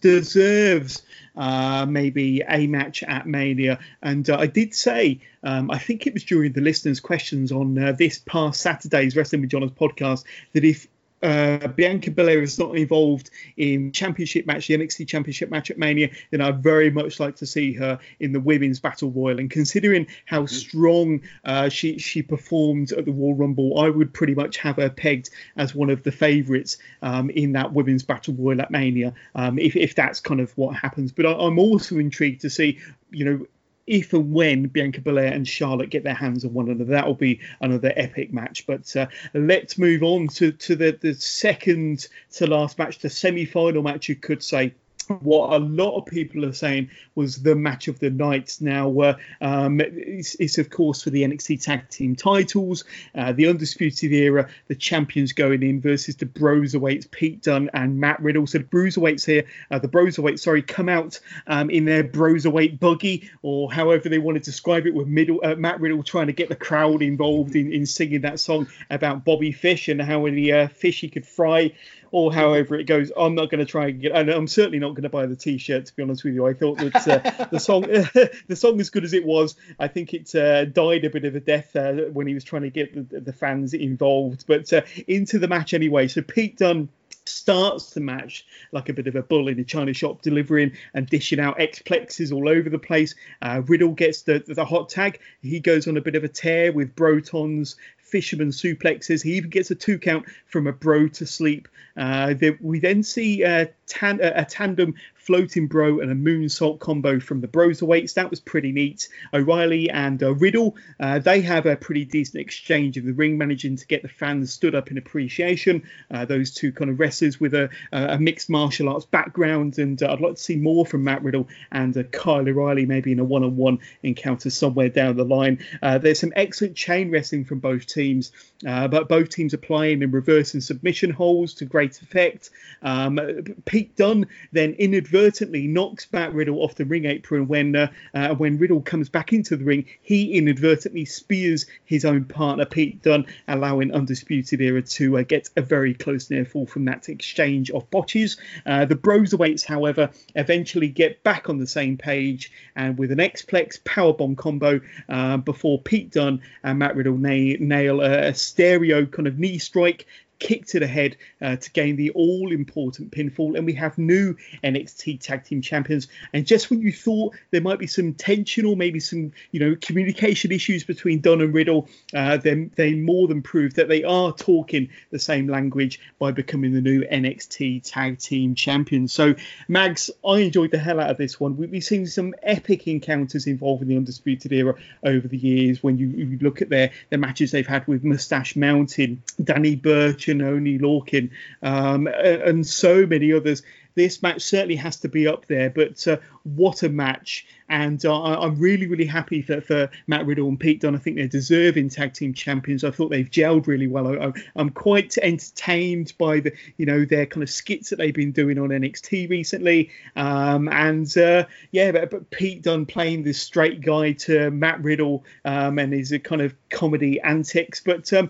deserves 0.00 1.02
uh, 1.36 1.86
maybe 1.88 2.42
a 2.48 2.66
match 2.66 3.02
at 3.02 3.26
Mania. 3.26 3.78
And 4.02 4.28
uh, 4.28 4.36
I 4.38 4.46
did 4.46 4.74
say, 4.74 5.20
um, 5.42 5.70
I 5.70 5.78
think 5.78 6.06
it 6.06 6.14
was 6.14 6.24
during 6.24 6.52
the 6.52 6.60
listeners' 6.60 7.00
questions 7.00 7.52
on 7.52 7.78
uh, 7.78 7.92
this 7.92 8.18
past 8.18 8.60
Saturday's 8.60 9.16
Wrestling 9.16 9.42
with 9.42 9.50
Johners 9.50 9.70
podcast, 9.70 10.24
that 10.52 10.64
if 10.64 10.86
uh, 11.22 11.68
Bianca 11.68 12.10
Belair 12.10 12.42
is 12.42 12.58
not 12.58 12.76
involved 12.76 13.30
in 13.56 13.92
championship 13.92 14.46
match, 14.46 14.66
the 14.66 14.76
NXT 14.76 15.06
Championship 15.06 15.50
match 15.50 15.70
at 15.70 15.78
Mania, 15.78 16.10
then 16.30 16.40
I'd 16.40 16.62
very 16.62 16.90
much 16.90 17.20
like 17.20 17.36
to 17.36 17.46
see 17.46 17.72
her 17.74 17.98
in 18.20 18.32
the 18.32 18.40
women's 18.40 18.80
battle 18.80 19.10
royal. 19.10 19.38
And 19.38 19.50
considering 19.50 20.06
how 20.24 20.42
mm-hmm. 20.42 20.54
strong 20.54 21.20
uh, 21.44 21.68
she 21.68 21.98
she 21.98 22.22
performed 22.22 22.92
at 22.92 23.04
the 23.04 23.12
Royal 23.12 23.34
Rumble, 23.34 23.78
I 23.78 23.88
would 23.88 24.12
pretty 24.12 24.34
much 24.34 24.56
have 24.58 24.76
her 24.76 24.90
pegged 24.90 25.30
as 25.56 25.74
one 25.74 25.90
of 25.90 26.02
the 26.02 26.12
favourites 26.12 26.78
um, 27.02 27.30
in 27.30 27.52
that 27.52 27.72
women's 27.72 28.02
battle 28.02 28.34
royal 28.34 28.60
at 28.60 28.70
Mania, 28.70 29.14
um, 29.34 29.58
if 29.58 29.76
if 29.76 29.94
that's 29.94 30.20
kind 30.20 30.40
of 30.40 30.56
what 30.58 30.76
happens. 30.76 31.12
But 31.12 31.26
I, 31.26 31.32
I'm 31.32 31.58
also 31.58 31.98
intrigued 31.98 32.42
to 32.42 32.50
see, 32.50 32.80
you 33.10 33.24
know 33.24 33.46
if 33.86 34.12
and 34.12 34.32
when 34.32 34.64
Bianca 34.68 35.00
Belair 35.00 35.32
and 35.32 35.46
Charlotte 35.46 35.90
get 35.90 36.04
their 36.04 36.14
hands 36.14 36.44
on 36.44 36.52
one 36.52 36.68
another, 36.68 36.84
that 36.92 37.06
will 37.06 37.14
be 37.14 37.40
another 37.60 37.92
epic 37.96 38.32
match. 38.32 38.66
But 38.66 38.94
uh, 38.96 39.06
let's 39.34 39.78
move 39.78 40.02
on 40.02 40.28
to, 40.28 40.52
to 40.52 40.76
the, 40.76 40.98
the 41.00 41.14
second 41.14 42.06
to 42.32 42.46
last 42.46 42.78
match, 42.78 42.98
the 42.98 43.10
semi 43.10 43.44
final 43.44 43.82
match, 43.82 44.08
you 44.08 44.16
could 44.16 44.42
say 44.42 44.74
what 45.20 45.52
a 45.52 45.58
lot 45.58 45.98
of 45.98 46.06
people 46.06 46.44
are 46.44 46.52
saying 46.52 46.90
was 47.14 47.42
the 47.42 47.54
match 47.54 47.88
of 47.88 47.98
the 47.98 48.10
night. 48.10 48.56
Now, 48.60 49.00
uh, 49.00 49.16
um, 49.40 49.80
it's, 49.80 50.34
it's, 50.36 50.58
of 50.58 50.70
course 50.70 51.02
for 51.02 51.10
the 51.10 51.22
NXT 51.22 51.62
Tag 51.62 51.88
Team 51.88 52.14
titles, 52.16 52.84
uh, 53.14 53.32
the 53.32 53.48
Undisputed 53.48 54.12
Era, 54.12 54.48
the 54.68 54.74
champions 54.74 55.32
going 55.32 55.62
in 55.62 55.80
versus 55.80 56.16
the 56.16 56.26
Broserweights, 56.26 57.10
Pete 57.10 57.42
Dunne 57.42 57.70
and 57.74 57.98
Matt 57.98 58.20
Riddle. 58.20 58.46
So 58.46 58.58
the 58.58 58.64
Bruiserweights 58.64 59.26
here, 59.26 59.44
uh, 59.70 59.78
the 59.78 59.88
Broserweights, 59.88 60.40
sorry, 60.40 60.62
come 60.62 60.88
out 60.88 61.18
um, 61.46 61.70
in 61.70 61.84
their 61.84 62.04
Broserweight 62.04 62.78
buggy, 62.78 63.30
or 63.42 63.72
however 63.72 64.08
they 64.08 64.18
want 64.18 64.36
to 64.36 64.42
describe 64.42 64.86
it, 64.86 64.94
with 64.94 65.08
middle, 65.08 65.40
uh, 65.42 65.54
Matt 65.56 65.80
Riddle 65.80 66.02
trying 66.02 66.26
to 66.26 66.32
get 66.32 66.48
the 66.48 66.56
crowd 66.56 67.02
involved 67.02 67.56
in, 67.56 67.72
in 67.72 67.86
singing 67.86 68.22
that 68.22 68.40
song 68.40 68.68
about 68.90 69.24
Bobby 69.24 69.52
Fish 69.52 69.88
and 69.88 70.00
how 70.00 70.24
many 70.24 70.52
uh, 70.52 70.68
fish 70.68 71.00
he 71.00 71.08
could 71.08 71.26
fry 71.26 71.72
or 72.12 72.32
however 72.32 72.76
it 72.76 72.84
goes. 72.84 73.10
I'm 73.16 73.34
not 73.34 73.50
going 73.50 73.58
to 73.58 73.64
try 73.64 73.88
and 73.88 74.00
get, 74.00 74.12
and 74.12 74.30
I'm 74.30 74.46
certainly 74.46 74.78
not 74.78 74.90
going 74.90 75.02
to 75.02 75.08
buy 75.08 75.26
the 75.26 75.34
T-shirt. 75.34 75.86
To 75.86 75.96
be 75.96 76.02
honest 76.02 76.22
with 76.22 76.34
you, 76.34 76.46
I 76.46 76.52
thought 76.52 76.78
that 76.78 77.08
uh, 77.08 77.46
the 77.50 77.58
song, 77.58 77.82
the 78.46 78.56
song, 78.56 78.78
as 78.80 78.90
good 78.90 79.02
as 79.02 79.14
it 79.14 79.24
was, 79.24 79.56
I 79.80 79.88
think 79.88 80.14
it 80.14 80.32
uh, 80.34 80.66
died 80.66 81.04
a 81.04 81.10
bit 81.10 81.24
of 81.24 81.34
a 81.34 81.40
death 81.40 81.74
uh, 81.74 81.92
when 82.12 82.26
he 82.26 82.34
was 82.34 82.44
trying 82.44 82.62
to 82.62 82.70
get 82.70 83.10
the, 83.10 83.20
the 83.20 83.32
fans 83.32 83.74
involved. 83.74 84.44
But 84.46 84.72
uh, 84.72 84.82
into 85.08 85.38
the 85.38 85.48
match 85.48 85.74
anyway. 85.74 86.06
So 86.06 86.22
Pete 86.22 86.58
Dunne 86.58 86.90
starts 87.24 87.94
the 87.94 88.00
match 88.00 88.44
like 88.72 88.88
a 88.88 88.92
bit 88.92 89.06
of 89.06 89.16
a 89.16 89.22
bull 89.22 89.48
in 89.48 89.58
a 89.58 89.64
china 89.64 89.92
shop, 89.92 90.22
delivering 90.22 90.72
and 90.94 91.06
dishing 91.06 91.40
out 91.40 91.60
X-plexes 91.60 92.32
all 92.32 92.48
over 92.48 92.68
the 92.68 92.78
place. 92.78 93.14
Uh, 93.40 93.62
Riddle 93.66 93.92
gets 93.92 94.22
the, 94.22 94.42
the 94.46 94.64
hot 94.64 94.88
tag. 94.88 95.20
He 95.40 95.60
goes 95.60 95.86
on 95.88 95.96
a 95.96 96.00
bit 96.00 96.16
of 96.16 96.24
a 96.24 96.28
tear 96.28 96.72
with 96.72 96.94
Brotons, 96.94 97.76
fisherman 98.12 98.50
suplexes. 98.50 99.22
He 99.22 99.32
even 99.32 99.48
gets 99.48 99.70
a 99.70 99.74
two 99.74 99.98
count 99.98 100.26
from 100.46 100.66
a 100.66 100.72
bro 100.72 101.08
to 101.08 101.26
sleep. 101.26 101.66
Uh, 101.96 102.34
we 102.60 102.78
then 102.78 103.02
see 103.02 103.42
uh, 103.42 103.66
tan- 103.86 104.20
a 104.22 104.44
tandem 104.44 104.94
floating 105.24 105.68
bro 105.68 106.00
and 106.00 106.10
a 106.10 106.14
moonsault 106.14 106.80
combo 106.80 107.20
from 107.20 107.40
the 107.40 107.48
Broserweights. 107.48 108.14
That 108.14 108.30
was 108.30 108.40
pretty 108.40 108.72
neat. 108.72 109.08
O'Reilly 109.32 109.88
and 109.88 110.20
uh, 110.22 110.34
Riddle, 110.34 110.76
uh, 110.98 111.20
they 111.20 111.40
have 111.42 111.64
a 111.66 111.76
pretty 111.76 112.04
decent 112.04 112.40
exchange 112.40 112.96
in 112.96 113.06
the 113.06 113.12
ring, 113.12 113.38
managing 113.38 113.76
to 113.76 113.86
get 113.86 114.02
the 114.02 114.08
fans 114.08 114.52
stood 114.52 114.74
up 114.74 114.90
in 114.90 114.98
appreciation. 114.98 115.82
Uh, 116.10 116.24
those 116.24 116.52
two 116.52 116.72
kind 116.72 116.90
of 116.90 116.98
wrestlers 116.98 117.38
with 117.38 117.54
a, 117.54 117.70
a 117.92 118.18
mixed 118.18 118.50
martial 118.50 118.88
arts 118.88 119.06
background, 119.06 119.78
and 119.78 120.02
uh, 120.02 120.12
I'd 120.12 120.20
like 120.20 120.34
to 120.34 120.42
see 120.42 120.56
more 120.56 120.84
from 120.84 121.04
Matt 121.04 121.22
Riddle 121.22 121.48
and 121.70 121.96
uh, 121.96 122.02
Kyle 122.04 122.48
O'Reilly, 122.48 122.86
maybe 122.86 123.12
in 123.12 123.20
a 123.20 123.24
one-on-one 123.24 123.78
encounter 124.02 124.50
somewhere 124.50 124.88
down 124.88 125.16
the 125.16 125.24
line. 125.24 125.64
Uh, 125.82 125.98
there's 125.98 126.18
some 126.18 126.32
excellent 126.34 126.76
chain 126.76 127.10
wrestling 127.10 127.44
from 127.44 127.60
both 127.60 127.86
teams, 127.86 128.32
but 128.62 129.08
both 129.08 129.28
teams 129.28 129.54
are 129.54 129.58
playing 129.58 130.02
and 130.02 130.12
reversing 130.12 130.60
submission 130.60 131.10
holds 131.10 131.54
to 131.54 131.64
great 131.64 132.00
effect. 132.02 132.50
Um, 132.82 133.20
Pete 133.64 133.94
Dunne 133.96 134.26
then 134.50 134.72
inadvertently 134.72 135.11
knocks 135.12 136.06
Matt 136.12 136.32
Riddle 136.32 136.62
off 136.62 136.74
the 136.74 136.84
ring 136.84 137.04
apron 137.04 137.48
when 137.48 137.76
uh, 137.76 137.92
uh, 138.14 138.34
when 138.34 138.58
Riddle 138.58 138.80
comes 138.80 139.08
back 139.08 139.32
into 139.32 139.56
the 139.56 139.64
ring. 139.64 139.86
He 140.02 140.36
inadvertently 140.36 141.04
spears 141.04 141.66
his 141.84 142.04
own 142.04 142.24
partner 142.24 142.64
Pete 142.64 143.02
Dunne, 143.02 143.26
allowing 143.48 143.92
Undisputed 143.92 144.60
Era 144.60 144.82
to 144.82 145.18
uh, 145.18 145.22
get 145.22 145.48
a 145.56 145.62
very 145.62 145.94
close 145.94 146.30
near 146.30 146.44
fall 146.44 146.66
from 146.66 146.84
that 146.86 147.08
exchange 147.08 147.70
of 147.70 147.90
botches. 147.90 148.36
Uh, 148.66 148.84
the 148.84 148.96
Broserweights, 148.96 149.64
however, 149.64 150.10
eventually 150.34 150.88
get 150.88 151.22
back 151.22 151.48
on 151.48 151.58
the 151.58 151.66
same 151.66 151.96
page 151.96 152.52
and 152.76 152.98
with 152.98 153.12
an 153.12 153.20
X-Plex 153.20 153.80
powerbomb 153.82 154.36
combo 154.36 154.80
uh, 155.08 155.36
before 155.36 155.80
Pete 155.80 156.10
Dunne 156.10 156.40
and 156.62 156.78
Matt 156.78 156.96
Riddle 156.96 157.18
nail, 157.18 157.56
nail 157.60 158.00
a, 158.00 158.28
a 158.28 158.34
stereo 158.34 159.06
kind 159.06 159.26
of 159.28 159.38
knee 159.38 159.58
strike 159.58 160.06
kick 160.42 160.66
to 160.66 160.80
the 160.80 160.86
head 160.88 161.16
uh, 161.40 161.54
to 161.54 161.70
gain 161.70 161.94
the 161.94 162.10
all 162.10 162.50
important 162.50 163.12
pinfall. 163.12 163.56
And 163.56 163.64
we 163.64 163.74
have 163.74 163.96
new 163.96 164.34
NXT 164.64 165.20
Tag 165.20 165.44
Team 165.44 165.62
Champions. 165.62 166.08
And 166.32 166.44
just 166.44 166.68
when 166.68 166.82
you 166.82 166.92
thought 166.92 167.34
there 167.52 167.60
might 167.60 167.78
be 167.78 167.86
some 167.86 168.12
tension 168.14 168.66
or 168.66 168.76
maybe 168.76 168.98
some, 168.98 169.32
you 169.52 169.60
know, 169.60 169.76
communication 169.80 170.50
issues 170.50 170.82
between 170.82 171.20
Dunne 171.20 171.42
and 171.42 171.54
Riddle, 171.54 171.88
uh, 172.12 172.38
they, 172.38 172.64
they 172.74 172.94
more 172.94 173.28
than 173.28 173.40
prove 173.40 173.74
that 173.74 173.88
they 173.88 174.02
are 174.02 174.32
talking 174.32 174.88
the 175.10 175.18
same 175.18 175.46
language 175.46 176.00
by 176.18 176.32
becoming 176.32 176.72
the 176.72 176.80
new 176.80 177.02
NXT 177.02 177.88
Tag 177.88 178.18
Team 178.18 178.56
Champions. 178.56 179.12
So, 179.12 179.36
Mags, 179.68 180.10
I 180.26 180.38
enjoyed 180.38 180.72
the 180.72 180.78
hell 180.78 180.98
out 180.98 181.10
of 181.10 181.18
this 181.18 181.38
one. 181.38 181.56
We've 181.56 181.84
seen 181.84 182.06
some 182.08 182.34
epic 182.42 182.88
encounters 182.88 183.46
involving 183.46 183.86
the 183.86 183.96
Undisputed 183.96 184.52
Era 184.52 184.74
over 185.04 185.28
the 185.28 185.36
years 185.36 185.84
when 185.84 185.98
you, 185.98 186.08
you 186.08 186.38
look 186.40 186.60
at 186.60 186.68
their, 186.68 186.90
their 187.10 187.20
matches 187.20 187.52
they've 187.52 187.64
had 187.64 187.86
with 187.86 188.02
Mustache 188.02 188.56
Mountain, 188.56 189.22
Danny 189.42 189.76
Burch, 189.76 190.28
Oney 190.40 190.78
Lorcan, 190.78 191.30
um, 191.62 192.06
and 192.06 192.66
so 192.66 193.04
many 193.06 193.32
others. 193.32 193.62
This 193.94 194.22
match 194.22 194.42
certainly 194.42 194.76
has 194.76 194.96
to 194.98 195.08
be 195.08 195.26
up 195.26 195.46
there, 195.46 195.70
but 195.70 196.06
uh, 196.06 196.18
what 196.44 196.82
a 196.82 196.88
match! 196.88 197.46
And 197.72 198.04
uh, 198.04 198.22
I'm 198.22 198.58
really, 198.58 198.86
really 198.86 199.06
happy 199.06 199.40
for, 199.40 199.62
for 199.62 199.88
Matt 200.06 200.26
Riddle 200.26 200.46
and 200.46 200.60
Pete 200.60 200.82
Dunne. 200.82 200.94
I 200.94 200.98
think 200.98 201.16
they're 201.16 201.26
deserving 201.26 201.88
tag 201.88 202.12
team 202.12 202.34
champions. 202.34 202.84
I 202.84 202.90
thought 202.90 203.08
they've 203.08 203.30
gelled 203.30 203.66
really 203.66 203.86
well. 203.86 204.08
I, 204.08 204.60
am 204.60 204.68
quite 204.68 205.16
entertained 205.16 206.12
by 206.18 206.40
the, 206.40 206.52
you 206.76 206.84
know, 206.84 207.06
their 207.06 207.24
kind 207.24 207.42
of 207.42 207.48
skits 207.48 207.88
that 207.88 207.96
they've 207.96 208.12
been 208.12 208.32
doing 208.32 208.58
on 208.58 208.68
NXT 208.68 209.30
recently. 209.30 209.90
Um, 210.16 210.68
and 210.68 211.16
uh, 211.16 211.46
yeah, 211.70 211.92
but, 211.92 212.10
but, 212.10 212.30
Pete 212.30 212.60
Dunne 212.60 212.84
playing 212.84 213.22
this 213.22 213.40
straight 213.40 213.80
guy 213.80 214.12
to 214.12 214.50
Matt 214.50 214.82
Riddle 214.82 215.24
um, 215.46 215.78
and 215.78 215.94
his 215.94 216.14
kind 216.24 216.42
of 216.42 216.54
comedy 216.68 217.22
antics. 217.22 217.80
But 217.80 218.12
um, 218.12 218.28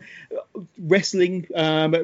wrestling, 0.78 1.48
um, 1.56 1.96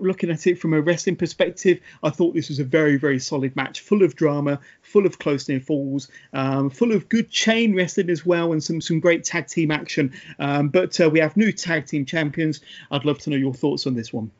looking 0.00 0.30
at 0.30 0.46
it 0.46 0.58
from 0.58 0.74
a 0.74 0.82
wrestling 0.82 1.16
perspective, 1.16 1.80
I 2.02 2.10
thought 2.10 2.34
this 2.34 2.50
was 2.50 2.58
a 2.58 2.64
very, 2.64 2.93
very 2.98 3.18
solid 3.18 3.54
match, 3.56 3.80
full 3.80 4.02
of 4.02 4.14
drama, 4.14 4.60
full 4.82 5.06
of 5.06 5.18
close 5.18 5.48
near 5.48 5.60
falls, 5.60 6.08
um, 6.32 6.70
full 6.70 6.92
of 6.92 7.08
good 7.08 7.30
chain 7.30 7.74
wrestling 7.74 8.10
as 8.10 8.24
well, 8.24 8.52
and 8.52 8.62
some 8.62 8.80
some 8.80 9.00
great 9.00 9.24
tag 9.24 9.46
team 9.46 9.70
action. 9.70 10.12
Um, 10.38 10.68
but 10.68 11.00
uh, 11.00 11.10
we 11.10 11.20
have 11.20 11.36
new 11.36 11.52
tag 11.52 11.86
team 11.86 12.04
champions. 12.04 12.60
I'd 12.90 13.04
love 13.04 13.18
to 13.20 13.30
know 13.30 13.36
your 13.36 13.54
thoughts 13.54 13.86
on 13.86 13.94
this 13.94 14.12
one. 14.12 14.30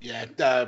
Yeah, 0.00 0.26
uh, 0.38 0.66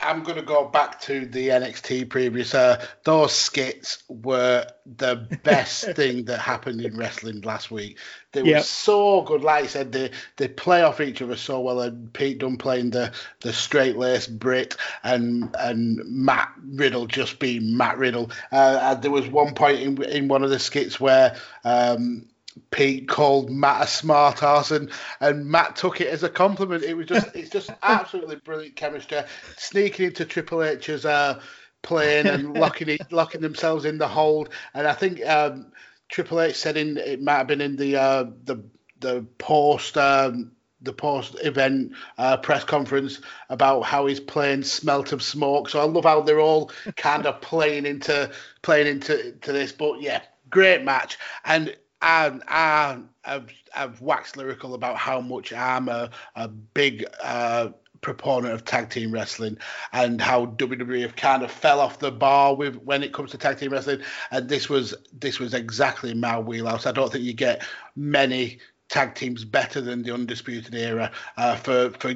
I'm 0.00 0.22
going 0.22 0.36
to 0.36 0.42
go 0.42 0.68
back 0.68 1.00
to 1.02 1.26
the 1.26 1.48
NXT 1.48 2.08
previous. 2.08 2.54
Uh, 2.54 2.84
those 3.04 3.32
skits 3.32 4.02
were 4.08 4.66
the 4.86 5.16
best 5.42 5.84
thing 5.92 6.24
that 6.26 6.38
happened 6.38 6.80
in 6.80 6.96
wrestling 6.96 7.40
last 7.42 7.70
week. 7.70 7.98
They 8.32 8.42
yep. 8.42 8.58
were 8.58 8.62
so 8.62 9.22
good. 9.22 9.42
Like 9.42 9.64
I 9.64 9.66
said, 9.66 9.92
they 9.92 10.10
they 10.36 10.48
play 10.48 10.82
off 10.82 11.00
each 11.00 11.20
other 11.20 11.36
so 11.36 11.60
well. 11.60 11.80
And 11.80 12.12
Pete 12.12 12.38
Dunne 12.38 12.56
playing 12.56 12.90
the 12.90 13.12
the 13.40 13.52
straight 13.52 13.96
laced 13.96 14.38
Brit, 14.38 14.76
and 15.02 15.54
and 15.58 16.00
Matt 16.06 16.52
Riddle 16.64 17.06
just 17.06 17.38
being 17.38 17.76
Matt 17.76 17.98
Riddle. 17.98 18.30
Uh, 18.50 18.94
there 18.94 19.10
was 19.10 19.28
one 19.28 19.54
point 19.54 19.80
in 19.80 20.02
in 20.04 20.28
one 20.28 20.42
of 20.42 20.50
the 20.50 20.58
skits 20.58 21.00
where. 21.00 21.36
Um, 21.64 22.26
Pete 22.70 23.08
called 23.08 23.50
Matt 23.50 23.84
a 23.84 23.86
smart 23.86 24.42
ass 24.42 24.70
and, 24.70 24.90
and 25.20 25.46
Matt 25.46 25.76
took 25.76 26.00
it 26.00 26.08
as 26.08 26.22
a 26.22 26.28
compliment. 26.28 26.84
It 26.84 26.94
was 26.94 27.06
just 27.06 27.34
it's 27.34 27.50
just 27.50 27.70
absolutely 27.82 28.36
brilliant 28.36 28.76
chemistry. 28.76 29.22
Sneaking 29.56 30.06
into 30.06 30.24
Triple 30.24 30.62
H's 30.62 31.04
uh, 31.04 31.40
plane 31.82 32.26
and 32.26 32.54
locking 32.54 32.88
it, 32.88 33.00
locking 33.12 33.40
themselves 33.40 33.84
in 33.84 33.98
the 33.98 34.08
hold. 34.08 34.50
And 34.74 34.86
I 34.86 34.92
think 34.92 35.24
um, 35.26 35.72
Triple 36.08 36.40
H 36.40 36.56
said 36.56 36.76
in 36.76 36.96
it 36.98 37.22
might 37.22 37.38
have 37.38 37.46
been 37.46 37.60
in 37.60 37.76
the 37.76 37.96
uh, 37.96 38.24
the 38.44 38.62
the 39.00 39.26
post 39.38 39.96
um, 39.96 40.52
the 40.82 40.92
post 40.92 41.36
event 41.42 41.92
uh, 42.18 42.36
press 42.36 42.64
conference 42.64 43.20
about 43.48 43.82
how 43.82 44.06
his 44.06 44.20
plane 44.20 44.62
smelt 44.62 45.12
of 45.12 45.22
smoke. 45.22 45.68
So 45.68 45.80
I 45.80 45.84
love 45.84 46.04
how 46.04 46.20
they're 46.20 46.40
all 46.40 46.70
kind 46.96 47.26
of 47.26 47.40
playing 47.40 47.86
into 47.86 48.30
playing 48.62 48.86
into 48.86 49.32
to 49.32 49.52
this. 49.52 49.72
But 49.72 50.00
yeah, 50.00 50.22
great 50.50 50.84
match 50.84 51.18
and 51.44 51.74
I, 52.02 52.98
I've, 53.24 53.52
I've 53.74 54.00
waxed 54.00 54.36
lyrical 54.36 54.74
about 54.74 54.96
how 54.96 55.20
much 55.20 55.52
I'm 55.52 55.88
a, 55.88 56.10
a 56.34 56.48
big 56.48 57.04
uh, 57.22 57.70
proponent 58.00 58.52
of 58.52 58.64
tag 58.64 58.90
team 58.90 59.12
wrestling 59.12 59.56
and 59.92 60.20
how 60.20 60.46
WWE 60.46 61.02
have 61.02 61.16
kind 61.16 61.42
of 61.42 61.50
fell 61.50 61.80
off 61.80 62.00
the 62.00 62.10
bar 62.10 62.54
with 62.54 62.76
when 62.82 63.02
it 63.02 63.12
comes 63.12 63.30
to 63.30 63.38
tag 63.38 63.58
team 63.58 63.72
wrestling. 63.72 64.02
And 64.30 64.48
this 64.48 64.68
was 64.68 64.94
this 65.18 65.38
was 65.38 65.54
exactly 65.54 66.12
my 66.12 66.38
wheelhouse. 66.38 66.84
I 66.84 66.92
don't 66.92 67.10
think 67.10 67.24
you 67.24 67.32
get 67.32 67.64
many 67.96 68.58
tag 68.88 69.14
teams 69.14 69.44
better 69.44 69.80
than 69.80 70.02
the 70.02 70.12
Undisputed 70.12 70.74
Era 70.74 71.10
uh, 71.36 71.56
for 71.56 71.90
for 71.90 72.12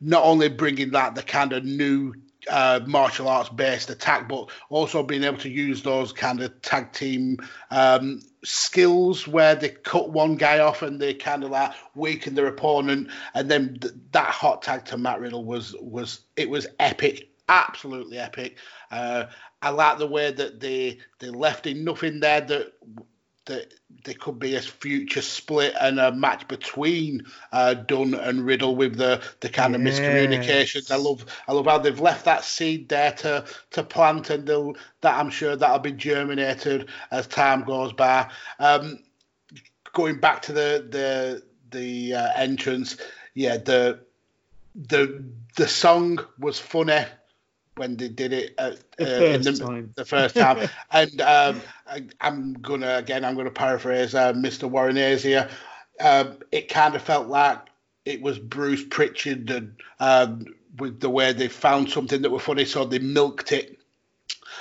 not 0.00 0.24
only 0.24 0.48
bringing 0.48 0.90
that 0.90 1.14
the 1.14 1.22
kind 1.22 1.52
of 1.52 1.64
new 1.64 2.14
uh, 2.48 2.80
martial 2.86 3.28
arts 3.28 3.48
based 3.48 3.90
attack, 3.90 4.28
but 4.28 4.50
also 4.68 5.02
being 5.02 5.24
able 5.24 5.38
to 5.38 5.50
use 5.50 5.82
those 5.82 6.12
kind 6.12 6.40
of 6.40 6.60
tag 6.62 6.92
team 6.92 7.38
um, 7.70 8.22
skills 8.44 9.28
where 9.28 9.54
they 9.54 9.68
cut 9.68 10.10
one 10.10 10.36
guy 10.36 10.58
off 10.60 10.82
and 10.82 11.00
they 11.00 11.14
kind 11.14 11.44
of 11.44 11.50
like 11.50 11.72
weaken 11.94 12.34
their 12.34 12.46
opponent, 12.46 13.08
and 13.34 13.50
then 13.50 13.78
th- 13.80 13.94
that 14.12 14.28
hot 14.28 14.62
tag 14.62 14.84
to 14.86 14.98
Matt 14.98 15.20
Riddle 15.20 15.44
was 15.44 15.74
was 15.80 16.20
it 16.36 16.48
was 16.48 16.66
epic, 16.78 17.30
absolutely 17.48 18.18
epic. 18.18 18.56
Uh, 18.90 19.26
I 19.62 19.70
like 19.70 19.98
the 19.98 20.06
way 20.06 20.32
that 20.32 20.60
they 20.60 20.98
they 21.18 21.28
left 21.28 21.66
enough 21.66 22.02
in 22.02 22.20
there 22.20 22.40
that 22.40 22.72
that 23.50 23.74
there 24.04 24.14
could 24.14 24.38
be 24.38 24.54
a 24.54 24.60
future 24.60 25.20
split 25.20 25.74
and 25.80 25.98
a 25.98 26.12
match 26.12 26.46
between 26.46 27.26
uh, 27.52 27.74
Dunne 27.74 28.14
and 28.14 28.46
Riddle 28.46 28.76
with 28.76 28.96
the, 28.96 29.20
the 29.40 29.48
kind 29.48 29.74
of 29.74 29.80
miscommunications. 29.80 30.90
I 30.90 30.96
love 30.96 31.26
I 31.48 31.52
love 31.52 31.66
how 31.66 31.78
they've 31.78 32.00
left 32.00 32.24
that 32.26 32.44
seed 32.44 32.88
there 32.88 33.12
to 33.12 33.44
to 33.72 33.82
plant 33.82 34.30
and 34.30 34.46
they'll, 34.46 34.76
that 35.00 35.18
I'm 35.18 35.30
sure 35.30 35.56
that'll 35.56 35.80
be 35.80 35.92
germinated 35.92 36.88
as 37.10 37.26
time 37.26 37.64
goes 37.64 37.92
by. 37.92 38.30
Um, 38.60 39.00
going 39.92 40.20
back 40.20 40.42
to 40.42 40.52
the 40.52 40.86
the 40.88 41.42
the 41.70 42.14
uh, 42.14 42.28
entrance, 42.36 42.96
yeah, 43.34 43.56
the 43.56 44.00
the 44.76 45.24
the 45.56 45.66
song 45.66 46.20
was 46.38 46.60
funny 46.60 47.04
when 47.76 47.96
they 47.96 48.08
did 48.08 48.32
it 48.32 48.54
at, 48.58 48.78
the, 48.96 49.04
uh, 49.04 49.38
first 49.42 49.60
the, 49.60 49.88
the, 49.94 50.04
first 50.04 50.36
time. 50.36 50.68
and 50.90 51.20
um, 51.20 51.60
I, 51.86 52.02
am 52.20 52.54
gonna 52.54 52.96
again, 52.96 53.24
I'm 53.24 53.36
gonna 53.36 53.50
paraphrase 53.50 54.14
uh, 54.14 54.32
Mr. 54.32 54.64
Warren 54.64 54.96
here. 54.96 55.48
Um, 56.00 56.38
it 56.50 56.68
kind 56.68 56.94
of 56.94 57.02
felt 57.02 57.28
like 57.28 57.58
it 58.04 58.22
was 58.22 58.38
Bruce 58.38 58.84
Pritchard 58.84 59.50
and 59.50 59.76
um, 59.98 60.44
with 60.78 61.00
the 61.00 61.10
way 61.10 61.32
they 61.32 61.48
found 61.48 61.90
something 61.90 62.22
that 62.22 62.30
was 62.30 62.42
funny, 62.42 62.64
so 62.64 62.84
they 62.84 62.98
milked 62.98 63.52
it. 63.52 63.76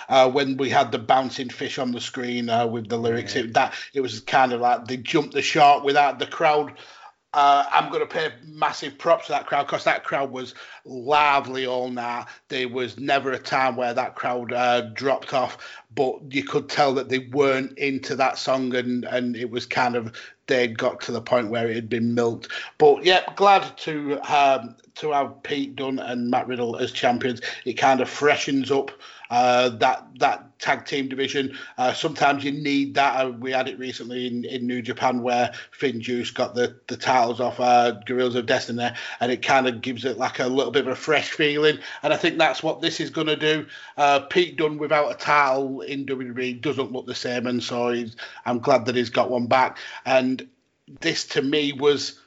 Uh, 0.08 0.30
when 0.30 0.58
we 0.58 0.70
had 0.70 0.92
the 0.92 0.98
bouncing 0.98 1.50
fish 1.50 1.78
on 1.78 1.92
the 1.92 2.02
screen 2.02 2.50
uh, 2.50 2.66
with 2.66 2.90
the 2.90 2.98
lyrics, 2.98 3.36
yeah. 3.36 3.44
it, 3.44 3.54
that 3.54 3.74
it 3.94 4.02
was 4.02 4.20
kind 4.22 4.54
of 4.54 4.60
like 4.60 4.86
they 4.86 4.98
jumped 4.98 5.34
the 5.34 5.42
shark 5.42 5.84
without 5.84 6.18
the 6.18 6.26
crowd 6.26 6.74
uh, 7.34 7.66
I'm 7.72 7.90
going 7.90 8.02
to 8.02 8.08
pay 8.08 8.32
massive 8.44 8.98
props 8.98 9.28
to 9.28 9.34
that 9.34 9.46
crowd 9.46 9.68
because 9.68 9.84
that 9.84 10.04
crowd 10.04 10.32
was 10.32 10.56
lively 10.84 11.68
all 11.68 11.90
night. 11.90 12.26
There 12.48 12.68
was 12.68 12.98
never 12.98 13.32
a 13.32 13.38
time 13.38 13.76
where 13.76 13.94
that 13.94 14.16
crowd 14.16 14.52
uh, 14.52 14.82
dropped 14.94 15.34
off, 15.34 15.58
but 15.94 16.16
you 16.32 16.44
could 16.44 16.70
tell 16.70 16.94
that 16.96 17.10
they 17.10 17.20
weren't 17.20 17.78
into 17.78 18.16
that 18.16 18.40
song, 18.40 18.74
and 18.74 19.06
and 19.06 19.36
it 19.36 19.52
was 19.52 19.68
kind 19.68 19.96
of 19.96 20.16
they'd 20.48 20.78
got 20.78 21.02
to 21.02 21.12
the 21.12 21.22
point 21.22 21.52
where 21.52 21.70
it 21.70 21.76
had 21.76 21.90
been 21.90 22.16
milked. 22.16 22.48
But 22.80 23.06
yeah, 23.06 23.22
glad 23.36 23.78
to 23.80 24.20
um, 24.22 24.76
to 24.96 25.12
have 25.12 25.44
Pete 25.44 25.76
Dunne 25.76 26.00
and 26.00 26.32
Matt 26.32 26.48
Riddle 26.48 26.78
as 26.78 26.92
champions. 26.92 27.42
It 27.64 27.74
kind 27.74 28.02
of 28.02 28.10
freshens 28.10 28.72
up 28.72 28.90
uh, 29.30 29.70
that 29.70 30.06
that 30.20 30.60
tag 30.60 30.86
team 30.86 31.08
division. 31.08 31.58
Uh, 31.78 31.94
sometimes 31.94 32.44
you 32.44 32.52
need 32.52 32.96
that. 32.96 33.26
Uh, 33.26 33.30
we 33.30 33.52
had 33.52 33.68
it 33.68 33.80
recently 33.80 34.28
in, 34.28 34.44
in 34.46 34.68
New 34.68 34.82
Japan 34.82 35.22
where 35.22 35.54
FinJuice 35.80 36.34
got 36.34 36.56
the, 36.56 36.76
the 36.88 36.98
titles 36.98 37.40
off 37.40 37.60
uh, 37.60 37.92
Guerrillas 38.06 38.36
of 38.36 38.46
Destiny, 38.46 38.90
and 39.20 39.32
it 39.32 39.42
kind 39.42 39.68
of 39.68 39.82
gives 39.82 40.04
it 40.06 40.18
like 40.18 40.40
a 40.40 40.48
little 40.48 40.72
bit 40.72 40.88
of 40.88 40.94
a 40.94 40.96
fresh 40.96 41.30
feeling. 41.30 41.80
And 42.04 42.14
I 42.14 42.18
think 42.18 42.38
that's 42.38 42.62
what 42.62 42.82
this 42.82 43.00
is 43.00 43.10
going 43.10 43.28
to 43.28 43.36
do. 43.36 43.66
Uh, 43.98 44.22
Pete 44.22 44.58
Dunne 44.58 44.78
without 44.78 45.12
a 45.12 45.16
title 45.16 45.82
in 45.82 46.06
WWE 46.06 46.62
doesn't 46.62 46.92
look 46.92 47.06
the 47.06 47.16
same, 47.16 47.48
and 47.48 47.64
so 47.64 48.06
I'm 48.46 48.60
glad 48.60 48.86
that 48.86 48.96
he's 48.96 49.10
got 49.10 49.30
one 49.30 49.48
back. 49.48 49.78
And 50.06 50.48
this 51.02 51.26
to 51.28 51.42
me 51.42 51.72
was, 51.72 52.20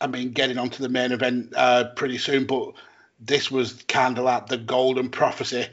I 0.00 0.08
mean, 0.08 0.32
getting 0.32 0.58
onto 0.58 0.82
the 0.82 0.88
main 0.88 1.12
event 1.12 1.52
uh, 1.56 1.90
pretty 1.96 2.18
soon, 2.18 2.46
but 2.46 2.72
this 3.20 3.50
was 3.52 3.84
kind 3.86 4.18
of 4.18 4.24
like 4.24 4.48
the 4.48 4.56
golden 4.58 5.08
prophecy 5.08 5.66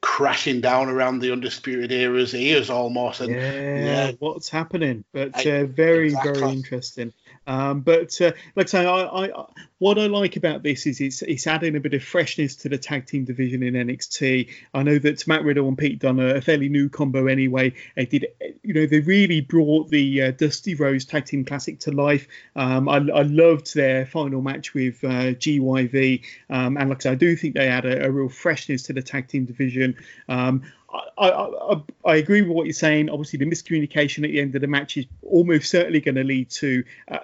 crashing 0.00 0.60
down 0.60 0.88
around 0.88 1.18
the 1.18 1.32
undisputed 1.32 1.92
era's 1.92 2.34
ears 2.34 2.70
almost. 2.70 3.20
And, 3.20 3.34
yeah, 3.34 3.84
yeah, 3.84 4.12
what's 4.18 4.48
happening? 4.48 5.04
But 5.12 5.34
uh, 5.46 5.66
very, 5.66 6.08
exactly. 6.08 6.40
very 6.40 6.52
interesting. 6.52 7.12
Um, 7.48 7.80
but 7.80 8.20
uh, 8.20 8.32
like 8.56 8.66
I 8.66 8.68
say, 8.68 8.86
I, 8.86 9.24
I, 9.24 9.46
what 9.78 9.98
I 9.98 10.06
like 10.06 10.36
about 10.36 10.62
this 10.62 10.86
is 10.86 11.00
it's, 11.00 11.22
it's 11.22 11.46
adding 11.46 11.76
a 11.76 11.80
bit 11.80 11.94
of 11.94 12.04
freshness 12.04 12.54
to 12.56 12.68
the 12.68 12.76
tag 12.76 13.06
team 13.06 13.24
division 13.24 13.62
in 13.62 13.72
NXT. 13.72 14.50
I 14.74 14.82
know 14.82 14.98
that 14.98 15.26
Matt 15.26 15.44
Riddle 15.44 15.66
and 15.66 15.78
Pete 15.78 15.98
Dunne 15.98 16.20
are 16.20 16.36
a 16.36 16.42
fairly 16.42 16.68
new 16.68 16.90
combo 16.90 17.26
anyway. 17.26 17.72
They 17.96 18.04
did, 18.04 18.26
you 18.62 18.74
know, 18.74 18.84
they 18.84 19.00
really 19.00 19.40
brought 19.40 19.88
the 19.88 20.24
uh, 20.24 20.30
Dusty 20.32 20.74
Rhodes 20.74 21.06
Tag 21.06 21.24
Team 21.24 21.46
Classic 21.46 21.80
to 21.80 21.90
life. 21.90 22.28
Um, 22.54 22.86
I, 22.86 22.96
I, 22.96 23.22
loved 23.22 23.74
their 23.74 24.04
final 24.04 24.42
match 24.42 24.74
with 24.74 25.02
uh, 25.02 25.32
GYV, 25.32 26.24
um, 26.50 26.76
and 26.76 26.90
like 26.90 26.98
I 26.98 27.02
say, 27.02 27.10
I 27.12 27.14
do 27.14 27.34
think 27.34 27.54
they 27.54 27.68
add 27.68 27.86
a, 27.86 28.06
a 28.06 28.10
real 28.10 28.28
freshness 28.28 28.82
to 28.84 28.92
the 28.92 29.02
tag 29.02 29.28
team 29.28 29.46
division. 29.46 29.96
Um, 30.28 30.64
I, 30.90 31.28
I, 31.28 31.82
I, 32.06 32.16
agree 32.16 32.40
with 32.40 32.50
what 32.50 32.64
you're 32.64 32.72
saying. 32.72 33.10
Obviously, 33.10 33.38
the 33.38 33.44
miscommunication 33.44 34.24
at 34.24 34.30
the 34.30 34.40
end 34.40 34.54
of 34.54 34.62
the 34.62 34.66
match 34.66 34.96
is 34.96 35.04
almost 35.22 35.70
certainly 35.70 36.00
going 36.00 36.14
to 36.14 36.24
lead 36.24 36.48
to 36.50 36.82
a, 37.08 37.20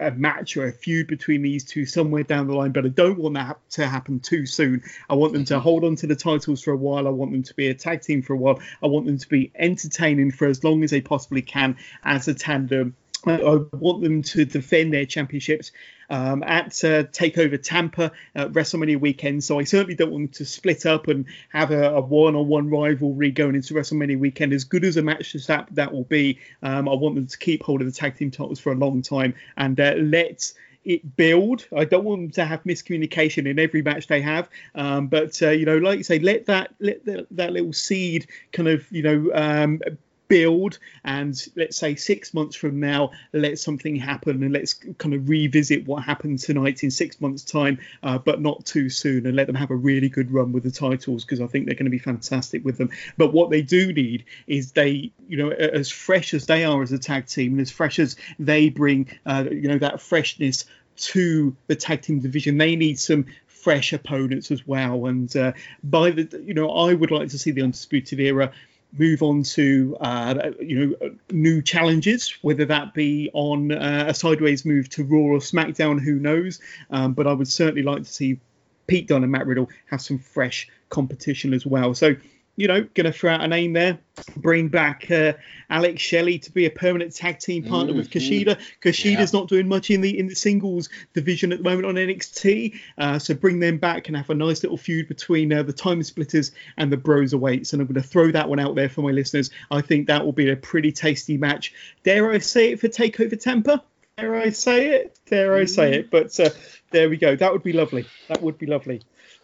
a, 0.00 0.10
match 0.10 0.56
or 0.58 0.66
a 0.66 0.72
feud 0.72 1.06
between 1.06 1.40
these 1.40 1.64
two 1.64 1.86
somewhere 1.86 2.24
down 2.24 2.46
the 2.46 2.54
line. 2.54 2.72
But 2.72 2.84
I 2.84 2.88
don't 2.88 3.18
want 3.18 3.34
that 3.36 3.58
to 3.70 3.86
happen 3.86 4.20
too 4.20 4.44
soon. 4.44 4.82
I 5.08 5.14
want 5.14 5.32
them 5.32 5.46
to 5.46 5.54
mm-hmm. 5.54 5.62
hold 5.62 5.84
on 5.84 5.96
to 5.96 6.06
the 6.06 6.16
titles 6.16 6.62
for 6.62 6.72
a 6.72 6.76
while. 6.76 7.06
I 7.06 7.10
want 7.10 7.32
them 7.32 7.42
to 7.44 7.54
be 7.54 7.68
a 7.68 7.74
tag 7.74 8.02
team 8.02 8.20
for 8.20 8.34
a 8.34 8.36
while. 8.36 8.60
I 8.82 8.86
want 8.86 9.06
them 9.06 9.16
to 9.16 9.28
be 9.28 9.50
entertaining 9.54 10.32
for 10.32 10.46
as 10.46 10.62
long 10.62 10.84
as 10.84 10.90
they 10.90 11.00
possibly 11.00 11.42
can 11.42 11.78
as 12.04 12.28
a 12.28 12.34
tandem. 12.34 12.96
I 13.26 13.58
want 13.72 14.02
them 14.02 14.22
to 14.22 14.44
defend 14.44 14.92
their 14.92 15.06
championships 15.06 15.72
um, 16.08 16.42
at 16.44 16.84
uh, 16.84 17.04
Takeover 17.04 17.60
Tampa 17.60 18.12
uh, 18.34 18.48
WrestleMania 18.48 19.00
weekend. 19.00 19.42
So 19.42 19.58
I 19.58 19.64
certainly 19.64 19.94
don't 19.94 20.12
want 20.12 20.24
them 20.24 20.32
to 20.34 20.44
split 20.44 20.86
up 20.86 21.08
and 21.08 21.26
have 21.48 21.70
a, 21.70 21.94
a 21.94 22.00
one-on-one 22.00 22.70
rivalry 22.70 23.30
going 23.32 23.56
into 23.56 23.74
WrestleMania 23.74 24.18
weekend. 24.18 24.52
As 24.52 24.64
good 24.64 24.84
as 24.84 24.96
a 24.96 25.02
match 25.02 25.34
as 25.34 25.46
that 25.48 25.68
that 25.72 25.92
will 25.92 26.04
be, 26.04 26.38
um, 26.62 26.88
I 26.88 26.94
want 26.94 27.16
them 27.16 27.26
to 27.26 27.38
keep 27.38 27.62
hold 27.62 27.80
of 27.80 27.86
the 27.86 27.92
tag 27.92 28.16
team 28.16 28.30
titles 28.30 28.60
for 28.60 28.72
a 28.72 28.76
long 28.76 29.02
time 29.02 29.34
and 29.56 29.78
uh, 29.80 29.94
let 29.96 30.52
it 30.84 31.16
build. 31.16 31.66
I 31.76 31.84
don't 31.84 32.04
want 32.04 32.20
them 32.22 32.30
to 32.32 32.44
have 32.44 32.62
miscommunication 32.62 33.48
in 33.48 33.58
every 33.58 33.82
match 33.82 34.06
they 34.06 34.20
have, 34.20 34.48
um, 34.76 35.08
but 35.08 35.42
uh, 35.42 35.50
you 35.50 35.66
know, 35.66 35.78
like 35.78 35.98
you 35.98 36.04
say, 36.04 36.20
let 36.20 36.46
that 36.46 36.74
let 36.78 37.04
the, 37.04 37.26
that 37.32 37.52
little 37.52 37.72
seed 37.72 38.28
kind 38.52 38.68
of 38.68 38.90
you 38.92 39.02
know 39.02 39.30
um, 39.34 39.80
build 40.28 40.78
and 41.04 41.46
let's 41.56 41.76
say 41.76 41.94
six 41.94 42.34
months 42.34 42.56
from 42.56 42.80
now 42.80 43.10
let 43.32 43.58
something 43.58 43.96
happen 43.96 44.42
and 44.42 44.52
let's 44.52 44.74
kind 44.74 45.14
of 45.14 45.28
revisit 45.28 45.86
what 45.86 46.02
happened 46.02 46.38
tonight 46.38 46.82
in 46.82 46.90
six 46.90 47.20
months 47.20 47.44
time 47.44 47.78
uh, 48.02 48.18
but 48.18 48.40
not 48.40 48.64
too 48.64 48.88
soon 48.88 49.26
and 49.26 49.36
let 49.36 49.46
them 49.46 49.56
have 49.56 49.70
a 49.70 49.76
really 49.76 50.08
good 50.08 50.30
run 50.32 50.52
with 50.52 50.62
the 50.62 50.70
titles 50.70 51.24
because 51.24 51.40
i 51.40 51.46
think 51.46 51.66
they're 51.66 51.74
going 51.74 51.84
to 51.84 51.90
be 51.90 51.98
fantastic 51.98 52.64
with 52.64 52.78
them. 52.78 52.90
But 53.16 53.32
what 53.32 53.50
they 53.50 53.62
do 53.62 53.92
need 53.92 54.24
is 54.46 54.72
they 54.72 55.12
you 55.28 55.36
know 55.36 55.50
as 55.50 55.90
fresh 55.90 56.34
as 56.34 56.46
they 56.46 56.64
are 56.64 56.82
as 56.82 56.92
a 56.92 56.98
tag 56.98 57.26
team 57.26 57.52
and 57.52 57.60
as 57.60 57.70
fresh 57.70 57.98
as 57.98 58.16
they 58.38 58.68
bring 58.68 59.08
uh, 59.26 59.44
you 59.50 59.68
know 59.68 59.78
that 59.78 60.00
freshness 60.00 60.64
to 60.96 61.54
the 61.66 61.76
tag 61.76 62.02
team 62.02 62.20
division 62.20 62.58
they 62.58 62.76
need 62.76 62.98
some 62.98 63.26
fresh 63.46 63.92
opponents 63.92 64.50
as 64.52 64.66
well. 64.66 65.06
And 65.06 65.34
uh, 65.36 65.52
by 65.82 66.10
the 66.10 66.42
you 66.44 66.54
know 66.54 66.70
i 66.70 66.94
would 66.94 67.10
like 67.10 67.30
to 67.30 67.38
see 67.38 67.50
the 67.50 67.62
undisputed 67.62 68.20
era 68.20 68.52
move 68.98 69.22
on 69.22 69.42
to 69.42 69.96
uh, 70.00 70.50
you 70.60 70.86
know 71.00 71.10
new 71.30 71.62
challenges, 71.62 72.34
whether 72.42 72.64
that 72.66 72.94
be 72.94 73.30
on 73.32 73.72
uh, 73.72 74.06
a 74.08 74.14
sideways 74.14 74.64
move 74.64 74.88
to 74.90 75.04
Raw 75.04 75.18
or 75.18 75.38
SmackDown, 75.38 76.00
who 76.00 76.14
knows? 76.14 76.60
Um, 76.90 77.12
but 77.12 77.26
I 77.26 77.32
would 77.32 77.48
certainly 77.48 77.82
like 77.82 78.02
to 78.02 78.12
see 78.12 78.40
Pete 78.86 79.08
Dunne 79.08 79.22
and 79.22 79.32
Matt 79.32 79.46
Riddle 79.46 79.68
have 79.86 80.00
some 80.00 80.18
fresh 80.18 80.68
competition 80.88 81.52
as 81.52 81.66
well. 81.66 81.94
So 81.94 82.16
you 82.56 82.66
know, 82.66 82.82
going 82.94 83.04
to 83.04 83.12
throw 83.12 83.32
out 83.32 83.42
a 83.42 83.48
name 83.48 83.74
there. 83.74 83.98
Bring 84.36 84.68
back 84.68 85.10
uh, 85.10 85.34
Alex 85.68 86.00
Shelley 86.00 86.38
to 86.38 86.50
be 86.50 86.64
a 86.64 86.70
permanent 86.70 87.14
tag 87.14 87.38
team 87.38 87.64
partner 87.64 87.92
mm-hmm. 87.92 87.98
with 87.98 88.10
Kushida. 88.10 88.58
Kushida's 88.80 89.32
yeah. 89.32 89.38
not 89.38 89.48
doing 89.48 89.68
much 89.68 89.90
in 89.90 90.00
the 90.00 90.18
in 90.18 90.26
the 90.26 90.34
singles 90.34 90.88
division 91.12 91.52
at 91.52 91.58
the 91.58 91.64
moment 91.64 91.86
on 91.86 91.94
NXT, 91.96 92.78
uh, 92.98 93.18
so 93.18 93.34
bring 93.34 93.60
them 93.60 93.76
back 93.76 94.08
and 94.08 94.16
have 94.16 94.30
a 94.30 94.34
nice 94.34 94.62
little 94.62 94.78
feud 94.78 95.06
between 95.06 95.52
uh, 95.52 95.62
the 95.62 95.72
Time 95.72 96.02
Splitters 96.02 96.52
and 96.78 96.90
the 96.90 96.96
Broserweights. 96.96 97.72
And 97.72 97.82
I'm 97.82 97.88
going 97.88 98.00
to 98.00 98.08
throw 98.08 98.32
that 98.32 98.48
one 98.48 98.58
out 98.58 98.74
there 98.74 98.88
for 98.88 99.02
my 99.02 99.10
listeners. 99.10 99.50
I 99.70 99.82
think 99.82 100.06
that 100.06 100.24
will 100.24 100.32
be 100.32 100.50
a 100.50 100.56
pretty 100.56 100.92
tasty 100.92 101.36
match. 101.36 101.74
Dare 102.02 102.30
I 102.32 102.38
say 102.38 102.72
it 102.72 102.80
for 102.80 102.88
Takeover 102.88 103.38
Tampa? 103.38 103.84
Dare 104.16 104.34
I 104.34 104.50
say 104.50 104.88
it? 104.94 105.18
Dare 105.26 105.54
I 105.54 105.66
say 105.66 105.94
it? 105.94 106.10
But 106.10 106.38
uh, 106.40 106.48
there 106.90 107.10
we 107.10 107.18
go. 107.18 107.36
That 107.36 107.52
would 107.52 107.62
be 107.62 107.74
lovely. 107.74 108.06
That 108.28 108.40
would 108.40 108.56
be 108.56 108.66
lovely. 108.66 109.02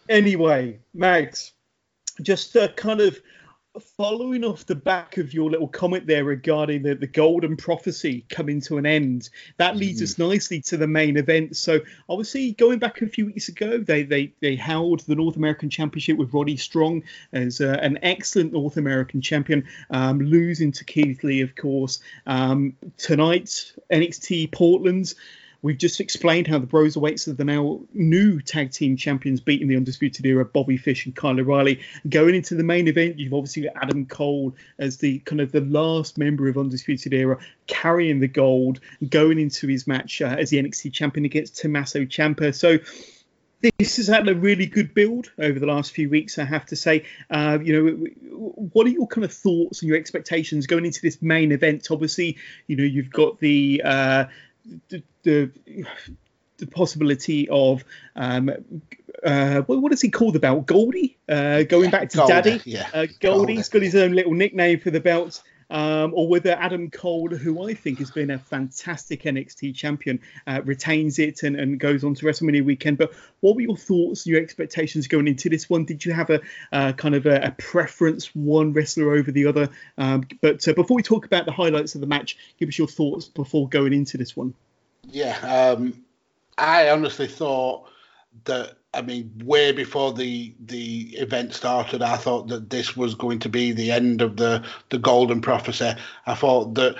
Anyway, 0.09 0.79
Mags, 0.93 1.52
just 2.21 2.55
uh, 2.55 2.67
kind 2.69 3.01
of 3.01 3.19
following 3.97 4.43
off 4.43 4.65
the 4.67 4.75
back 4.75 5.17
of 5.17 5.33
your 5.33 5.49
little 5.49 5.67
comment 5.67 6.05
there 6.05 6.23
regarding 6.23 6.83
the, 6.83 6.93
the 6.93 7.07
golden 7.07 7.57
prophecy 7.57 8.23
coming 8.29 8.61
to 8.61 8.77
an 8.77 8.85
end, 8.85 9.29
that 9.57 9.75
leads 9.75 9.99
mm. 9.99 10.03
us 10.03 10.17
nicely 10.19 10.61
to 10.61 10.77
the 10.77 10.87
main 10.87 11.17
event. 11.17 11.57
So 11.57 11.79
obviously 12.07 12.51
going 12.53 12.79
back 12.79 13.01
a 13.01 13.07
few 13.07 13.25
weeks 13.25 13.49
ago, 13.49 13.79
they 13.79 14.03
they, 14.03 14.33
they 14.41 14.55
held 14.55 15.01
the 15.01 15.15
North 15.15 15.37
American 15.37 15.69
Championship 15.69 16.17
with 16.17 16.33
Roddy 16.33 16.57
Strong 16.57 17.03
as 17.31 17.61
uh, 17.61 17.79
an 17.81 17.97
excellent 18.03 18.53
North 18.53 18.77
American 18.77 19.21
champion, 19.21 19.65
um, 19.89 20.19
losing 20.19 20.71
to 20.71 20.85
Keith 20.85 21.23
Lee, 21.23 21.41
of 21.41 21.55
course. 21.55 21.99
Um, 22.27 22.75
tonight, 22.97 23.73
NXT 23.91 24.51
Portland 24.51 25.13
we've 25.63 25.77
just 25.77 25.99
explained 25.99 26.45
how 26.45 26.59
the 26.59 26.67
Broserweights 26.67 27.27
are 27.27 27.33
the 27.33 27.43
now 27.43 27.79
new 27.93 28.39
tag 28.39 28.71
team 28.71 28.95
champions, 28.95 29.39
beating 29.39 29.67
the 29.67 29.77
Undisputed 29.77 30.23
Era, 30.25 30.45
Bobby 30.45 30.77
Fish 30.77 31.07
and 31.07 31.15
Kyle 31.15 31.39
O'Reilly. 31.39 31.79
Going 32.07 32.35
into 32.35 32.53
the 32.53 32.63
main 32.63 32.87
event, 32.87 33.17
you've 33.17 33.33
obviously 33.33 33.63
got 33.63 33.73
Adam 33.81 34.05
Cole 34.05 34.53
as 34.77 34.97
the 34.97 35.19
kind 35.19 35.41
of 35.41 35.51
the 35.51 35.61
last 35.61 36.19
member 36.19 36.47
of 36.47 36.57
Undisputed 36.57 37.13
Era 37.13 37.39
carrying 37.65 38.19
the 38.19 38.27
gold, 38.27 38.79
going 39.09 39.39
into 39.39 39.65
his 39.65 39.87
match 39.87 40.21
uh, 40.21 40.35
as 40.37 40.51
the 40.51 40.61
NXT 40.61 40.93
champion 40.93 41.25
against 41.25 41.57
Tommaso 41.57 42.01
Ciampa. 42.01 42.53
So 42.53 42.77
this 43.79 43.95
has 43.95 44.07
had 44.07 44.27
a 44.27 44.35
really 44.35 44.65
good 44.65 44.93
build 44.93 45.31
over 45.39 45.57
the 45.57 45.65
last 45.65 45.93
few 45.93 46.09
weeks, 46.09 46.37
I 46.37 46.43
have 46.43 46.65
to 46.67 46.75
say. 46.75 47.05
Uh, 47.29 47.59
you 47.63 47.73
know, 47.81 48.07
what 48.73 48.85
are 48.85 48.89
your 48.89 49.07
kind 49.07 49.23
of 49.23 49.31
thoughts 49.31 49.81
and 49.81 49.87
your 49.87 49.97
expectations 49.97 50.67
going 50.67 50.85
into 50.85 51.01
this 51.01 51.21
main 51.21 51.53
event? 51.53 51.87
Obviously, 51.89 52.37
you 52.67 52.75
know, 52.75 52.83
you've 52.83 53.09
got 53.09 53.39
the 53.39 53.81
uh, 53.85 54.25
the, 54.89 55.03
the, 55.23 55.51
the 56.57 56.67
possibility 56.67 57.47
of 57.49 57.83
um, 58.15 58.49
uh, 59.23 59.61
what, 59.61 59.81
what, 59.81 59.91
does 59.91 60.01
he 60.01 60.09
called 60.09 60.33
the 60.33 60.39
belt? 60.39 60.65
Goldie, 60.65 61.17
uh, 61.29 61.63
going 61.63 61.85
yeah, 61.85 61.91
back 61.91 62.09
to 62.09 62.17
Goldie, 62.17 62.33
Daddy. 62.33 62.61
Yeah, 62.65 62.89
uh, 62.93 63.07
Goldie's 63.19 63.69
Goldie. 63.69 63.85
got 63.87 63.93
his 63.93 63.95
own 63.95 64.11
little 64.13 64.33
nickname 64.33 64.79
for 64.79 64.91
the 64.91 64.99
belt 64.99 65.41
um, 65.69 66.13
or 66.13 66.27
whether 66.27 66.51
Adam 66.51 66.89
Cole, 66.89 67.29
who 67.29 67.67
I 67.67 67.73
think 67.73 67.99
has 67.99 68.11
been 68.11 68.29
a 68.29 68.39
fantastic 68.39 69.23
NXT 69.23 69.75
champion, 69.75 70.19
uh, 70.47 70.61
retains 70.63 71.19
it 71.19 71.43
and, 71.43 71.55
and, 71.55 71.79
goes 71.79 72.03
on 72.03 72.15
to 72.15 72.25
WrestleMania 72.25 72.63
weekend. 72.63 72.97
But 72.97 73.13
what 73.39 73.55
were 73.55 73.61
your 73.61 73.77
thoughts, 73.77 74.25
your 74.27 74.41
expectations 74.41 75.07
going 75.07 75.27
into 75.27 75.49
this 75.49 75.69
one? 75.69 75.85
Did 75.85 76.05
you 76.05 76.13
have 76.13 76.29
a 76.29 76.41
uh, 76.71 76.93
kind 76.93 77.15
of 77.15 77.25
a, 77.25 77.47
a, 77.47 77.51
preference, 77.51 78.33
one 78.35 78.73
wrestler 78.73 79.13
over 79.13 79.31
the 79.31 79.47
other? 79.47 79.69
Um, 79.97 80.27
but 80.41 80.67
uh, 80.67 80.73
before 80.73 80.95
we 80.95 81.03
talk 81.03 81.25
about 81.25 81.45
the 81.45 81.51
highlights 81.51 81.95
of 81.95 82.01
the 82.01 82.07
match, 82.07 82.37
give 82.59 82.69
us 82.69 82.77
your 82.77 82.87
thoughts 82.87 83.27
before 83.27 83.67
going 83.67 83.93
into 83.93 84.17
this 84.17 84.35
one. 84.35 84.53
Yeah, 85.09 85.37
um, 85.39 86.03
I 86.57 86.89
honestly 86.89 87.27
thought 87.27 87.89
that 88.45 88.77
I 88.93 89.01
mean, 89.01 89.31
way 89.43 89.71
before 89.71 90.13
the 90.13 90.53
the 90.59 91.15
event 91.17 91.53
started, 91.53 92.01
I 92.01 92.17
thought 92.17 92.47
that 92.49 92.69
this 92.69 92.95
was 92.95 93.15
going 93.15 93.39
to 93.39 93.49
be 93.49 93.71
the 93.71 93.91
end 93.91 94.21
of 94.21 94.37
the 94.37 94.63
the 94.89 94.99
golden 94.99 95.41
prophecy. 95.41 95.93
I 96.25 96.35
thought 96.35 96.75
that 96.75 96.95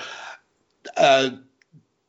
uh, 0.97 1.29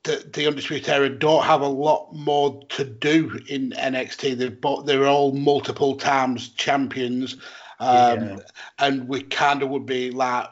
the, 0.05 0.29
the 0.33 0.47
undisputed 0.47 0.89
era 0.89 1.09
don't 1.09 1.45
have 1.45 1.61
a 1.61 1.69
lot 1.69 2.15
more 2.15 2.63
to 2.71 2.85
do 2.85 3.39
in 3.49 3.71
NXT. 3.71 4.37
They've 4.37 4.61
but 4.61 4.87
they're 4.87 5.07
all 5.07 5.33
multiple 5.33 5.97
times 5.97 6.49
champions, 6.51 7.35
um, 7.81 8.29
yeah. 8.29 8.37
and 8.79 9.07
we 9.07 9.23
kind 9.23 9.63
of 9.63 9.69
would 9.69 9.87
be 9.87 10.11
like 10.11 10.49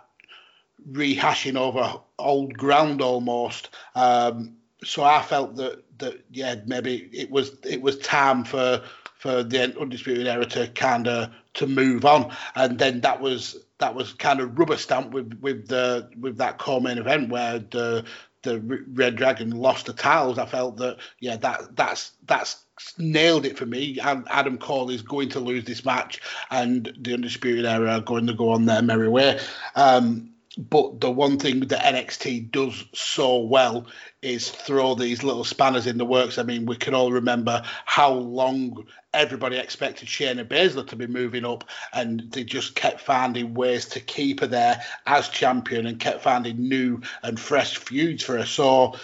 rehashing 0.90 1.56
over 1.56 2.00
old 2.18 2.56
ground 2.58 3.00
almost. 3.00 3.70
Um, 3.94 4.56
so 4.84 5.04
I 5.04 5.22
felt 5.22 5.56
that 5.56 5.82
that 6.02 6.24
yeah 6.30 6.56
maybe 6.66 7.08
it 7.12 7.30
was 7.30 7.56
it 7.64 7.80
was 7.80 7.98
time 7.98 8.44
for 8.44 8.82
for 9.18 9.44
the 9.44 9.80
undisputed 9.80 10.26
era 10.26 10.44
to 10.44 10.66
kind 10.68 11.06
of 11.06 11.30
to 11.54 11.66
move 11.66 12.04
on, 12.04 12.34
and 12.56 12.78
then 12.78 13.00
that 13.00 13.20
was 13.20 13.64
that 13.78 13.94
was 13.94 14.12
kind 14.14 14.40
of 14.40 14.58
rubber 14.58 14.76
stamped 14.76 15.14
with 15.14 15.38
with 15.40 15.68
the 15.68 16.10
with 16.20 16.36
that 16.38 16.58
co-main 16.58 16.98
event 16.98 17.30
where 17.30 17.60
the 17.60 18.04
the 18.42 18.58
Red 18.94 19.14
Dragon 19.14 19.50
lost 19.50 19.86
the 19.86 19.92
titles. 19.92 20.38
I 20.38 20.46
felt 20.46 20.76
that 20.78 20.98
yeah 21.20 21.36
that 21.36 21.76
that's 21.76 22.12
that's 22.26 22.64
nailed 22.98 23.46
it 23.46 23.56
for 23.56 23.66
me. 23.66 23.98
And 24.02 24.26
Adam 24.28 24.58
Cole 24.58 24.90
is 24.90 25.02
going 25.02 25.28
to 25.30 25.40
lose 25.40 25.64
this 25.64 25.84
match, 25.84 26.20
and 26.50 26.92
the 27.00 27.14
undisputed 27.14 27.64
era 27.64 27.92
are 27.92 28.00
going 28.00 28.26
to 28.26 28.34
go 28.34 28.50
on 28.50 28.66
their 28.66 28.82
merry 28.82 29.08
way. 29.08 29.38
Um, 29.76 30.31
but 30.56 31.00
the 31.00 31.10
one 31.10 31.38
thing 31.38 31.60
that 31.60 31.94
NXT 31.94 32.50
does 32.50 32.84
so 32.94 33.38
well 33.38 33.86
is 34.20 34.50
throw 34.50 34.94
these 34.94 35.22
little 35.22 35.44
spanners 35.44 35.86
in 35.86 35.98
the 35.98 36.04
works. 36.04 36.38
I 36.38 36.42
mean, 36.42 36.66
we 36.66 36.76
can 36.76 36.94
all 36.94 37.10
remember 37.10 37.62
how 37.84 38.12
long 38.12 38.86
everybody 39.14 39.56
expected 39.56 40.08
Shayna 40.08 40.46
Baszler 40.46 40.86
to 40.88 40.96
be 40.96 41.06
moving 41.06 41.44
up, 41.44 41.64
and 41.92 42.24
they 42.30 42.44
just 42.44 42.74
kept 42.74 43.00
finding 43.00 43.54
ways 43.54 43.86
to 43.86 44.00
keep 44.00 44.40
her 44.40 44.46
there 44.46 44.82
as 45.06 45.28
champion 45.28 45.86
and 45.86 45.98
kept 45.98 46.22
finding 46.22 46.68
new 46.68 47.00
and 47.22 47.40
fresh 47.40 47.76
feuds 47.76 48.22
for 48.22 48.38
her. 48.38 48.46
So. 48.46 48.94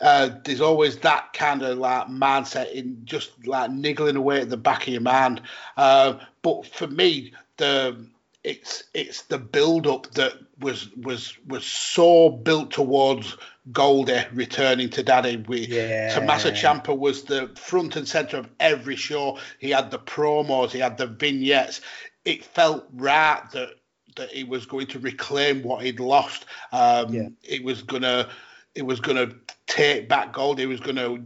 Uh, 0.00 0.30
there's 0.42 0.60
always 0.60 0.96
that 0.96 1.32
kind 1.32 1.62
of 1.62 1.78
like 1.78 2.08
mindset 2.08 2.72
in 2.72 3.00
just 3.04 3.30
like 3.46 3.70
niggling 3.70 4.16
away 4.16 4.40
at 4.40 4.50
the 4.50 4.56
back 4.56 4.82
of 4.82 4.88
your 4.88 5.00
mind. 5.00 5.40
Uh, 5.76 6.14
but 6.42 6.66
for 6.66 6.88
me, 6.88 7.32
the 7.56 8.04
it's 8.44 8.84
it's 8.92 9.22
the 9.22 9.38
build 9.38 9.86
up 9.86 10.10
that 10.12 10.32
was 10.58 10.90
was 10.96 11.36
was 11.46 11.64
so 11.64 12.28
built 12.28 12.72
towards 12.72 13.36
Goldie 13.70 14.24
returning 14.32 14.90
to 14.90 15.02
Daddy. 15.02 15.36
We 15.36 15.66
yeah. 15.66 16.14
Tommaso 16.14 16.50
Ciampa 16.50 16.96
was 16.96 17.22
the 17.22 17.50
front 17.56 17.94
and 17.94 18.06
center 18.06 18.38
of 18.38 18.48
every 18.58 18.96
show. 18.96 19.38
He 19.60 19.70
had 19.70 19.90
the 19.90 19.98
promos, 19.98 20.70
he 20.70 20.80
had 20.80 20.98
the 20.98 21.06
vignettes. 21.06 21.80
It 22.24 22.44
felt 22.44 22.86
right 22.94 23.42
that 23.52 23.70
that 24.16 24.30
he 24.30 24.44
was 24.44 24.66
going 24.66 24.88
to 24.88 24.98
reclaim 24.98 25.62
what 25.62 25.82
he'd 25.82 26.00
lost. 26.00 26.44
Um, 26.72 27.14
yeah. 27.14 27.28
It 27.42 27.62
was 27.62 27.82
gonna 27.82 28.28
it 28.74 28.82
was 28.82 28.98
gonna 28.98 29.32
take 29.66 30.08
back 30.08 30.32
Goldie. 30.32 30.62
He 30.62 30.66
was 30.66 30.80
gonna 30.80 31.22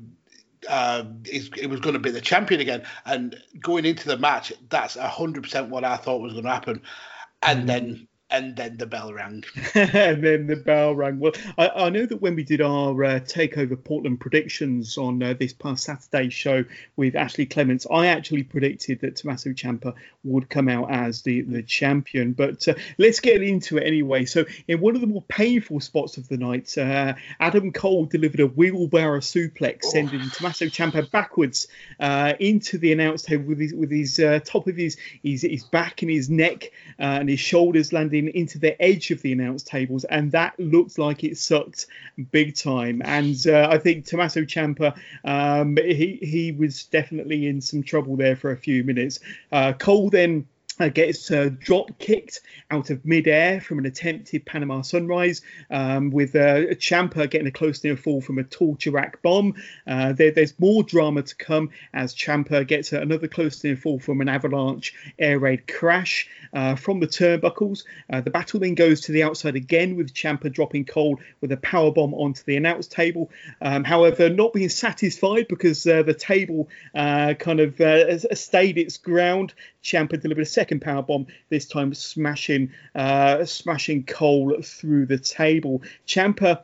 uh, 0.68 1.04
it 1.24 1.68
was 1.68 1.80
going 1.80 1.94
to 1.94 2.00
be 2.00 2.10
the 2.10 2.20
champion 2.20 2.60
again. 2.60 2.82
And 3.04 3.40
going 3.60 3.84
into 3.84 4.08
the 4.08 4.16
match, 4.16 4.52
that's 4.68 4.96
hundred 4.96 5.42
percent 5.44 5.68
what 5.68 5.84
I 5.84 5.96
thought 5.96 6.20
was 6.20 6.32
going 6.32 6.44
to 6.44 6.50
happen. 6.50 6.82
And 7.42 7.60
mm-hmm. 7.60 7.66
then 7.66 8.08
and 8.29 8.57
then 8.57 8.77
the 8.77 8.87
bell 8.87 9.12
rang. 9.12 9.45
and 9.74 10.22
then 10.22 10.47
the 10.47 10.57
bell 10.57 10.95
rang. 10.95 11.20
Well, 11.20 11.33
I, 11.57 11.68
I 11.68 11.91
know 11.91 12.07
that 12.07 12.20
when 12.20 12.35
we 12.35 12.43
did 12.43 12.61
our 12.61 13.05
uh, 13.05 13.20
Takeover 13.20 13.83
Portland 13.83 14.20
predictions 14.20 14.99
on 14.99 15.22
uh, 15.22 15.35
this 15.35 15.53
past 15.53 15.85
Saturday 15.85 16.31
show 16.31 16.64
with 16.97 17.14
Ashley 17.14 17.47
Clements, 17.47 17.87
I 17.91 18.09
actually 18.09 18.43
predicted 18.43 19.01
that 19.01 19.16
Tommaso 19.16 19.51
Ciampa 19.51 19.95
would 20.24 20.51
come 20.51 20.68
out 20.68 20.91
as 20.91 21.22
the, 21.22 21.43
the 21.43 21.62
champion. 21.62 22.33
But 22.33 22.66
uh, 22.66 22.74
let's 22.99 23.20
get 23.20 23.43
into 23.43 23.79
it 23.79 23.87
anyway. 23.87 24.24
So, 24.24 24.45
in 24.66 24.81
one 24.81 24.97
of 24.97 25.03
the 25.03 25.07
more 25.07 25.22
painful 25.22 25.79
spots 25.79 26.16
of 26.16 26.29
the 26.29 26.37
night, 26.37 26.77
uh, 26.77 27.14
Adam 27.39 27.72
Cole 27.72 28.07
delivered 28.07 28.41
a 28.41 28.47
wheelbarrow 28.47 29.20
suplex, 29.20 29.83
oh. 29.85 29.91
sending 29.91 30.29
Tommaso 30.31 30.64
Ciampa 30.66 31.09
backwards 31.12 31.68
uh, 32.01 32.33
into 32.41 32.79
the 32.79 32.93
announce 32.93 33.22
table 33.22 33.45
with 33.45 33.61
his, 33.61 33.72
with 33.72 33.93
his 33.93 34.18
uh, 34.18 34.41
top 34.45 34.66
of 34.66 34.77
his, 34.77 34.97
his, 35.22 35.43
his 35.43 35.62
back 35.62 36.03
and 36.03 36.11
his 36.11 36.29
neck 36.29 36.72
and 36.99 37.29
his 37.29 37.39
shoulders 37.39 37.93
landing 37.93 38.15
into 38.18 38.58
the 38.58 38.80
edge 38.82 39.10
of 39.10 39.22
the 39.22 39.32
announce 39.32 39.62
tables, 39.62 40.04
and 40.04 40.32
that 40.32 40.58
looked 40.58 40.98
like 40.98 41.24
it 41.24 41.38
sucked 41.38 41.86
big 42.30 42.56
time. 42.56 43.02
And 43.04 43.46
uh, 43.46 43.68
I 43.70 43.78
think 43.78 44.06
Tommaso 44.06 44.42
Ciampa, 44.42 44.98
um, 45.24 45.76
he 45.76 46.18
he 46.22 46.52
was 46.52 46.84
definitely 46.84 47.46
in 47.46 47.60
some 47.60 47.82
trouble 47.82 48.16
there 48.16 48.36
for 48.36 48.50
a 48.50 48.56
few 48.56 48.84
minutes. 48.84 49.20
Uh, 49.52 49.72
Cole 49.72 50.10
then 50.10 50.46
uh, 50.81 50.89
gets 50.95 51.31
uh, 51.31 51.51
drop 51.59 51.99
kicked 51.99 52.41
out 52.70 52.91
of 52.91 53.05
midair 53.05 53.61
from 53.61 53.79
an 53.79 53.87
attempted 53.87 54.45
Panama 54.45 54.83
Sunrise, 54.83 55.43
um, 55.70 56.11
with 56.11 56.35
uh, 56.35 56.74
Ciampa 56.74 57.31
getting 57.31 57.47
a 57.47 57.53
close 57.53 57.83
near 57.85 57.97
fall 57.97 58.20
from 58.20 58.39
a 58.39 58.45
torture 58.45 58.91
rack 58.91 59.22
bomb. 59.22 59.55
Uh, 59.87 60.12
there, 60.12 60.31
there's 60.31 60.59
more 60.59 60.83
drama 60.83 61.22
to 61.22 61.35
come 61.37 61.70
as 61.95 62.14
Ciampa 62.14 62.66
gets 62.66 62.93
another 62.93 63.29
close 63.29 63.62
near 63.62 63.77
fall 63.77 63.99
from 63.99 64.20
an 64.20 64.29
avalanche 64.29 64.95
air 65.18 65.39
raid 65.39 65.66
crash 65.66 66.29
uh, 66.53 66.74
from 66.74 67.01
the 67.01 67.07
turnbuckles. 67.07 67.85
Uh, 68.11 68.20
the 68.20 68.31
battle 68.31 68.61
then 68.61 68.74
goes 68.74 69.03
to 69.03 69.12
the 69.12 69.22
outside 69.22 69.57
again 69.57 69.97
with 69.97 70.12
Ciampa 70.12 70.53
dropping 70.53 70.85
Cole 70.85 71.20
with 71.41 71.53
a 71.53 71.57
power 71.59 71.93
bomb 71.93 72.14
onto 72.14 72.43
the 72.45 72.57
announce 72.57 72.87
table. 72.87 73.31
Um, 73.61 73.85
however, 73.85 74.29
not 74.29 74.53
being 74.53 74.68
satisfied 74.68 75.47
because 75.49 75.85
the 75.85 76.16
table 76.18 76.68
kind 76.95 77.61
of 77.61 78.39
stayed 78.39 78.79
its 78.79 78.97
ground. 78.97 79.55
Ciampa 79.87 80.20
delivered 80.20 80.43
a 80.43 80.47
second 80.47 80.65
power 80.80 81.02
bomb, 81.02 81.26
this 81.48 81.66
time 81.66 81.94
smashing 81.94 82.70
uh, 82.94 83.44
smashing 83.44 84.04
Cole 84.04 84.56
through 84.62 85.06
the 85.06 85.18
table. 85.18 85.82
Ciampa 86.06 86.62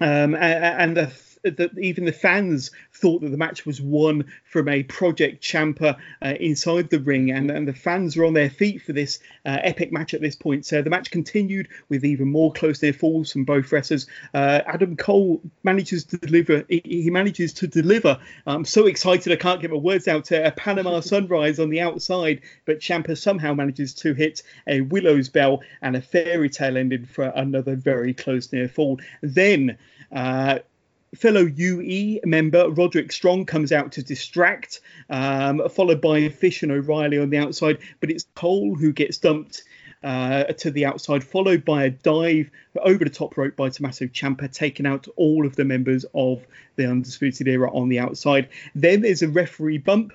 um, 0.00 0.34
and, 0.34 0.36
and 0.36 0.96
the 0.96 1.12
that 1.44 1.78
even 1.78 2.04
the 2.04 2.12
fans 2.12 2.70
thought 2.92 3.20
that 3.20 3.30
the 3.30 3.36
match 3.36 3.66
was 3.66 3.80
won 3.80 4.24
from 4.44 4.68
a 4.68 4.82
Project 4.84 5.42
Ciampa 5.42 5.96
uh, 6.22 6.34
inside 6.40 6.90
the 6.90 7.00
ring, 7.00 7.30
and, 7.30 7.50
and 7.50 7.68
the 7.68 7.74
fans 7.74 8.16
were 8.16 8.24
on 8.24 8.34
their 8.34 8.50
feet 8.50 8.82
for 8.82 8.92
this 8.92 9.18
uh, 9.44 9.58
epic 9.62 9.92
match 9.92 10.14
at 10.14 10.20
this 10.20 10.36
point. 10.36 10.64
So 10.64 10.82
the 10.82 10.90
match 10.90 11.10
continued 11.10 11.68
with 11.88 12.04
even 12.04 12.28
more 12.28 12.52
close 12.52 12.82
near 12.82 12.92
falls 12.92 13.32
from 13.32 13.44
both 13.44 13.70
wrestlers. 13.72 14.06
Uh, 14.32 14.60
Adam 14.66 14.96
Cole 14.96 15.40
manages 15.62 16.04
to 16.06 16.18
deliver. 16.18 16.64
He, 16.68 16.82
he 16.84 17.10
manages 17.10 17.52
to 17.54 17.66
deliver. 17.66 18.18
I'm 18.46 18.64
so 18.64 18.86
excited 18.86 19.32
I 19.32 19.36
can't 19.36 19.60
get 19.60 19.70
my 19.70 19.76
words 19.76 20.08
out. 20.08 20.30
A 20.30 20.52
Panama 20.56 21.00
Sunrise 21.14 21.58
on 21.58 21.70
the 21.70 21.80
outside, 21.80 22.40
but 22.64 22.80
Ciampa 22.80 23.16
somehow 23.18 23.54
manages 23.54 23.94
to 23.94 24.14
hit 24.14 24.42
a 24.66 24.80
Willow's 24.80 25.28
Bell 25.28 25.60
and 25.82 25.96
a 25.96 26.00
fairy 26.00 26.48
tale 26.48 26.76
ending 26.76 27.04
for 27.04 27.24
another 27.24 27.76
very 27.76 28.14
close 28.14 28.52
near 28.52 28.68
fall. 28.68 29.00
Then. 29.22 29.78
Uh, 30.12 30.60
fellow 31.14 31.42
UE 31.42 32.20
member 32.24 32.70
Roderick 32.70 33.12
Strong 33.12 33.46
comes 33.46 33.72
out 33.72 33.92
to 33.92 34.02
distract, 34.02 34.80
um, 35.10 35.68
followed 35.68 36.00
by 36.00 36.28
Fish 36.28 36.62
and 36.62 36.72
O'Reilly 36.72 37.18
on 37.18 37.30
the 37.30 37.38
outside. 37.38 37.78
But 38.00 38.10
it's 38.10 38.26
Cole 38.34 38.74
who 38.74 38.92
gets 38.92 39.18
dumped 39.18 39.64
uh, 40.02 40.44
to 40.44 40.70
the 40.70 40.84
outside, 40.84 41.24
followed 41.24 41.64
by 41.64 41.84
a 41.84 41.90
dive 41.90 42.50
over 42.82 43.04
the 43.04 43.10
top 43.10 43.36
rope 43.36 43.56
by 43.56 43.70
Tommaso 43.70 44.06
Ciampa, 44.06 44.52
taking 44.52 44.86
out 44.86 45.08
all 45.16 45.46
of 45.46 45.56
the 45.56 45.64
members 45.64 46.04
of 46.14 46.46
the 46.76 46.88
Undisputed 46.88 47.48
Era 47.48 47.72
on 47.72 47.88
the 47.88 47.98
outside. 47.98 48.48
Then 48.74 49.00
there's 49.00 49.22
a 49.22 49.28
referee 49.28 49.78
bump 49.78 50.12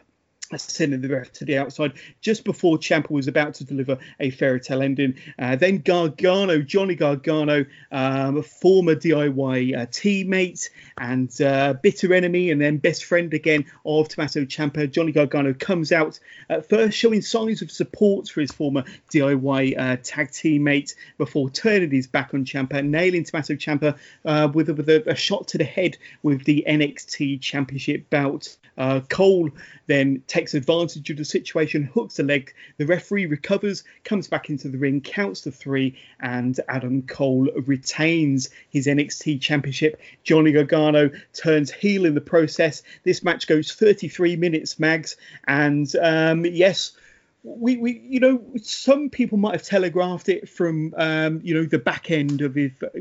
sending 0.58 1.02
the 1.02 1.10
ref 1.10 1.32
to 1.34 1.45
the 1.45 1.58
outside 1.58 1.93
just 2.22 2.43
before 2.43 2.78
Ciampa 2.78 3.12
was 3.12 3.28
about 3.28 3.54
to 3.56 3.64
deliver 3.64 3.97
a 4.20 4.30
fairy 4.32 4.60
tale 4.60 4.82
ending. 4.82 5.16
Uh, 5.38 5.56
then 5.56 5.80
Gargano, 5.80 6.62
Johnny 6.62 6.95
Gargano, 6.95 7.66
um, 7.91 8.38
a 8.38 8.43
former 8.43 8.95
DIY 8.95 9.78
uh, 9.78 9.86
teammate 9.88 10.70
and 10.97 11.39
uh, 11.41 11.74
bitter 11.74 12.14
enemy, 12.14 12.52
and 12.52 12.60
then 12.60 12.78
best 12.78 13.06
friend 13.06 13.34
again 13.34 13.66
of 13.86 14.10
Tommaso 14.10 14.45
Ciampa. 14.45 14.91
Johnny 14.91 15.12
Gargano 15.12 15.54
comes 15.54 15.91
out 15.91 16.20
at 16.50 16.68
first 16.68 16.97
showing 16.97 17.22
signs 17.22 17.62
of 17.62 17.72
support 17.72 18.28
for 18.28 18.41
his 18.41 18.52
former 18.52 18.84
DIY 19.14 19.78
uh, 19.78 19.97
tag 20.04 20.30
teammate 20.30 20.95
before 21.18 21.50
turning 21.50 21.91
his 21.91 22.08
back 22.08 22.34
on 22.34 22.45
Ciampa, 22.45 22.86
nailing 22.86 23.24
Tommaso 23.24 23.54
Ciampa 23.54 23.97
uh, 24.26 24.50
with, 24.54 24.70
a, 24.70 24.74
with 24.74 24.89
a, 24.89 25.12
a 25.12 25.16
shot 25.16 25.47
to 25.50 25.58
the 25.58 25.64
head 25.64 25.97
with 26.24 26.43
the 26.45 26.64
NXT 26.68 27.41
Championship 27.41 28.10
belt. 28.10 28.58
Uh, 28.78 29.02
Cole 29.10 29.50
then 29.88 30.24
takes 30.28 30.39
advantage 30.54 31.10
of 31.10 31.18
the 31.18 31.26
situation, 31.26 31.84
hooks 31.84 32.20
a 32.20 32.24
leg. 32.24 32.54
The 32.78 32.86
referee 32.86 33.26
recovers, 33.26 33.84
comes 34.04 34.28
back 34.28 34.50
into 34.50 34.70
the 34.70 34.78
ring, 34.78 35.02
counts 35.02 35.42
to 35.42 35.52
three, 35.52 35.98
and 36.20 36.60
Adam 36.70 37.02
Cole 37.04 37.50
retains 37.66 38.50
his 38.70 38.88
NXT 38.88 39.42
Championship. 39.42 40.02
Johnny 40.24 40.52
Gargano 40.52 41.12
turns 41.34 41.72
heel 41.72 42.06
in 42.06 42.16
the 42.16 42.22
process. 42.22 42.84
This 43.04 43.24
match 43.24 43.48
goes 43.48 43.74
33 43.74 44.36
minutes, 44.38 44.80
Mags, 44.80 45.18
and 45.48 45.94
um, 46.02 46.46
yes 46.46 46.94
we, 47.44 47.78
we 47.78 48.00
you 48.00 48.20
know 48.20 48.44
some 48.62 49.10
people 49.10 49.38
might 49.38 49.54
have 49.54 49.64
telegraphed 49.64 50.28
it 50.28 50.50
from 50.50 50.94
um, 50.98 51.40
you 51.42 51.54
know 51.54 51.64
the 51.64 51.80
back 51.80 52.12
end 52.12 52.42
of 52.42 52.58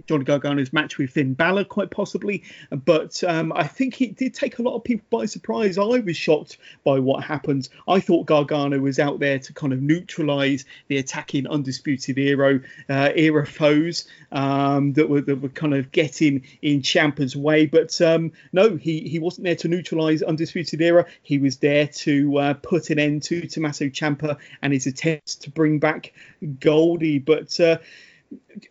Johnny 0.07 0.25
Gargano's 0.25 0.73
match 0.73 0.97
with 0.97 1.11
Finn 1.11 1.35
Balor 1.35 1.65
quite 1.65 1.91
possibly. 1.91 2.45
But 2.71 3.23
um, 3.25 3.53
I 3.53 3.67
think 3.67 4.01
it 4.01 4.17
did 4.17 4.35
take 4.35 4.59
a 4.59 4.63
lot 4.63 4.77
of 4.77 4.85
people 4.85 5.07
by 5.11 5.27
surprise. 5.27 5.77
I 5.77 5.83
was 5.83 6.17
shocked 6.17 6.59
by 6.85 7.01
what 7.01 7.25
happened. 7.25 7.69
I 7.89 7.99
thought 7.99 8.27
Gargano 8.27 8.79
was 8.79 9.01
out 9.01 9.19
there 9.19 9.41
to 9.41 9.53
kind 9.53 9.73
of 9.73 9.83
neutralize 9.83 10.65
the 10.87 10.99
attacking 10.99 11.49
undisputed 11.49 12.17
era 12.19 12.61
uh, 12.89 13.11
era 13.17 13.45
foes 13.45 14.07
um, 14.31 14.93
that 14.93 15.09
were 15.09 15.21
that 15.23 15.43
were 15.43 15.49
kind 15.49 15.75
of 15.75 15.91
getting 15.91 16.45
in 16.63 16.83
Ciampa's 16.83 17.35
way. 17.35 17.67
But 17.67 18.01
um, 18.01 18.31
no 18.53 18.77
he 18.77 19.01
he 19.01 19.19
wasn't 19.19 19.47
there 19.47 19.57
to 19.57 19.69
neutralize 19.69 20.23
undisputed 20.23 20.81
era. 20.81 21.07
He 21.23 21.39
was 21.39 21.57
there 21.57 21.89
to 21.89 22.39
uh, 22.39 22.55
put 22.55 22.91
an 22.91 23.01
end 23.01 23.25
to 23.25 23.49
Tommaso 23.49 23.89
And 24.63 24.73
his 24.73 24.87
attempts 24.87 25.35
to 25.37 25.51
bring 25.51 25.79
back 25.79 26.13
Goldie. 26.61 27.19
But 27.19 27.59
uh, 27.61 27.79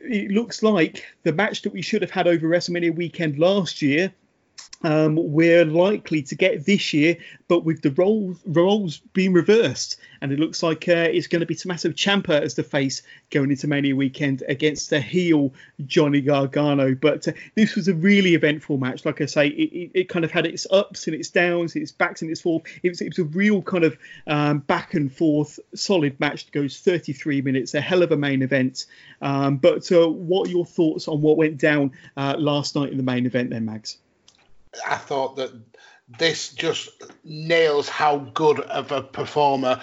it 0.02 0.32
looks 0.32 0.62
like 0.62 1.06
the 1.24 1.34
match 1.34 1.62
that 1.64 1.74
we 1.74 1.82
should 1.82 2.02
have 2.02 2.12
had 2.12 2.28
over 2.28 2.48
WrestleMania 2.48 2.96
weekend 2.96 3.40
last 3.40 3.82
year 3.82 4.14
um, 4.84 5.16
we're 5.16 5.66
likely 5.66 6.22
to 6.24 6.36
get 6.36 6.66
this 6.66 6.94
year, 6.94 7.18
but 7.48 7.64
with 7.64 7.82
the 7.82 7.92
roles 7.92 8.38
roles 8.46 9.00
being 9.14 9.34
reversed, 9.34 9.98
and 10.22 10.32
it 10.32 10.40
looks 10.40 10.62
like 10.62 10.88
uh, 10.88 11.08
it's 11.12 11.26
going 11.26 11.40
to 11.40 11.48
be 11.48 11.56
Tommaso 11.56 11.90
Ciampa 11.90 12.42
as 12.42 12.54
the 12.54 12.64
face 12.64 13.02
going 13.32 13.50
into 13.50 13.68
Mania 13.68 13.96
weekend 13.96 14.44
against 14.48 14.92
the 14.92 15.02
heel 15.02 15.52
Johnny 15.88 16.22
Gargano. 16.22 16.94
But 16.94 17.28
uh, 17.28 17.32
this 17.56 17.76
was 17.76 17.88
a 17.88 17.94
really 17.96 18.36
eventful 18.36 18.78
match. 18.78 19.04
Like 19.04 19.20
I 19.20 19.26
say, 19.26 19.48
it, 19.48 19.74
it, 19.74 19.92
it, 19.94 20.10
kind 20.10 20.24
of 20.24 20.32
had 20.32 20.46
its 20.46 20.68
ups 20.70 21.08
and 21.08 21.16
its 21.16 21.30
downs, 21.30 21.76
its 21.76 21.92
backs 21.92 22.22
and 22.22 22.30
its 22.30 22.42
forth. 22.42 22.64
It 22.84 22.90
was, 22.90 23.02
it 23.02 23.10
was 23.10 23.20
a 23.20 23.24
real 23.24 23.64
kind 23.64 23.84
of 23.84 23.98
um, 24.28 24.60
back 24.60 24.94
and 24.94 25.12
forth, 25.12 25.60
solid 25.74 26.20
match 26.20 26.46
that 26.46 26.52
goes 26.52 26.80
33 26.80 27.42
minutes. 27.42 27.74
A 27.74 27.82
hell 27.82 28.04
of 28.04 28.12
a 28.12 28.18
main 28.18 28.44
event. 28.44 28.86
Um, 29.24 29.58
but 29.58 29.92
uh, 29.92 30.08
what 30.08 30.48
are 30.48 30.52
your 30.52 30.66
thoughts 30.66 31.08
on 31.08 31.22
what 31.22 31.38
went 31.38 31.58
down 31.58 31.94
uh, 32.16 32.36
last 32.38 32.76
night 32.76 32.92
in 32.92 32.98
the 32.98 33.04
main 33.04 33.26
event, 33.26 33.50
then, 33.50 33.66
Mags? 33.66 33.98
I 34.88 34.96
thought 34.96 35.36
that 35.38 35.52
this 36.08 36.54
just 36.54 36.90
nails 37.24 37.90
how 37.90 38.18
good 38.18 38.60
of 38.60 38.92
a 38.92 39.02
performer 39.02 39.82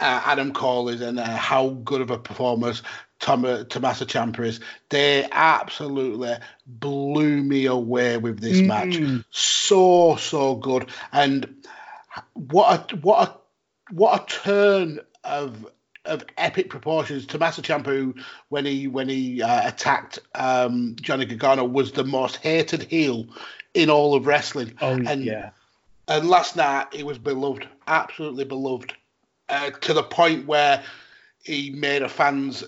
uh, 0.00 0.22
Adam 0.24 0.52
Cole 0.52 0.88
is 0.88 1.00
and 1.00 1.18
uh, 1.18 1.36
how 1.36 1.70
good 1.70 2.00
of 2.00 2.10
a 2.10 2.18
performer 2.18 2.72
Tom, 3.20 3.44
uh, 3.44 3.64
Tommaso 3.64 4.06
Ciampa 4.06 4.40
is. 4.46 4.60
They 4.88 5.28
absolutely 5.30 6.34
blew 6.66 7.42
me 7.42 7.66
away 7.66 8.16
with 8.16 8.40
this 8.40 8.60
mm. 8.60 8.66
match. 8.66 9.24
So 9.30 10.16
so 10.16 10.56
good, 10.56 10.88
and 11.12 11.66
what 12.32 12.92
a 12.92 12.96
what 12.96 13.28
a 13.28 13.94
what 13.94 14.22
a 14.22 14.42
turn 14.42 15.00
of 15.22 15.66
of 16.06 16.24
epic 16.38 16.70
proportions. 16.70 17.26
Tommaso 17.26 17.60
Ciampa, 17.60 18.14
when 18.48 18.64
he 18.64 18.88
when 18.88 19.08
he 19.08 19.42
uh, 19.42 19.68
attacked 19.68 20.18
um, 20.34 20.96
Johnny 21.00 21.26
Gargano, 21.26 21.64
was 21.64 21.92
the 21.92 22.04
most 22.04 22.36
hated 22.36 22.84
heel 22.84 23.26
in 23.74 23.90
all 23.90 24.14
of 24.14 24.26
wrestling. 24.26 24.74
Oh 24.80 24.92
and, 24.92 25.24
yeah. 25.24 25.50
And 26.08 26.28
last 26.28 26.56
night 26.56 26.88
he 26.92 27.02
was 27.02 27.18
beloved, 27.18 27.68
absolutely 27.86 28.44
beloved, 28.44 28.94
uh, 29.48 29.70
to 29.70 29.94
the 29.94 30.02
point 30.02 30.46
where 30.46 30.82
he 31.42 31.70
made 31.70 32.02
a 32.02 32.08
fans 32.08 32.64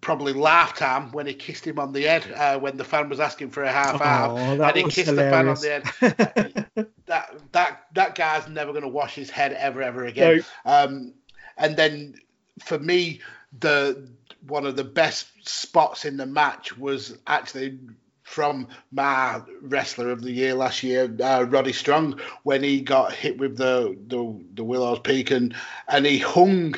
probably 0.00 0.32
laugh 0.32 0.76
time 0.76 1.10
when 1.12 1.26
he 1.26 1.34
kissed 1.34 1.66
him 1.66 1.78
on 1.78 1.92
the 1.92 2.02
head 2.02 2.30
uh, 2.36 2.58
when 2.58 2.76
the 2.76 2.84
fan 2.84 3.08
was 3.08 3.20
asking 3.20 3.50
for 3.50 3.64
a 3.64 3.72
half 3.72 4.00
hour, 4.00 4.38
oh, 4.38 4.62
and 4.62 4.76
he 4.76 4.82
kissed 4.84 5.08
hilarious. 5.08 5.60
the 5.60 5.68
fan 5.68 5.82
on 5.82 6.04
the 6.04 6.60
head. 6.74 6.86
that 7.06 7.34
that 7.52 7.86
that 7.94 8.14
guy's 8.14 8.48
never 8.48 8.72
going 8.72 8.82
to 8.82 8.88
wash 8.88 9.14
his 9.14 9.30
head 9.30 9.52
ever 9.54 9.82
ever 9.82 10.04
again. 10.04 10.44
No. 10.64 10.72
Um, 10.72 11.14
and 11.56 11.76
then 11.76 12.14
for 12.62 12.78
me, 12.78 13.20
the 13.60 14.08
one 14.46 14.66
of 14.66 14.76
the 14.76 14.84
best 14.84 15.28
spots 15.46 16.04
in 16.04 16.16
the 16.16 16.26
match 16.26 16.76
was 16.78 17.18
actually 17.26 17.78
from 18.28 18.68
my 18.92 19.40
wrestler 19.62 20.10
of 20.10 20.22
the 20.22 20.30
year 20.30 20.54
last 20.54 20.82
year, 20.82 21.10
uh, 21.22 21.46
Roddy 21.48 21.72
Strong, 21.72 22.20
when 22.42 22.62
he 22.62 22.80
got 22.82 23.12
hit 23.12 23.38
with 23.38 23.56
the 23.56 23.96
the, 24.06 24.44
the 24.54 24.64
Willow's 24.64 25.00
Peak 25.00 25.30
and 25.30 25.54
and 25.88 26.04
he 26.04 26.18
hung 26.18 26.74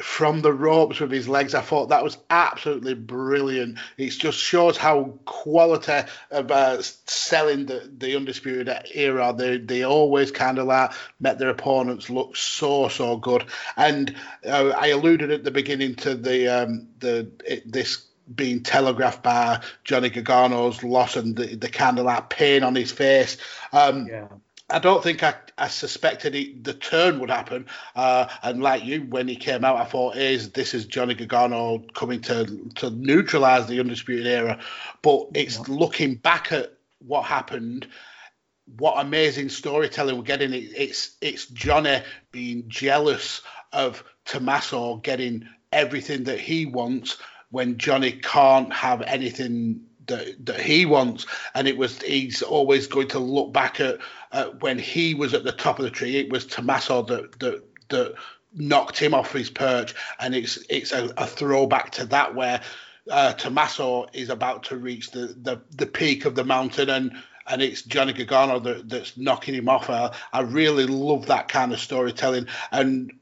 from 0.00 0.42
the 0.42 0.52
ropes 0.52 0.98
with 0.98 1.12
his 1.12 1.28
legs. 1.28 1.54
I 1.54 1.60
thought 1.60 1.90
that 1.90 2.02
was 2.02 2.18
absolutely 2.28 2.94
brilliant. 2.94 3.78
It 3.96 4.10
just 4.10 4.38
shows 4.38 4.76
how 4.76 5.18
quality 5.24 6.08
of 6.32 6.50
uh, 6.50 6.82
selling 6.82 7.66
the, 7.66 7.88
the 7.96 8.16
Undisputed 8.16 8.68
Era. 8.92 9.32
They 9.36 9.58
they 9.58 9.84
always 9.84 10.32
kind 10.32 10.58
of 10.58 10.66
like 10.66 10.92
met 11.20 11.38
their 11.38 11.50
opponents 11.50 12.10
look 12.10 12.36
so 12.36 12.88
so 12.88 13.16
good. 13.16 13.44
And 13.76 14.14
uh, 14.44 14.70
I 14.76 14.88
alluded 14.88 15.30
at 15.30 15.44
the 15.44 15.52
beginning 15.52 15.94
to 15.96 16.16
the 16.16 16.48
um, 16.48 16.88
the 16.98 17.30
it, 17.46 17.70
this 17.70 18.08
being 18.34 18.62
telegraphed 18.62 19.22
by 19.22 19.60
Johnny 19.84 20.10
Gargano's 20.10 20.82
loss 20.82 21.16
and 21.16 21.36
the, 21.36 21.56
the 21.56 21.68
kind 21.68 21.98
of 21.98 22.06
that 22.06 22.30
pain 22.30 22.62
on 22.62 22.74
his 22.74 22.92
face. 22.92 23.36
Um, 23.72 24.06
yeah. 24.06 24.28
I 24.70 24.78
don't 24.78 25.02
think 25.02 25.22
I, 25.22 25.34
I 25.58 25.68
suspected 25.68 26.34
he, 26.34 26.58
the 26.62 26.72
turn 26.72 27.20
would 27.20 27.30
happen. 27.30 27.66
Uh, 27.94 28.26
and 28.42 28.62
like 28.62 28.84
you, 28.84 29.02
when 29.02 29.28
he 29.28 29.36
came 29.36 29.64
out, 29.64 29.76
I 29.76 29.84
thought, 29.84 30.16
"Is 30.16 30.50
this 30.50 30.72
is 30.72 30.86
Johnny 30.86 31.14
Gargano 31.14 31.84
coming 31.94 32.20
to 32.22 32.70
to 32.76 32.90
neutralize 32.90 33.66
the 33.66 33.80
undisputed 33.80 34.26
era?" 34.26 34.58
But 35.02 35.28
it's 35.34 35.58
yeah. 35.58 35.64
looking 35.68 36.14
back 36.14 36.52
at 36.52 36.72
what 37.00 37.24
happened. 37.24 37.86
What 38.78 38.94
amazing 38.98 39.50
storytelling 39.50 40.16
we're 40.16 40.22
getting! 40.22 40.54
It, 40.54 40.70
it's 40.74 41.16
it's 41.20 41.46
Johnny 41.46 42.00
being 42.30 42.64
jealous 42.68 43.42
of 43.72 44.02
Tommaso 44.24 44.96
getting 44.96 45.48
everything 45.72 46.24
that 46.24 46.38
he 46.38 46.66
wants 46.66 47.18
when 47.52 47.78
Johnny 47.78 48.12
can't 48.12 48.72
have 48.72 49.02
anything 49.02 49.82
that, 50.06 50.44
that 50.46 50.60
he 50.60 50.84
wants, 50.86 51.26
and 51.54 51.68
it 51.68 51.76
was 51.76 52.00
he's 52.02 52.42
always 52.42 52.86
going 52.86 53.08
to 53.08 53.18
look 53.18 53.52
back 53.52 53.78
at, 53.78 54.00
when 54.60 54.78
he 54.78 55.14
was 55.14 55.34
at 55.34 55.44
the 55.44 55.52
top 55.52 55.78
of 55.78 55.84
the 55.84 55.90
tree. 55.90 56.16
It 56.16 56.32
was 56.32 56.46
Tommaso 56.46 57.02
that 57.02 57.38
that 57.38 57.62
that 57.90 58.14
knocked 58.54 58.98
him 58.98 59.14
off 59.14 59.32
his 59.32 59.50
perch, 59.50 59.94
and 60.18 60.34
it's 60.34 60.58
it's 60.68 60.92
a, 60.92 61.12
a 61.16 61.26
throwback 61.26 61.90
to 61.92 62.06
that 62.06 62.34
where 62.34 62.62
uh, 63.10 63.34
Tommaso 63.34 64.06
is 64.12 64.30
about 64.30 64.64
to 64.64 64.76
reach 64.76 65.10
the, 65.10 65.36
the 65.42 65.60
the 65.76 65.86
peak 65.86 66.24
of 66.24 66.34
the 66.34 66.44
mountain 66.44 66.88
and 66.88 67.12
and 67.46 67.60
it's 67.60 67.82
Johnny 67.82 68.12
Gargano 68.12 68.60
that, 68.60 68.88
that's 68.88 69.16
knocking 69.16 69.54
him 69.54 69.68
off. 69.68 69.90
I, 69.90 70.14
I 70.32 70.40
really 70.40 70.86
love 70.86 71.26
that 71.26 71.48
kind 71.48 71.72
of 71.72 71.80
storytelling, 71.80 72.46
and 72.70 73.12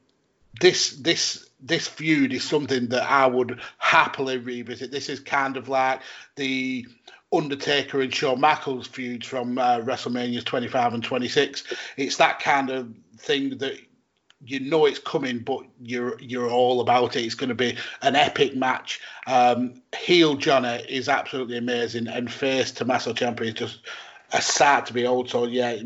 this 0.61 0.91
this 0.91 1.49
this 1.61 1.87
feud 1.87 2.33
is 2.33 2.43
something 2.43 2.87
that 2.87 3.09
I 3.09 3.25
would 3.27 3.59
happily 3.77 4.37
revisit. 4.37 4.91
This 4.91 5.09
is 5.09 5.19
kind 5.19 5.57
of 5.57 5.69
like 5.69 6.01
the 6.35 6.85
Undertaker 7.33 8.01
and 8.01 8.13
Shawn 8.13 8.41
Michaels 8.41 8.87
feuds 8.87 9.25
from 9.25 9.57
uh, 9.57 9.79
WrestleMania 9.79 10.43
25 10.43 10.95
and 10.95 11.03
26. 11.03 11.63
It's 11.97 12.17
that 12.17 12.39
kind 12.39 12.69
of 12.69 12.93
thing 13.17 13.57
that 13.59 13.75
you 14.43 14.59
know 14.59 14.85
it's 14.85 14.99
coming, 14.99 15.39
but 15.39 15.61
you're 15.79 16.19
you're 16.19 16.49
all 16.49 16.81
about 16.81 17.15
it. 17.15 17.25
It's 17.25 17.35
going 17.35 17.49
to 17.49 17.55
be 17.55 17.77
an 18.01 18.15
epic 18.15 18.55
match. 18.55 18.99
Um, 19.27 19.81
heel 19.95 20.35
Johnny 20.35 20.83
is 20.89 21.07
absolutely 21.07 21.57
amazing, 21.57 22.07
and 22.07 22.31
face 22.31 22.71
Tommaso 22.71 23.13
Ciampa 23.13 23.41
is 23.41 23.53
just 23.53 23.79
a 24.33 24.41
sight 24.41 24.87
to 24.87 24.93
behold. 24.93 25.29
So 25.29 25.45
yeah, 25.45 25.79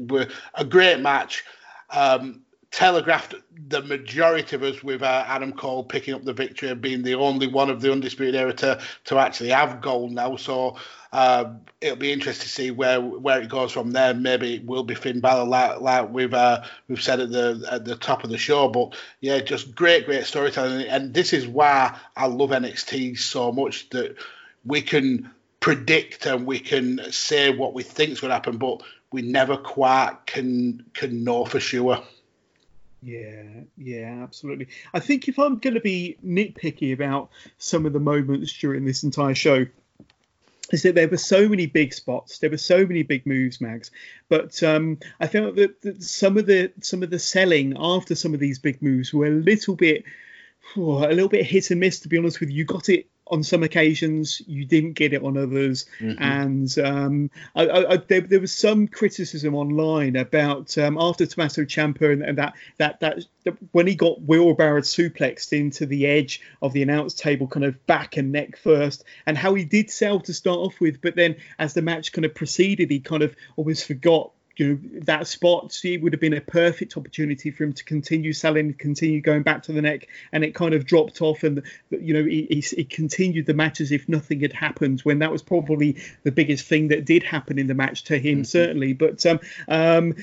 a 0.54 0.66
great 0.66 1.02
match. 1.02 1.44
Um, 1.90 2.45
telegraphed 2.76 3.34
the 3.70 3.82
majority 3.84 4.54
of 4.54 4.62
us 4.62 4.84
with 4.84 5.02
uh, 5.02 5.24
Adam 5.28 5.54
Cole 5.54 5.82
picking 5.82 6.14
up 6.14 6.26
the 6.26 6.34
victory 6.34 6.68
and 6.68 6.82
being 6.82 7.04
the 7.04 7.16
only 7.16 7.48
one 7.48 7.70
of 7.70 7.80
the 7.80 7.90
undisputed 7.90 8.36
era 8.36 8.52
to, 8.52 8.82
to 9.06 9.18
actually 9.18 9.52
have 9.52 9.80
gold 9.80 10.12
now. 10.12 10.36
So 10.36 10.76
uh, 11.14 11.54
it'll 11.80 11.96
be 11.96 12.12
interesting 12.12 12.44
to 12.44 12.50
see 12.50 12.72
where 12.72 13.00
where 13.00 13.42
it 13.42 13.48
goes 13.48 13.72
from 13.72 13.92
there. 13.92 14.14
Maybe 14.14 14.56
it 14.56 14.66
will 14.66 14.84
be 14.84 14.94
Finn 14.94 15.22
Balor, 15.22 15.46
like, 15.46 15.80
like 15.80 16.12
we've 16.12 16.34
uh, 16.34 16.66
we've 16.90 17.02
said 17.02 17.22
at 17.22 17.32
the 17.32 17.66
at 17.72 17.86
the 17.86 17.96
top 17.96 18.26
of 18.26 18.30
the 18.30 18.38
show. 18.38 18.68
But 18.68 18.98
yeah, 19.22 19.40
just 19.40 19.74
great, 19.74 20.06
great 20.06 20.26
storytelling, 20.26 20.86
and 20.86 21.14
this 21.14 21.32
is 21.32 21.48
why 21.48 21.98
I 22.18 22.26
love 22.26 22.50
NXT 22.50 23.18
so 23.18 23.54
much 23.54 23.90
that 23.92 24.18
we 24.66 24.82
can 24.82 25.32
predict 25.62 26.26
and 26.26 26.46
we 26.46 26.60
can 26.60 27.00
say 27.10 27.56
what 27.56 27.74
we 27.74 27.84
think 27.84 28.12
is 28.12 28.20
going 28.20 28.32
to 28.32 28.36
happen, 28.36 28.58
but 28.58 28.84
we 29.14 29.22
never 29.22 29.56
quite 29.56 30.18
can 30.26 30.84
can 30.94 31.24
know 31.24 31.46
for 31.46 31.62
sure. 31.62 32.04
Yeah, 33.06 33.44
yeah, 33.78 34.24
absolutely. 34.24 34.68
I 34.92 35.00
think 35.00 35.28
if 35.28 35.38
I'm 35.38 35.60
going 35.60 35.76
to 35.76 35.80
be 35.80 36.18
nitpicky 36.26 36.92
about 36.92 37.30
some 37.60 37.86
of 37.86 37.94
the 37.94 38.00
moments 38.00 38.52
during 38.52 38.84
this 38.84 39.04
entire 39.04 39.36
show, 39.36 39.68
is 40.72 40.82
that 40.82 40.96
there 40.96 41.08
were 41.08 41.18
so 41.18 41.48
many 41.48 41.68
big 41.68 41.94
spots, 41.94 42.40
there 42.40 42.50
were 42.50 42.58
so 42.58 42.84
many 42.84 43.04
big 43.04 43.28
moves, 43.28 43.62
Mags. 43.62 43.92
But 44.28 44.64
um, 44.64 44.98
I 45.20 45.28
felt 45.28 45.56
that, 45.58 45.84
that, 45.84 46.02
some 46.02 46.36
of 46.40 46.48
the 46.48 46.72
some 46.82 47.04
of 47.04 47.12
the 47.12 47.20
selling 47.20 47.76
after 47.78 48.16
some 48.16 48.34
of 48.34 48.40
these 48.40 48.58
big 48.58 48.82
moves 48.82 49.14
were 49.14 49.28
a 49.28 49.30
little 49.30 49.76
bit, 49.76 50.04
oh, 50.76 51.06
a 51.06 51.14
little 51.14 51.30
bit 51.30 51.46
hit 51.46 51.70
and 51.70 51.80
miss. 51.80 52.00
To 52.00 52.08
be 52.08 52.18
honest 52.18 52.40
with 52.40 52.50
you, 52.50 52.56
you 52.56 52.66
got 52.66 52.90
it 52.90 53.06
on 53.28 53.44
some 53.44 53.64
occasions 53.64 54.42
you 54.46 54.66
didn't 54.66 54.94
get 54.94 55.14
it 55.14 55.24
on 55.24 55.38
others 55.38 55.86
mm-hmm. 56.00 56.22
and 56.22 56.78
um, 56.80 57.32
I, 57.56 57.68
I, 57.68 57.98
there, 57.98 58.22
there, 58.22 58.40
was 58.40 58.54
some 58.54 58.88
criticism 58.88 59.56
online 59.56 60.16
about 60.16 60.78
um, 60.78 60.98
after 61.00 61.26
Tommaso 61.26 61.64
Ciampa 61.64 62.12
and, 62.12 62.22
and 62.22 62.38
that, 62.38 62.54
that, 62.78 63.00
that 63.00 63.26
when 63.72 63.88
he 63.88 63.96
got 63.96 64.22
wheelbarrow 64.22 64.82
suplexed 64.82 65.54
into 65.54 65.88
the 65.88 66.06
edge 66.06 66.42
of 66.62 66.74
the 66.74 66.84
announce 66.84 67.16
table 67.16 67.48
kind 67.48 67.66
of 67.66 67.84
back 67.88 68.18
and 68.18 68.32
neck 68.32 68.58
first 68.58 69.04
and 69.26 69.38
how 69.38 69.56
he 69.56 69.66
did 69.66 69.90
sell 69.90 70.20
to 70.20 70.34
start 70.34 70.60
off 70.60 70.80
with 70.80 71.02
but 71.02 71.16
then 71.16 71.36
as 71.58 71.74
the 71.74 71.82
match 71.82 72.12
kind 72.12 72.26
of 72.26 72.36
proceeded 72.36 72.92
he 72.92 73.00
kind 73.00 73.24
of 73.24 73.36
almost 73.58 73.86
forgot 73.86 74.32
you 74.58 74.68
know 74.68 75.00
that 75.02 75.28
spot 75.28 75.78
it 75.84 76.02
would 76.02 76.14
have 76.14 76.20
been 76.20 76.34
a 76.34 76.42
perfect 76.42 76.98
opportunity 76.98 77.52
for 77.52 77.64
him 77.64 77.74
to 77.74 77.84
continue 77.84 78.34
selling 78.34 78.74
continue 78.74 79.22
going 79.22 79.44
back 79.44 79.64
to 79.64 79.72
the 79.72 79.82
neck 79.82 80.08
and 80.32 80.44
it 80.44 80.56
kind 80.56 80.74
of 80.74 80.86
dropped 80.86 81.22
off 81.22 81.44
and 81.44 81.62
you 81.90 82.14
know 82.14 82.24
he, 82.24 82.48
he, 82.50 82.60
he, 82.62 82.84
continued 82.84 83.46
the 83.46 83.54
match 83.54 83.82
as 83.82 83.92
if 83.92 84.08
nothing 84.08 84.40
had 84.40 84.54
happened 84.54 85.02
when 85.02 85.20
that 85.20 85.32
was 85.32 85.42
probably 85.42 85.98
the 86.24 86.32
biggest 86.32 86.66
thing 86.68 86.88
that 86.88 87.06
did 87.06 87.24
happen 87.24 87.60
in 87.60 87.68
the 87.68 87.74
match 87.74 88.04
to 88.04 88.18
him 88.18 88.40
mm-hmm. 88.40 88.44
certainly 88.44 88.94
but 88.94 89.26
um, 89.26 89.40
um, 89.68 90.14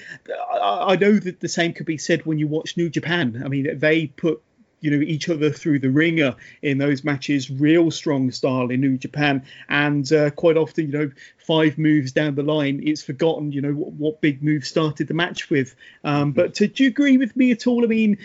I, 0.52 0.92
I 0.92 0.96
know 0.96 1.18
that 1.18 1.40
the 1.40 1.48
same 1.48 1.72
could 1.72 1.86
be 1.86 1.98
said 1.98 2.24
when 2.24 2.38
you 2.38 2.46
watch 2.46 2.76
new 2.76 2.88
japan 2.88 3.42
i 3.44 3.48
mean 3.48 3.78
they 3.78 4.06
put 4.06 4.42
you 4.82 4.90
know 4.90 5.02
each 5.02 5.30
other 5.30 5.50
through 5.50 5.78
the 5.78 5.90
ringer 5.90 6.36
in 6.60 6.76
those 6.76 7.04
matches, 7.04 7.50
real 7.50 7.90
strong 7.90 8.30
style 8.30 8.70
in 8.70 8.80
New 8.80 8.98
Japan, 8.98 9.44
and 9.68 10.12
uh, 10.12 10.30
quite 10.30 10.58
often 10.58 10.86
you 10.86 10.92
know 10.92 11.10
five 11.38 11.78
moves 11.78 12.12
down 12.12 12.34
the 12.34 12.42
line, 12.42 12.82
it's 12.84 13.02
forgotten 13.02 13.52
you 13.52 13.62
know 13.62 13.72
what, 13.72 13.92
what 13.92 14.20
big 14.20 14.42
move 14.42 14.66
started 14.66 15.08
the 15.08 15.14
match 15.14 15.48
with. 15.48 15.74
Um, 16.04 16.32
but 16.32 16.54
to, 16.54 16.68
do 16.68 16.84
you 16.84 16.90
agree 16.90 17.16
with 17.16 17.34
me 17.34 17.50
at 17.52 17.66
all? 17.66 17.84
I 17.84 17.86
mean, 17.86 18.18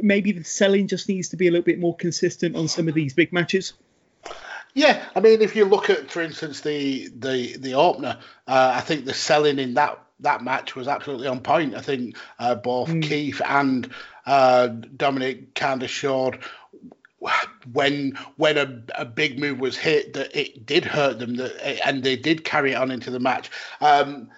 maybe 0.00 0.32
the 0.32 0.44
selling 0.44 0.86
just 0.86 1.08
needs 1.08 1.30
to 1.30 1.36
be 1.36 1.48
a 1.48 1.50
little 1.50 1.64
bit 1.64 1.80
more 1.80 1.96
consistent 1.96 2.54
on 2.54 2.68
some 2.68 2.88
of 2.88 2.94
these 2.94 3.14
big 3.14 3.32
matches. 3.32 3.72
Yeah, 4.74 5.04
I 5.14 5.20
mean, 5.20 5.42
if 5.42 5.54
you 5.54 5.66
look 5.66 5.90
at, 5.90 6.10
for 6.10 6.22
instance, 6.22 6.62
the 6.62 7.08
the 7.08 7.56
the 7.58 7.74
opener, 7.74 8.18
uh, 8.46 8.72
I 8.74 8.80
think 8.80 9.04
the 9.04 9.12
selling 9.12 9.58
in 9.58 9.74
that 9.74 10.01
that 10.20 10.42
match 10.42 10.74
was 10.76 10.88
absolutely 10.88 11.26
on 11.26 11.40
point. 11.40 11.74
I 11.74 11.80
think 11.80 12.16
uh, 12.38 12.54
both 12.54 12.88
mm. 12.88 13.02
Keith 13.02 13.40
and 13.46 13.90
uh, 14.26 14.68
Dominik 14.96 15.54
kind 15.54 15.82
of 15.82 15.90
showed 15.90 16.38
when 17.72 18.18
when 18.36 18.58
a, 18.58 18.82
a, 19.00 19.04
big 19.04 19.38
move 19.38 19.60
was 19.60 19.76
hit 19.76 20.12
that 20.14 20.34
it 20.36 20.66
did 20.66 20.84
hurt 20.84 21.20
them 21.20 21.36
that 21.36 21.54
it, 21.68 21.80
and 21.84 22.02
they 22.02 22.16
did 22.16 22.44
carry 22.44 22.72
it 22.72 22.76
on 22.76 22.90
into 22.90 23.10
the 23.10 23.20
match. 23.20 23.50
Um, 23.80 24.28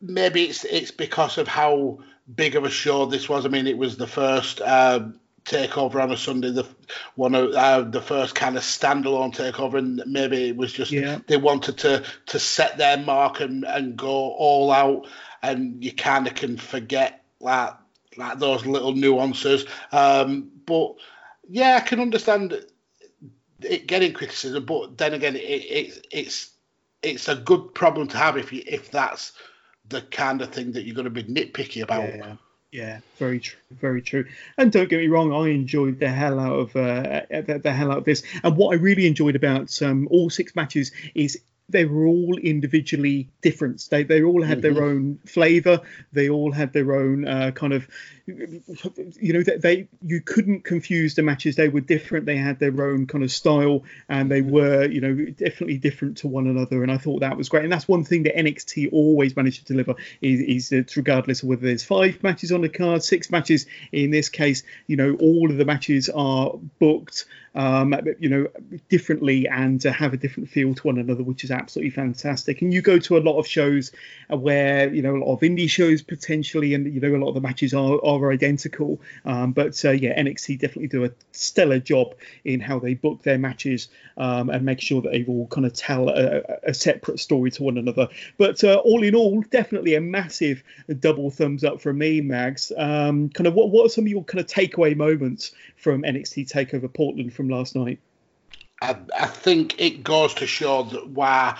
maybe 0.00 0.44
it's 0.44 0.64
it's 0.64 0.90
because 0.90 1.38
of 1.38 1.46
how 1.46 1.98
big 2.34 2.56
of 2.56 2.64
a 2.64 2.70
show 2.70 3.06
this 3.06 3.28
was. 3.28 3.46
I 3.46 3.48
mean, 3.48 3.66
it 3.66 3.78
was 3.78 3.96
the 3.96 4.06
first 4.06 4.60
uh, 4.60 5.08
takeover 5.46 6.02
on 6.02 6.12
a 6.12 6.16
Sunday, 6.16 6.50
the 6.50 6.66
one 7.14 7.34
of 7.34 7.52
uh, 7.52 7.82
the 7.82 8.02
first 8.02 8.34
kind 8.34 8.56
of 8.56 8.62
standalone 8.62 9.34
takeover, 9.34 9.78
and 9.78 10.02
maybe 10.06 10.48
it 10.48 10.56
was 10.56 10.72
just 10.72 10.92
yeah. 10.92 11.20
they 11.26 11.36
wanted 11.36 11.78
to 11.78 12.04
to 12.26 12.38
set 12.38 12.76
their 12.76 12.98
mark 12.98 13.40
and 13.40 13.64
and 13.64 13.96
go 13.96 14.08
all 14.08 14.70
out, 14.70 15.06
and 15.42 15.82
you 15.82 15.92
kind 15.92 16.26
of 16.26 16.34
can 16.34 16.56
forget 16.56 17.24
that 17.40 17.80
like 18.16 18.38
those 18.38 18.66
little 18.66 18.92
nuances. 18.92 19.64
Um, 19.92 20.50
but 20.66 20.94
yeah, 21.48 21.76
I 21.76 21.86
can 21.86 22.00
understand 22.00 22.66
it 23.60 23.86
getting 23.86 24.12
criticism, 24.12 24.64
but 24.64 24.98
then 24.98 25.14
again, 25.14 25.36
it, 25.36 25.38
it, 25.38 26.06
it's 26.10 26.50
it's 27.02 27.28
a 27.28 27.36
good 27.36 27.72
problem 27.74 28.08
to 28.08 28.16
have 28.16 28.36
if 28.36 28.52
you 28.52 28.62
if 28.66 28.90
that's 28.90 29.32
the 29.88 30.02
kind 30.02 30.42
of 30.42 30.50
thing 30.50 30.72
that 30.72 30.84
you're 30.84 30.96
going 30.96 31.04
to 31.04 31.10
be 31.10 31.22
nitpicky 31.22 31.82
about. 31.82 32.08
Yeah. 32.08 32.36
Yeah, 32.72 33.00
very 33.16 33.40
true, 33.40 33.58
very 33.70 34.02
true. 34.02 34.26
And 34.58 34.72
don't 34.72 34.88
get 34.88 34.98
me 34.98 35.08
wrong, 35.08 35.32
I 35.32 35.48
enjoyed 35.48 35.98
the 35.98 36.08
hell 36.08 36.38
out 36.38 36.52
of 36.54 36.76
uh, 36.76 37.22
the, 37.30 37.60
the, 37.62 37.72
hell 37.72 37.92
out 37.92 37.98
of 37.98 38.04
this. 38.04 38.22
And 38.42 38.56
what 38.56 38.72
I 38.72 38.80
really 38.80 39.06
enjoyed 39.06 39.36
about 39.36 39.80
um, 39.82 40.08
all 40.10 40.30
six 40.30 40.54
matches 40.54 40.92
is 41.14 41.40
they 41.68 41.84
were 41.84 42.06
all 42.06 42.38
individually 42.38 43.28
different. 43.42 43.86
They 43.90 44.04
they 44.04 44.22
all 44.22 44.42
had 44.42 44.60
mm-hmm. 44.60 44.74
their 44.74 44.84
own 44.84 45.18
flavour. 45.26 45.80
They 46.12 46.28
all 46.28 46.52
had 46.52 46.72
their 46.72 46.94
own 46.94 47.26
uh, 47.26 47.50
kind 47.52 47.72
of, 47.72 47.88
you 48.26 49.32
know, 49.32 49.42
they, 49.42 49.56
they 49.56 49.88
you 50.02 50.20
couldn't 50.20 50.62
confuse 50.64 51.16
the 51.16 51.22
matches. 51.22 51.56
They 51.56 51.68
were 51.68 51.80
different. 51.80 52.26
They 52.26 52.36
had 52.36 52.60
their 52.60 52.84
own 52.84 53.06
kind 53.06 53.24
of 53.24 53.32
style, 53.32 53.82
and 54.08 54.30
they 54.30 54.42
were 54.42 54.86
you 54.86 55.00
know 55.00 55.14
definitely 55.32 55.78
different 55.78 56.18
to 56.18 56.28
one 56.28 56.46
another. 56.46 56.84
And 56.84 56.92
I 56.92 56.98
thought 56.98 57.20
that 57.20 57.36
was 57.36 57.48
great. 57.48 57.64
And 57.64 57.72
that's 57.72 57.88
one 57.88 58.04
thing 58.04 58.22
that 58.24 58.36
NXT 58.36 58.92
always 58.92 59.34
managed 59.34 59.66
to 59.66 59.72
deliver 59.72 59.96
is, 60.20 60.40
is 60.40 60.68
that 60.68 60.94
regardless 60.96 61.42
of 61.42 61.48
whether 61.48 61.62
there's 61.62 61.84
five 61.84 62.22
matches 62.22 62.52
on 62.52 62.60
the 62.60 62.68
card, 62.68 63.02
six 63.02 63.28
matches 63.30 63.66
in 63.90 64.10
this 64.10 64.28
case, 64.28 64.62
you 64.86 64.96
know, 64.96 65.16
all 65.20 65.50
of 65.50 65.56
the 65.56 65.64
matches 65.64 66.08
are 66.08 66.52
booked 66.78 67.24
um, 67.56 67.94
you 68.18 68.28
know, 68.28 68.46
differently 68.90 69.48
and 69.48 69.84
uh, 69.84 69.92
have 69.92 70.12
a 70.12 70.16
different 70.16 70.50
feel 70.50 70.74
to 70.74 70.82
one 70.82 70.98
another, 70.98 71.22
which 71.22 71.42
is 71.42 71.50
absolutely 71.50 71.90
fantastic. 71.90 72.60
And 72.60 72.72
you 72.72 72.82
go 72.82 72.98
to 72.98 73.16
a 73.16 73.18
lot 73.18 73.38
of 73.38 73.46
shows 73.46 73.92
where 74.28 74.92
you 74.92 75.00
know 75.00 75.16
a 75.16 75.20
lot 75.24 75.32
of 75.32 75.40
indie 75.40 75.68
shows 75.68 76.02
potentially, 76.02 76.74
and 76.74 76.92
you 76.92 77.00
know 77.00 77.16
a 77.16 77.18
lot 77.18 77.28
of 77.28 77.34
the 77.34 77.40
matches 77.40 77.72
are 77.72 77.98
are 78.04 78.30
identical. 78.30 79.00
Um, 79.24 79.52
but 79.52 79.82
uh, 79.84 79.92
yeah, 79.92 80.20
NXT 80.20 80.60
definitely 80.60 80.88
do 80.88 81.06
a 81.06 81.10
stellar 81.32 81.78
job 81.78 82.14
in 82.44 82.60
how 82.60 82.78
they 82.78 82.92
book 82.92 83.22
their 83.22 83.38
matches 83.38 83.88
um, 84.18 84.50
and 84.50 84.64
make 84.64 84.80
sure 84.80 85.00
that 85.00 85.12
they 85.12 85.24
all 85.24 85.46
kind 85.46 85.66
of 85.66 85.72
tell 85.72 86.10
a, 86.10 86.42
a 86.62 86.74
separate 86.74 87.20
story 87.20 87.50
to 87.52 87.62
one 87.62 87.78
another. 87.78 88.08
But 88.36 88.62
uh, 88.64 88.76
all 88.84 89.02
in 89.02 89.14
all, 89.14 89.40
definitely 89.40 89.94
a 89.94 90.00
massive 90.00 90.62
double 91.00 91.30
thumbs 91.30 91.64
up 91.64 91.80
from 91.80 91.98
me, 91.98 92.20
Mags. 92.20 92.70
Um, 92.76 93.30
kind 93.30 93.46
of 93.46 93.54
what 93.54 93.70
what 93.70 93.86
are 93.86 93.88
some 93.88 94.04
of 94.04 94.08
your 94.08 94.24
kind 94.24 94.40
of 94.40 94.46
takeaway 94.46 94.94
moments 94.94 95.52
from 95.76 96.02
NXT 96.02 96.50
Takeover 96.50 96.92
Portland 96.92 97.32
from 97.32 97.45
from 97.46 97.56
last 97.56 97.76
night? 97.76 98.00
I, 98.82 98.96
I 99.18 99.26
think 99.26 99.80
it 99.80 100.02
goes 100.02 100.34
to 100.34 100.46
show 100.46 100.82
that 100.84 101.08
why 101.08 101.58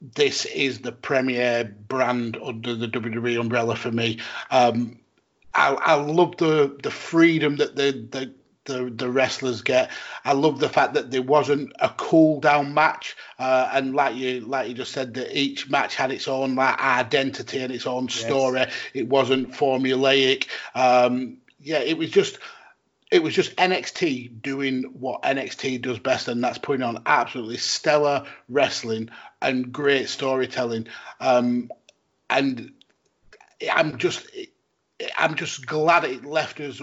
this 0.00 0.44
is 0.46 0.80
the 0.80 0.92
premier 0.92 1.64
brand 1.64 2.36
under 2.42 2.74
the 2.74 2.88
WWE 2.88 3.40
umbrella 3.40 3.76
for 3.76 3.90
me. 3.90 4.20
Um, 4.50 5.00
I, 5.54 5.74
I 5.74 5.94
love 5.94 6.36
the 6.36 6.76
the 6.82 6.90
freedom 6.90 7.56
that 7.56 7.76
the, 7.76 8.06
the 8.10 8.34
the 8.66 8.90
the 8.90 9.10
wrestlers 9.10 9.62
get. 9.62 9.90
I 10.24 10.32
love 10.32 10.58
the 10.58 10.68
fact 10.68 10.94
that 10.94 11.10
there 11.10 11.22
wasn't 11.22 11.72
a 11.80 11.88
cool 11.90 12.40
down 12.40 12.74
match, 12.74 13.16
uh, 13.38 13.70
and 13.72 13.94
like 13.94 14.16
you 14.16 14.40
like 14.40 14.68
you 14.68 14.74
just 14.74 14.92
said, 14.92 15.14
that 15.14 15.36
each 15.36 15.70
match 15.70 15.94
had 15.94 16.10
its 16.10 16.28
own 16.28 16.54
like 16.54 16.78
identity 16.80 17.60
and 17.60 17.72
its 17.72 17.86
own 17.86 18.08
story. 18.08 18.60
Yes. 18.60 18.74
It 18.94 19.08
wasn't 19.08 19.52
formulaic. 19.52 20.48
Um, 20.74 21.38
yeah, 21.60 21.78
it 21.78 21.96
was 21.96 22.10
just 22.10 22.38
it 23.10 23.22
was 23.22 23.34
just 23.34 23.56
NXT 23.56 24.42
doing 24.42 24.82
what 24.98 25.22
NXT 25.22 25.82
does 25.82 25.98
best, 25.98 26.28
and 26.28 26.42
that's 26.42 26.58
putting 26.58 26.82
on 26.82 27.02
absolutely 27.06 27.58
stellar 27.58 28.24
wrestling 28.48 29.10
and 29.40 29.72
great 29.72 30.08
storytelling. 30.08 30.88
Um, 31.20 31.70
and 32.30 32.72
I'm 33.72 33.98
just, 33.98 34.26
I'm 35.16 35.34
just 35.34 35.66
glad 35.66 36.04
it 36.04 36.24
left 36.24 36.60
us 36.60 36.80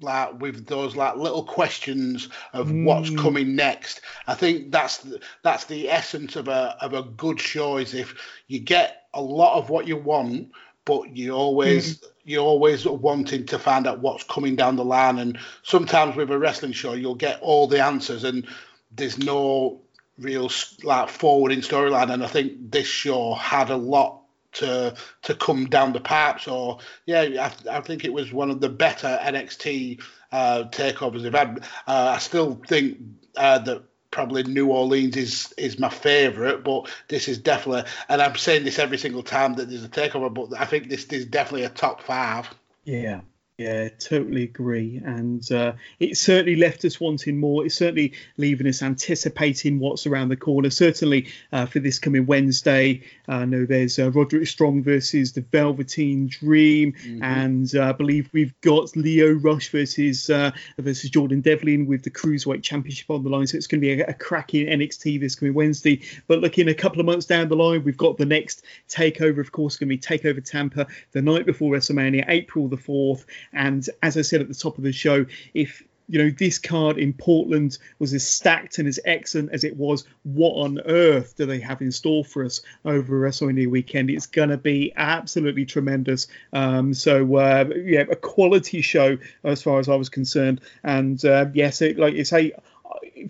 like 0.00 0.40
with 0.40 0.66
those 0.66 0.94
like 0.94 1.16
little 1.16 1.44
questions 1.44 2.28
of 2.52 2.68
mm. 2.68 2.84
what's 2.84 3.10
coming 3.10 3.56
next. 3.56 4.00
I 4.26 4.34
think 4.34 4.70
that's 4.70 4.98
the, 4.98 5.20
that's 5.42 5.64
the 5.64 5.90
essence 5.90 6.36
of 6.36 6.48
a 6.48 6.76
of 6.80 6.94
a 6.94 7.02
good 7.02 7.40
show. 7.40 7.78
Is 7.78 7.94
if 7.94 8.14
you 8.46 8.60
get 8.60 9.04
a 9.14 9.20
lot 9.20 9.58
of 9.58 9.70
what 9.70 9.86
you 9.86 9.96
want, 9.96 10.50
but 10.86 11.14
you 11.14 11.32
always. 11.32 11.98
Mm 11.98 12.08
you're 12.26 12.44
always 12.44 12.84
wanting 12.84 13.46
to 13.46 13.58
find 13.58 13.86
out 13.86 14.00
what's 14.00 14.24
coming 14.24 14.56
down 14.56 14.74
the 14.74 14.84
line. 14.84 15.18
And 15.18 15.38
sometimes 15.62 16.16
with 16.16 16.30
a 16.30 16.38
wrestling 16.38 16.72
show, 16.72 16.92
you'll 16.92 17.14
get 17.14 17.40
all 17.40 17.68
the 17.68 17.82
answers, 17.82 18.24
and 18.24 18.46
there's 18.90 19.16
no 19.16 19.80
real 20.18 20.50
like 20.82 21.08
forwarding 21.08 21.60
storyline. 21.60 22.12
And 22.12 22.24
I 22.24 22.26
think 22.26 22.72
this 22.72 22.88
show 22.88 23.34
had 23.34 23.70
a 23.70 23.76
lot 23.76 24.22
to 24.54 24.96
to 25.22 25.34
come 25.36 25.66
down 25.66 25.92
the 25.92 26.00
pipes. 26.00 26.48
Or 26.48 26.80
yeah, 27.06 27.50
I, 27.70 27.76
I 27.78 27.80
think 27.80 28.04
it 28.04 28.12
was 28.12 28.32
one 28.32 28.50
of 28.50 28.60
the 28.60 28.70
better 28.70 29.18
NXT 29.22 30.02
uh, 30.32 30.64
takeovers 30.70 31.22
they've 31.22 31.32
had. 31.32 31.60
Uh, 31.86 32.14
I 32.16 32.18
still 32.18 32.60
think 32.66 32.98
uh, 33.36 33.60
that 33.60 33.84
probably 34.16 34.42
New 34.44 34.68
Orleans 34.68 35.14
is 35.14 35.52
is 35.58 35.78
my 35.78 35.90
favourite, 35.90 36.64
but 36.64 36.90
this 37.08 37.28
is 37.28 37.36
definitely, 37.36 37.84
and 38.08 38.22
I'm 38.22 38.34
saying 38.34 38.64
this 38.64 38.78
every 38.78 38.96
single 38.96 39.22
time 39.22 39.56
that 39.56 39.68
there's 39.68 39.84
a 39.84 39.90
takeover, 39.90 40.32
but 40.32 40.58
I 40.58 40.64
think 40.64 40.88
this 40.88 41.04
is 41.04 41.26
definitely 41.26 41.66
a 41.66 41.68
top 41.68 42.00
five. 42.00 42.48
Yeah, 42.84 43.20
yeah, 43.58 43.88
totally 43.98 44.42
agree. 44.42 45.00
And 45.02 45.50
uh, 45.50 45.72
it 45.98 46.18
certainly 46.18 46.56
left 46.56 46.84
us 46.84 47.00
wanting 47.00 47.38
more. 47.38 47.64
It's 47.64 47.74
certainly 47.74 48.12
leaving 48.36 48.66
us 48.66 48.82
anticipating 48.82 49.78
what's 49.78 50.06
around 50.06 50.28
the 50.28 50.36
corner. 50.36 50.68
Certainly 50.68 51.28
uh, 51.52 51.64
for 51.64 51.78
this 51.78 51.98
coming 51.98 52.26
Wednesday, 52.26 53.02
I 53.28 53.46
know 53.46 53.64
there's 53.64 53.98
uh, 53.98 54.10
Roderick 54.10 54.46
Strong 54.46 54.82
versus 54.82 55.32
the 55.32 55.40
Velveteen 55.40 56.26
Dream, 56.26 56.92
mm-hmm. 56.92 57.22
and 57.22 57.74
uh, 57.74 57.88
I 57.88 57.92
believe 57.92 58.28
we've 58.34 58.52
got 58.60 58.94
Lio 58.94 59.32
Rush 59.32 59.70
versus 59.70 60.28
uh, 60.28 60.50
versus 60.78 61.08
Jordan 61.08 61.40
Devlin 61.40 61.86
with 61.86 62.02
the 62.02 62.10
Cruiserweight 62.10 62.62
Championship 62.62 63.08
on 63.08 63.24
the 63.24 63.30
line. 63.30 63.46
So 63.46 63.56
it's 63.56 63.66
going 63.66 63.80
to 63.80 63.86
be 63.86 64.02
a, 64.02 64.06
a 64.06 64.14
cracking 64.14 64.66
NXT 64.66 65.18
this 65.18 65.34
coming 65.34 65.54
Wednesday. 65.54 66.02
But 66.26 66.40
looking 66.40 66.68
a 66.68 66.74
couple 66.74 67.00
of 67.00 67.06
months 67.06 67.24
down 67.24 67.48
the 67.48 67.56
line, 67.56 67.84
we've 67.84 67.96
got 67.96 68.18
the 68.18 68.26
next 68.26 68.64
takeover, 68.90 69.38
of 69.38 69.52
course, 69.52 69.78
going 69.78 69.88
to 69.88 69.96
be 69.96 69.98
Takeover 69.98 70.44
Tampa 70.44 70.86
the 71.12 71.22
night 71.22 71.46
before 71.46 71.72
WrestleMania, 71.72 72.26
April 72.28 72.68
the 72.68 72.76
4th. 72.76 73.24
And 73.56 73.88
as 74.02 74.16
I 74.16 74.22
said 74.22 74.40
at 74.40 74.48
the 74.48 74.54
top 74.54 74.78
of 74.78 74.84
the 74.84 74.92
show, 74.92 75.26
if 75.54 75.82
you 76.08 76.22
know 76.22 76.30
this 76.30 76.58
card 76.58 76.98
in 76.98 77.12
Portland 77.12 77.78
was 77.98 78.14
as 78.14 78.26
stacked 78.26 78.78
and 78.78 78.86
as 78.86 79.00
excellent 79.04 79.50
as 79.52 79.64
it 79.64 79.76
was. 79.76 80.04
What 80.22 80.52
on 80.52 80.80
earth 80.86 81.36
do 81.36 81.46
they 81.46 81.60
have 81.60 81.80
in 81.80 81.90
store 81.90 82.24
for 82.24 82.44
us 82.44 82.60
over 82.84 83.20
WrestleMania 83.20 83.68
weekend? 83.68 84.10
It's 84.10 84.26
going 84.26 84.50
to 84.50 84.56
be 84.56 84.92
absolutely 84.96 85.66
tremendous. 85.66 86.28
Um, 86.52 86.94
so 86.94 87.36
uh, 87.36 87.68
yeah, 87.84 88.04
a 88.10 88.16
quality 88.16 88.80
show 88.80 89.18
as 89.42 89.62
far 89.62 89.80
as 89.80 89.88
I 89.88 89.96
was 89.96 90.08
concerned. 90.08 90.60
And 90.84 91.22
uh, 91.24 91.46
yes, 91.52 91.82
it, 91.82 91.98
like 91.98 92.14
you 92.14 92.24
say, 92.24 92.52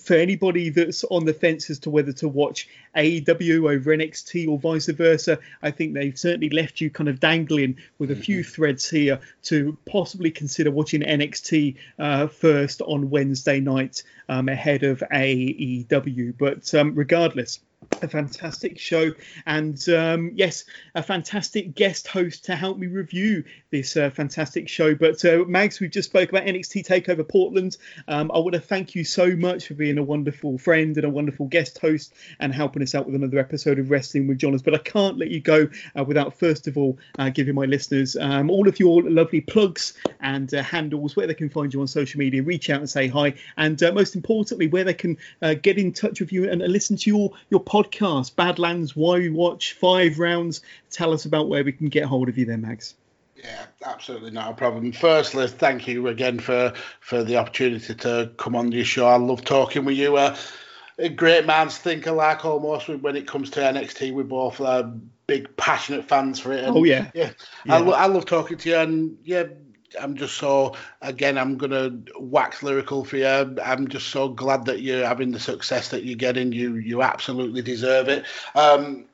for 0.01 0.15
anybody 0.15 0.71
that's 0.71 1.05
on 1.05 1.25
the 1.25 1.33
fence 1.33 1.71
as 1.71 1.79
to 1.81 1.91
whether 1.91 2.13
to 2.13 2.29
watch 2.29 2.69
AEW 2.97 3.75
over 3.75 3.97
NXT 3.97 4.49
or 4.49 4.59
vice 4.59 4.87
versa, 4.87 5.39
I 5.63 5.71
think 5.71 5.95
they've 5.95 6.19
certainly 6.19 6.51
left 6.51 6.81
you 6.81 6.91
kind 6.91 7.09
of 7.09 7.21
dangling 7.21 7.77
with 7.99 8.11
a 8.11 8.17
few 8.17 8.41
mm-hmm. 8.41 8.51
threads 8.51 8.89
here 8.89 9.21
to 9.45 9.77
possibly 9.87 10.31
consider 10.31 10.71
watching 10.71 11.03
NXT 11.03 11.77
uh, 11.99 12.27
first 12.27 12.83
on 12.83 13.11
Wednesday 13.11 13.61
night 13.61 14.03
um, 14.29 14.49
ahead 14.49 14.83
of 14.83 15.03
AEW. 15.13 16.35
But 16.37 16.75
um, 16.75 16.95
regardless, 16.95 17.61
a 18.03 18.09
fantastic 18.09 18.79
show. 18.79 19.13
And 19.47 19.89
um, 19.89 20.33
yes 20.35 20.65
a 20.95 21.03
fantastic 21.03 21.75
guest 21.75 22.07
host 22.09 22.45
to 22.47 22.57
help 22.57 22.79
me 22.79 22.87
review 22.87 23.45
this 23.71 23.97
uh, 23.97 24.11
fantastic 24.11 24.69
show. 24.69 24.95
But 24.95 25.25
uh, 25.25 25.45
mags 25.47 25.81
we 25.81 25.89
just 25.89 26.11
spoke 26.11 26.31
about 26.31 26.45
nxt 26.45 26.87
takeover 26.87 27.27
portland. 27.27 27.77
Um, 28.09 28.31
i 28.33 28.39
want 28.39 28.55
to 28.55 28.61
thank 28.61 28.95
you 28.95 29.05
so 29.05 29.35
much 29.37 29.69
for 29.69 29.75
being 29.75 29.99
a 29.99 30.03
wonderful 30.03 30.59
friend 30.59 30.97
and 30.97 31.05
a 31.05 31.11
wonderful 31.11 31.47
guest 31.47 31.79
host 31.79 32.15
and 32.41 32.55
helping 32.55 32.83
us 32.83 32.95
out 32.95 33.07
with 33.07 33.15
another 33.15 33.39
episode 33.39 33.79
of 33.79 33.91
wrestling 33.91 34.27
with 34.27 34.39
Johners. 34.39 34.63
But 34.63 34.75
i 34.75 34.79
can't 34.79 35.19
let 35.19 35.31
you 35.31 35.41
go 35.41 35.69
uh, 35.99 36.05
without 36.05 36.39
first 36.39 36.67
of 36.67 36.77
all 36.77 36.99
uh, 37.19 37.31
giving 37.31 37.55
my 37.55 37.65
listeners 37.65 38.17
um, 38.17 38.51
all 38.51 38.69
of 38.69 38.79
your 38.79 39.03
lovely 39.03 39.41
plugs 39.41 39.95
and 40.21 40.53
uh, 40.55 40.63
handles 40.63 41.17
where 41.17 41.27
they 41.27 41.35
can 41.35 41.49
find 41.49 41.73
you 41.73 41.81
on 41.81 41.87
social 41.87 42.19
media 42.19 42.43
reach 42.43 42.71
out 42.71 42.81
and 42.81 42.91
say 42.91 43.09
hi 43.09 43.35
and 43.57 43.83
uh, 43.83 43.93
most 43.93 44.15
importantly 44.15 44.67
where 44.69 44.85
they 44.85 44.95
can 44.95 45.17
get 45.63 45.79
in 45.79 45.93
touch 45.93 46.21
with 46.21 46.33
you 46.33 46.51
and, 46.51 46.63
and 46.63 46.73
listen 46.73 46.97
to 46.97 47.11
your 47.11 47.33
your 47.51 47.61
podcast 47.61 47.86
podcast, 47.91 48.37
Badlands, 48.37 48.95
Why 48.97 49.19
We 49.19 49.31
Watch, 49.31 49.73
Five 49.75 50.19
Rounds. 50.19 50.63
Tell 50.91 51.13
us 51.13 51.25
about 51.25 51.49
where 51.49 51.65
we 51.65 51.73
can 51.73 51.89
get 51.89 52.05
hold 52.05 52.29
of 52.29 52.39
you 52.39 52.47
there, 52.47 52.57
Mags. 52.57 52.95
Yeah, 53.37 53.67
absolutely 53.85 54.31
not 54.31 54.53
a 54.53 54.55
problem. 54.55 54.93
Firstly, 54.93 55.47
thank 55.47 55.87
you 55.87 56.09
again 56.09 56.41
for 56.41 56.73
for 57.01 57.23
the 57.23 57.37
opportunity 57.37 57.95
to 57.95 58.33
come 58.39 58.57
on 58.57 58.73
your 58.73 58.85
show. 58.85 59.07
I 59.07 59.17
love 59.17 59.45
talking 59.45 59.85
with 59.85 59.97
you. 59.97 60.17
Uh, 60.17 60.37
a 60.99 61.11
great 61.11 61.45
man's 61.45 61.77
think 61.77 62.07
alike 62.07 62.45
almost 62.45 62.89
when 62.89 63.17
it 63.17 63.27
comes 63.27 63.51
to 63.51 63.61
NXT. 63.61 64.13
We're 64.15 64.25
both 64.25 64.61
uh, 64.61 64.89
big 65.27 65.55
passionate 65.57 66.09
fans 66.09 66.41
for 66.41 66.53
it. 66.53 66.65
And, 66.65 66.77
oh 66.77 66.85
yeah, 66.85 67.11
yeah. 67.15 67.33
yeah. 67.65 67.75
I, 67.75 67.79
lo- 67.79 67.93
I 67.93 68.07
love 68.07 68.25
talking 68.25 68.57
to 68.57 68.69
you, 68.69 68.77
and 68.77 69.19
yeah, 69.23 69.45
I'm 70.01 70.17
just 70.17 70.37
so 70.37 70.75
again. 71.03 71.39
I'm 71.39 71.57
gonna 71.57 71.91
wax 72.19 72.63
lyrical 72.63 73.05
for 73.05 73.17
you. 73.17 73.57
I'm 73.63 73.89
just 73.89 74.09
so 74.09 74.29
glad 74.29 74.67
that 74.67 74.81
you're 74.81 75.07
having 75.07 75.33
the 75.33 75.41
success 75.41 75.89
that 75.89 76.05
you're 76.05 76.17
getting. 76.17 76.53
You 76.53 76.77
you 76.77 77.03
absolutely 77.03 77.63
deserve 77.63 78.09
it. 78.09 78.25
Um, 78.55 79.07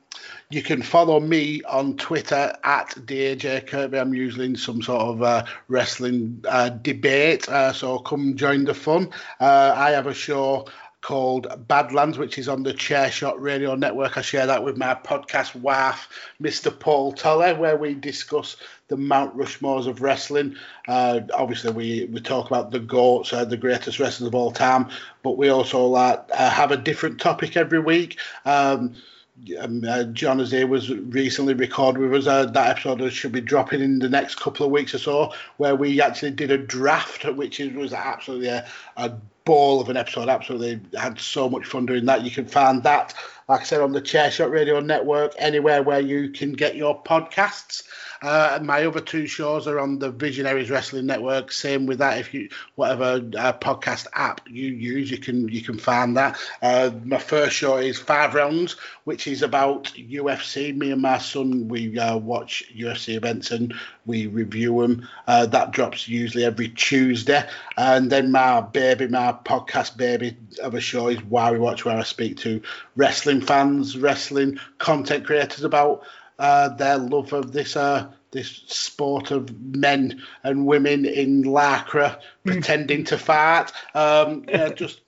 you 0.49 0.61
can 0.61 0.83
follow 0.83 1.19
me 1.19 1.63
on 1.63 1.97
Twitter 1.97 2.55
at 2.63 2.89
DJ 2.89 3.65
Kirby. 3.65 3.97
I'm 3.97 4.13
usually 4.13 4.45
in 4.45 4.55
some 4.55 4.83
sort 4.83 5.01
of 5.01 5.23
uh, 5.23 5.45
wrestling 5.67 6.43
uh, 6.47 6.69
debate, 6.69 7.49
uh, 7.49 7.73
so 7.73 7.97
come 7.99 8.35
join 8.35 8.65
the 8.65 8.75
fun. 8.75 9.09
Uh, 9.39 9.73
I 9.75 9.91
have 9.91 10.05
a 10.05 10.13
show 10.13 10.67
called 11.03 11.67
Badlands, 11.67 12.17
which 12.17 12.39
is 12.39 12.47
on 12.47 12.63
the 12.63 12.73
Chairshot 12.73 13.35
Radio 13.37 13.75
Network. 13.75 14.17
I 14.17 14.21
share 14.21 14.47
that 14.47 14.63
with 14.63 14.77
my 14.77 14.95
podcast 14.95 15.53
wife, 15.53 16.09
Mr. 16.41 16.77
Paul 16.77 17.11
Toller, 17.11 17.53
where 17.53 17.77
we 17.77 17.93
discuss 17.93 18.55
the 18.87 18.97
Mount 18.97 19.37
Rushmores 19.37 19.85
of 19.85 20.01
wrestling. 20.01 20.55
Uh, 20.87 21.19
obviously, 21.33 21.71
we, 21.71 22.05
we 22.05 22.21
talk 22.21 22.47
about 22.47 22.71
the 22.71 22.79
GOATs, 22.79 23.33
uh, 23.33 23.45
the 23.45 23.57
greatest 23.57 23.99
wrestlers 23.99 24.27
of 24.27 24.33
all 24.33 24.51
time, 24.51 24.89
but 25.21 25.37
we 25.37 25.49
also 25.49 25.85
like 25.85 26.23
uh, 26.33 26.49
have 26.49 26.71
a 26.71 26.77
different 26.77 27.19
topic 27.19 27.55
every 27.57 27.79
week. 27.79 28.17
Um, 28.45 28.95
um, 29.59 29.83
uh, 29.87 30.03
John 30.05 30.37
was 30.37 30.89
recently 30.89 31.53
recorded 31.53 32.01
with 32.01 32.13
us. 32.13 32.27
Uh, 32.27 32.45
that 32.45 32.69
episode 32.69 33.11
should 33.11 33.31
be 33.31 33.41
dropping 33.41 33.81
in 33.81 33.99
the 33.99 34.07
next 34.07 34.35
couple 34.35 34.65
of 34.65 34.71
weeks 34.71 34.93
or 34.93 34.99
so, 34.99 35.33
where 35.57 35.75
we 35.75 35.99
actually 35.99 36.31
did 36.31 36.51
a 36.51 36.57
draft, 36.57 37.25
which 37.25 37.59
is, 37.59 37.73
was 37.73 37.93
absolutely 37.93 38.47
a, 38.47 38.65
a 38.95 39.11
ball 39.45 39.81
of 39.81 39.89
an 39.89 39.97
episode. 39.97 40.29
Absolutely 40.29 40.81
had 40.97 41.19
so 41.19 41.49
much 41.49 41.65
fun 41.65 41.85
doing 41.85 42.05
that. 42.05 42.23
You 42.23 42.31
can 42.31 42.45
find 42.45 42.83
that, 42.83 43.13
like 43.47 43.61
I 43.61 43.63
said, 43.63 43.81
on 43.81 43.91
the 43.91 44.01
Chairshot 44.01 44.51
Radio 44.51 44.79
Network, 44.79 45.33
anywhere 45.37 45.83
where 45.83 45.99
you 45.99 46.29
can 46.29 46.53
get 46.53 46.75
your 46.75 47.01
podcasts. 47.03 47.83
Uh, 48.23 48.57
my 48.63 48.85
other 48.85 49.01
two 49.01 49.27
shows 49.27 49.67
are 49.67 49.81
on 49.81 49.99
the 49.99 50.09
Visionaries 50.09 50.69
Wrestling 50.69 51.05
Network. 51.05 51.51
Same 51.51 51.85
with 51.85 51.99
that. 51.99 52.19
If 52.19 52.33
you 52.33 52.47
whatever 52.75 53.21
uh, 53.37 53.51
podcast 53.51 54.07
app 54.13 54.39
you 54.49 54.69
use, 54.69 55.11
you 55.11 55.17
can 55.17 55.49
you 55.49 55.61
can 55.61 55.77
find 55.77 56.15
that. 56.15 56.39
Uh, 56.61 56.91
my 57.03 57.17
first 57.17 57.53
show 57.53 57.75
is 57.75 57.99
Five 57.99 58.33
Rounds, 58.33 58.77
which 59.03 59.27
is 59.27 59.41
about 59.41 59.91
UFC. 59.95 60.73
Me 60.73 60.91
and 60.91 61.01
my 61.01 61.17
son 61.17 61.67
we 61.67 61.99
uh, 61.99 62.15
watch 62.15 62.63
UFC 62.73 63.15
events 63.15 63.51
and 63.51 63.73
we 64.05 64.27
review 64.27 64.81
them. 64.81 65.05
Uh, 65.27 65.45
that 65.47 65.71
drops 65.71 66.07
usually 66.07 66.45
every 66.45 66.69
Tuesday. 66.69 67.45
And 67.75 68.09
then 68.09 68.31
my 68.31 68.61
baby, 68.61 69.07
my 69.07 69.35
podcast 69.43 69.97
baby 69.97 70.37
of 70.61 70.75
a 70.75 70.79
show 70.81 71.09
is 71.09 71.21
Why 71.25 71.51
We 71.51 71.59
Watch, 71.59 71.83
where 71.83 71.97
I 71.97 72.03
speak 72.03 72.37
to 72.37 72.61
wrestling 72.95 73.41
fans, 73.41 73.97
wrestling 73.97 74.59
content 74.77 75.25
creators 75.25 75.65
about 75.65 76.03
uh, 76.43 76.67
their 76.67 76.97
love 76.97 77.31
of 77.31 77.53
this 77.53 77.77
uh, 77.77 78.11
this 78.31 78.63
sport 78.67 79.31
of 79.31 79.57
men 79.61 80.21
and 80.43 80.65
women 80.65 81.05
in 81.05 81.43
lycra 81.43 82.19
hmm. 82.43 82.51
pretending 82.51 83.05
to 83.05 83.17
fart. 83.17 83.71
Um, 83.95 84.43
yeah, 84.49 84.69
just 84.75 84.99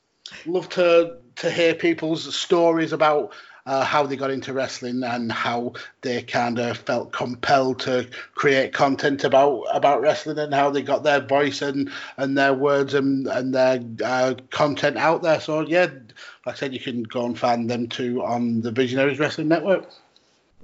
love 0.45 0.69
to 0.69 1.17
to 1.35 1.51
hear 1.51 1.75
people's 1.75 2.33
stories 2.33 2.93
about 2.93 3.33
uh, 3.65 3.83
how 3.83 4.05
they 4.05 4.15
got 4.15 4.31
into 4.31 4.53
wrestling 4.53 5.03
and 5.03 5.29
how 5.29 5.73
they 6.01 6.21
kind 6.21 6.57
of 6.57 6.77
felt 6.77 7.11
compelled 7.11 7.79
to 7.81 8.07
create 8.35 8.71
content 8.71 9.25
about 9.25 9.63
about 9.73 9.99
wrestling 9.99 10.39
and 10.39 10.53
how 10.53 10.69
they 10.69 10.81
got 10.81 11.03
their 11.03 11.19
voice 11.19 11.61
and 11.61 11.91
and 12.15 12.37
their 12.37 12.53
words 12.53 12.93
and 12.93 13.27
and 13.27 13.53
their 13.53 13.83
uh, 14.05 14.35
content 14.51 14.95
out 14.95 15.21
there. 15.21 15.41
So 15.41 15.67
yeah, 15.67 15.87
like 16.45 16.55
I 16.55 16.59
said, 16.59 16.73
you 16.73 16.79
can 16.79 17.03
go 17.03 17.25
and 17.25 17.37
find 17.37 17.69
them 17.69 17.87
too 17.87 18.23
on 18.23 18.61
the 18.61 18.71
Visionaries 18.71 19.19
Wrestling 19.19 19.49
Network. 19.49 19.89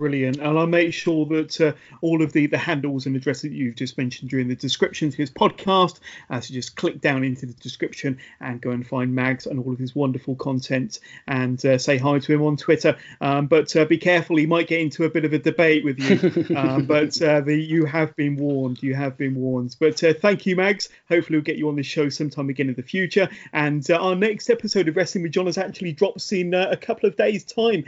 Brilliant. 0.01 0.37
And 0.37 0.57
I'll 0.57 0.65
make 0.65 0.95
sure 0.95 1.27
that 1.27 1.61
uh, 1.61 1.73
all 2.01 2.23
of 2.23 2.33
the, 2.33 2.47
the 2.47 2.57
handles 2.57 3.05
and 3.05 3.15
addresses 3.15 3.43
that 3.43 3.51
you've 3.51 3.75
just 3.75 3.99
mentioned 3.99 4.31
during 4.31 4.47
the 4.47 4.55
description 4.55 5.11
to 5.11 5.17
his 5.17 5.29
podcast, 5.29 5.99
uh, 6.31 6.41
so 6.41 6.55
just 6.55 6.75
click 6.75 6.99
down 7.01 7.23
into 7.23 7.45
the 7.45 7.53
description 7.53 8.17
and 8.39 8.59
go 8.59 8.71
and 8.71 8.87
find 8.87 9.13
Mags 9.13 9.45
and 9.45 9.59
all 9.59 9.71
of 9.71 9.77
his 9.77 9.93
wonderful 9.93 10.33
content 10.33 11.01
and 11.27 11.63
uh, 11.67 11.77
say 11.77 11.99
hi 11.99 12.17
to 12.17 12.33
him 12.33 12.41
on 12.41 12.57
Twitter. 12.57 12.97
Um, 13.21 13.45
but 13.45 13.75
uh, 13.75 13.85
be 13.85 13.99
careful, 13.99 14.37
he 14.37 14.47
might 14.47 14.67
get 14.67 14.81
into 14.81 15.03
a 15.03 15.09
bit 15.11 15.23
of 15.23 15.33
a 15.33 15.37
debate 15.37 15.85
with 15.85 15.99
you. 15.99 16.55
um, 16.57 16.87
but 16.87 17.21
uh, 17.21 17.41
the, 17.41 17.55
you 17.55 17.85
have 17.85 18.15
been 18.15 18.37
warned. 18.37 18.81
You 18.81 18.95
have 18.95 19.19
been 19.19 19.35
warned. 19.35 19.75
But 19.79 20.03
uh, 20.03 20.15
thank 20.15 20.47
you, 20.47 20.55
Mags. 20.55 20.89
Hopefully, 21.09 21.37
we'll 21.37 21.43
get 21.43 21.57
you 21.57 21.69
on 21.69 21.75
the 21.75 21.83
show 21.83 22.09
sometime 22.09 22.49
again 22.49 22.69
in 22.69 22.73
the 22.73 22.81
future. 22.81 23.29
And 23.53 23.87
our 23.91 24.15
next 24.15 24.49
episode 24.49 24.87
of 24.87 24.95
Wrestling 24.95 25.21
with 25.21 25.33
Johners 25.33 25.59
actually 25.59 25.91
drops 25.91 26.31
in 26.31 26.55
a 26.55 26.75
couple 26.75 27.07
of 27.07 27.15
days' 27.17 27.43
time. 27.43 27.85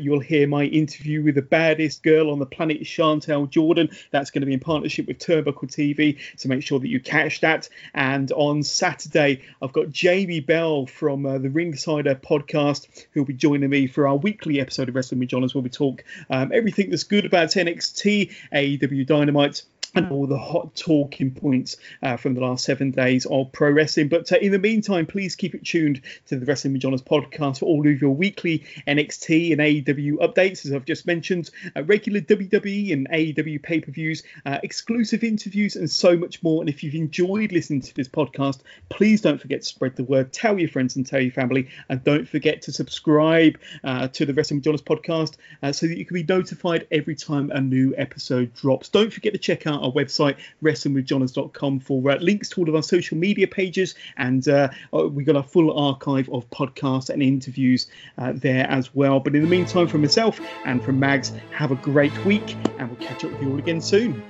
you'll 0.00 0.18
hear 0.18 0.48
my 0.48 0.64
interview 0.64 1.22
with 1.22 1.36
the 1.36 1.43
baddest 1.44 2.02
girl 2.02 2.30
on 2.30 2.38
the 2.38 2.46
planet, 2.46 2.82
Chantel 2.82 3.48
Jordan. 3.48 3.90
That's 4.10 4.30
going 4.30 4.42
to 4.42 4.46
be 4.46 4.54
in 4.54 4.60
partnership 4.60 5.06
with 5.06 5.18
Turnbuckle 5.18 5.70
TV, 5.70 6.18
so 6.36 6.48
make 6.48 6.62
sure 6.62 6.80
that 6.80 6.88
you 6.88 7.00
catch 7.00 7.40
that. 7.40 7.68
And 7.94 8.30
on 8.32 8.62
Saturday, 8.62 9.42
I've 9.62 9.72
got 9.72 9.90
Jamie 9.90 10.40
Bell 10.40 10.86
from 10.86 11.26
uh, 11.26 11.38
the 11.38 11.48
Ringsider 11.48 12.20
podcast 12.20 13.06
who'll 13.12 13.24
be 13.24 13.34
joining 13.34 13.70
me 13.70 13.86
for 13.86 14.06
our 14.06 14.16
weekly 14.16 14.60
episode 14.60 14.88
of 14.88 14.94
Wrestling 14.94 15.20
with 15.20 15.28
Johners 15.28 15.54
where 15.54 15.62
we 15.62 15.70
talk 15.70 16.04
um, 16.30 16.50
everything 16.52 16.90
that's 16.90 17.04
good 17.04 17.24
about 17.24 17.48
NXT, 17.50 18.32
AEW 18.52 19.06
Dynamite 19.06 19.62
and 19.94 20.10
all 20.10 20.26
the 20.26 20.38
hot 20.38 20.74
talking 20.74 21.30
points 21.30 21.76
uh, 22.02 22.16
from 22.16 22.34
the 22.34 22.40
last 22.40 22.64
seven 22.64 22.90
days 22.90 23.26
of 23.26 23.52
pro 23.52 23.70
wrestling. 23.70 24.08
But 24.08 24.32
uh, 24.32 24.36
in 24.36 24.52
the 24.52 24.58
meantime, 24.58 25.06
please 25.06 25.36
keep 25.36 25.54
it 25.54 25.64
tuned 25.64 26.00
to 26.26 26.36
the 26.36 26.46
Wrestling 26.46 26.74
with 26.74 27.04
podcast 27.04 27.60
for 27.60 27.66
all 27.66 27.86
of 27.86 28.00
your 28.00 28.10
weekly 28.10 28.64
NXT 28.86 29.52
and 29.52 29.60
AEW 29.60 30.14
updates, 30.14 30.64
as 30.66 30.72
I've 30.72 30.84
just 30.84 31.06
mentioned, 31.06 31.50
uh, 31.76 31.84
regular 31.84 32.20
WWE 32.20 32.92
and 32.92 33.08
AEW 33.08 33.62
pay 33.62 33.80
per 33.80 33.92
views, 33.92 34.22
uh, 34.46 34.58
exclusive 34.62 35.24
interviews, 35.24 35.76
and 35.76 35.90
so 35.90 36.16
much 36.16 36.42
more. 36.42 36.62
And 36.62 36.68
if 36.68 36.82
you've 36.82 36.94
enjoyed 36.94 37.52
listening 37.52 37.80
to 37.82 37.94
this 37.94 38.08
podcast, 38.08 38.60
please 38.88 39.20
don't 39.20 39.40
forget 39.40 39.62
to 39.62 39.66
spread 39.66 39.96
the 39.96 40.04
word, 40.04 40.32
tell 40.32 40.58
your 40.58 40.68
friends 40.68 40.96
and 40.96 41.06
tell 41.06 41.20
your 41.20 41.32
family, 41.32 41.68
and 41.88 42.02
don't 42.04 42.28
forget 42.28 42.62
to 42.62 42.72
subscribe 42.72 43.58
uh, 43.84 44.08
to 44.08 44.26
the 44.26 44.34
Wrestling 44.34 44.58
with 44.58 44.64
Johners 44.64 44.82
podcast 44.82 45.36
uh, 45.62 45.72
so 45.72 45.86
that 45.86 45.98
you 45.98 46.04
can 46.04 46.14
be 46.14 46.22
notified 46.22 46.86
every 46.90 47.14
time 47.14 47.50
a 47.50 47.60
new 47.60 47.94
episode 47.96 48.52
drops. 48.54 48.88
Don't 48.88 49.12
forget 49.12 49.32
to 49.32 49.38
check 49.38 49.66
out 49.66 49.83
our 49.84 49.92
website, 49.92 50.36
wrestlingwithjohners.com, 50.62 51.80
for 51.80 52.10
uh, 52.10 52.16
links 52.16 52.48
to 52.50 52.60
all 52.60 52.68
of 52.68 52.74
our 52.74 52.82
social 52.82 53.16
media 53.16 53.46
pages. 53.46 53.94
And 54.16 54.46
uh, 54.48 54.70
uh, 54.92 55.08
we've 55.08 55.26
got 55.26 55.36
a 55.36 55.42
full 55.42 55.78
archive 55.78 56.28
of 56.30 56.48
podcasts 56.50 57.10
and 57.10 57.22
interviews 57.22 57.86
uh, 58.18 58.32
there 58.34 58.66
as 58.68 58.94
well. 58.94 59.20
But 59.20 59.34
in 59.36 59.42
the 59.42 59.48
meantime, 59.48 59.88
from 59.88 60.00
myself 60.00 60.40
and 60.64 60.82
from 60.82 60.98
Mags, 60.98 61.32
have 61.52 61.70
a 61.70 61.76
great 61.76 62.24
week, 62.24 62.56
and 62.78 62.88
we'll 62.88 63.06
catch 63.06 63.24
up 63.24 63.32
with 63.32 63.42
you 63.42 63.52
all 63.52 63.58
again 63.58 63.80
soon. 63.80 64.22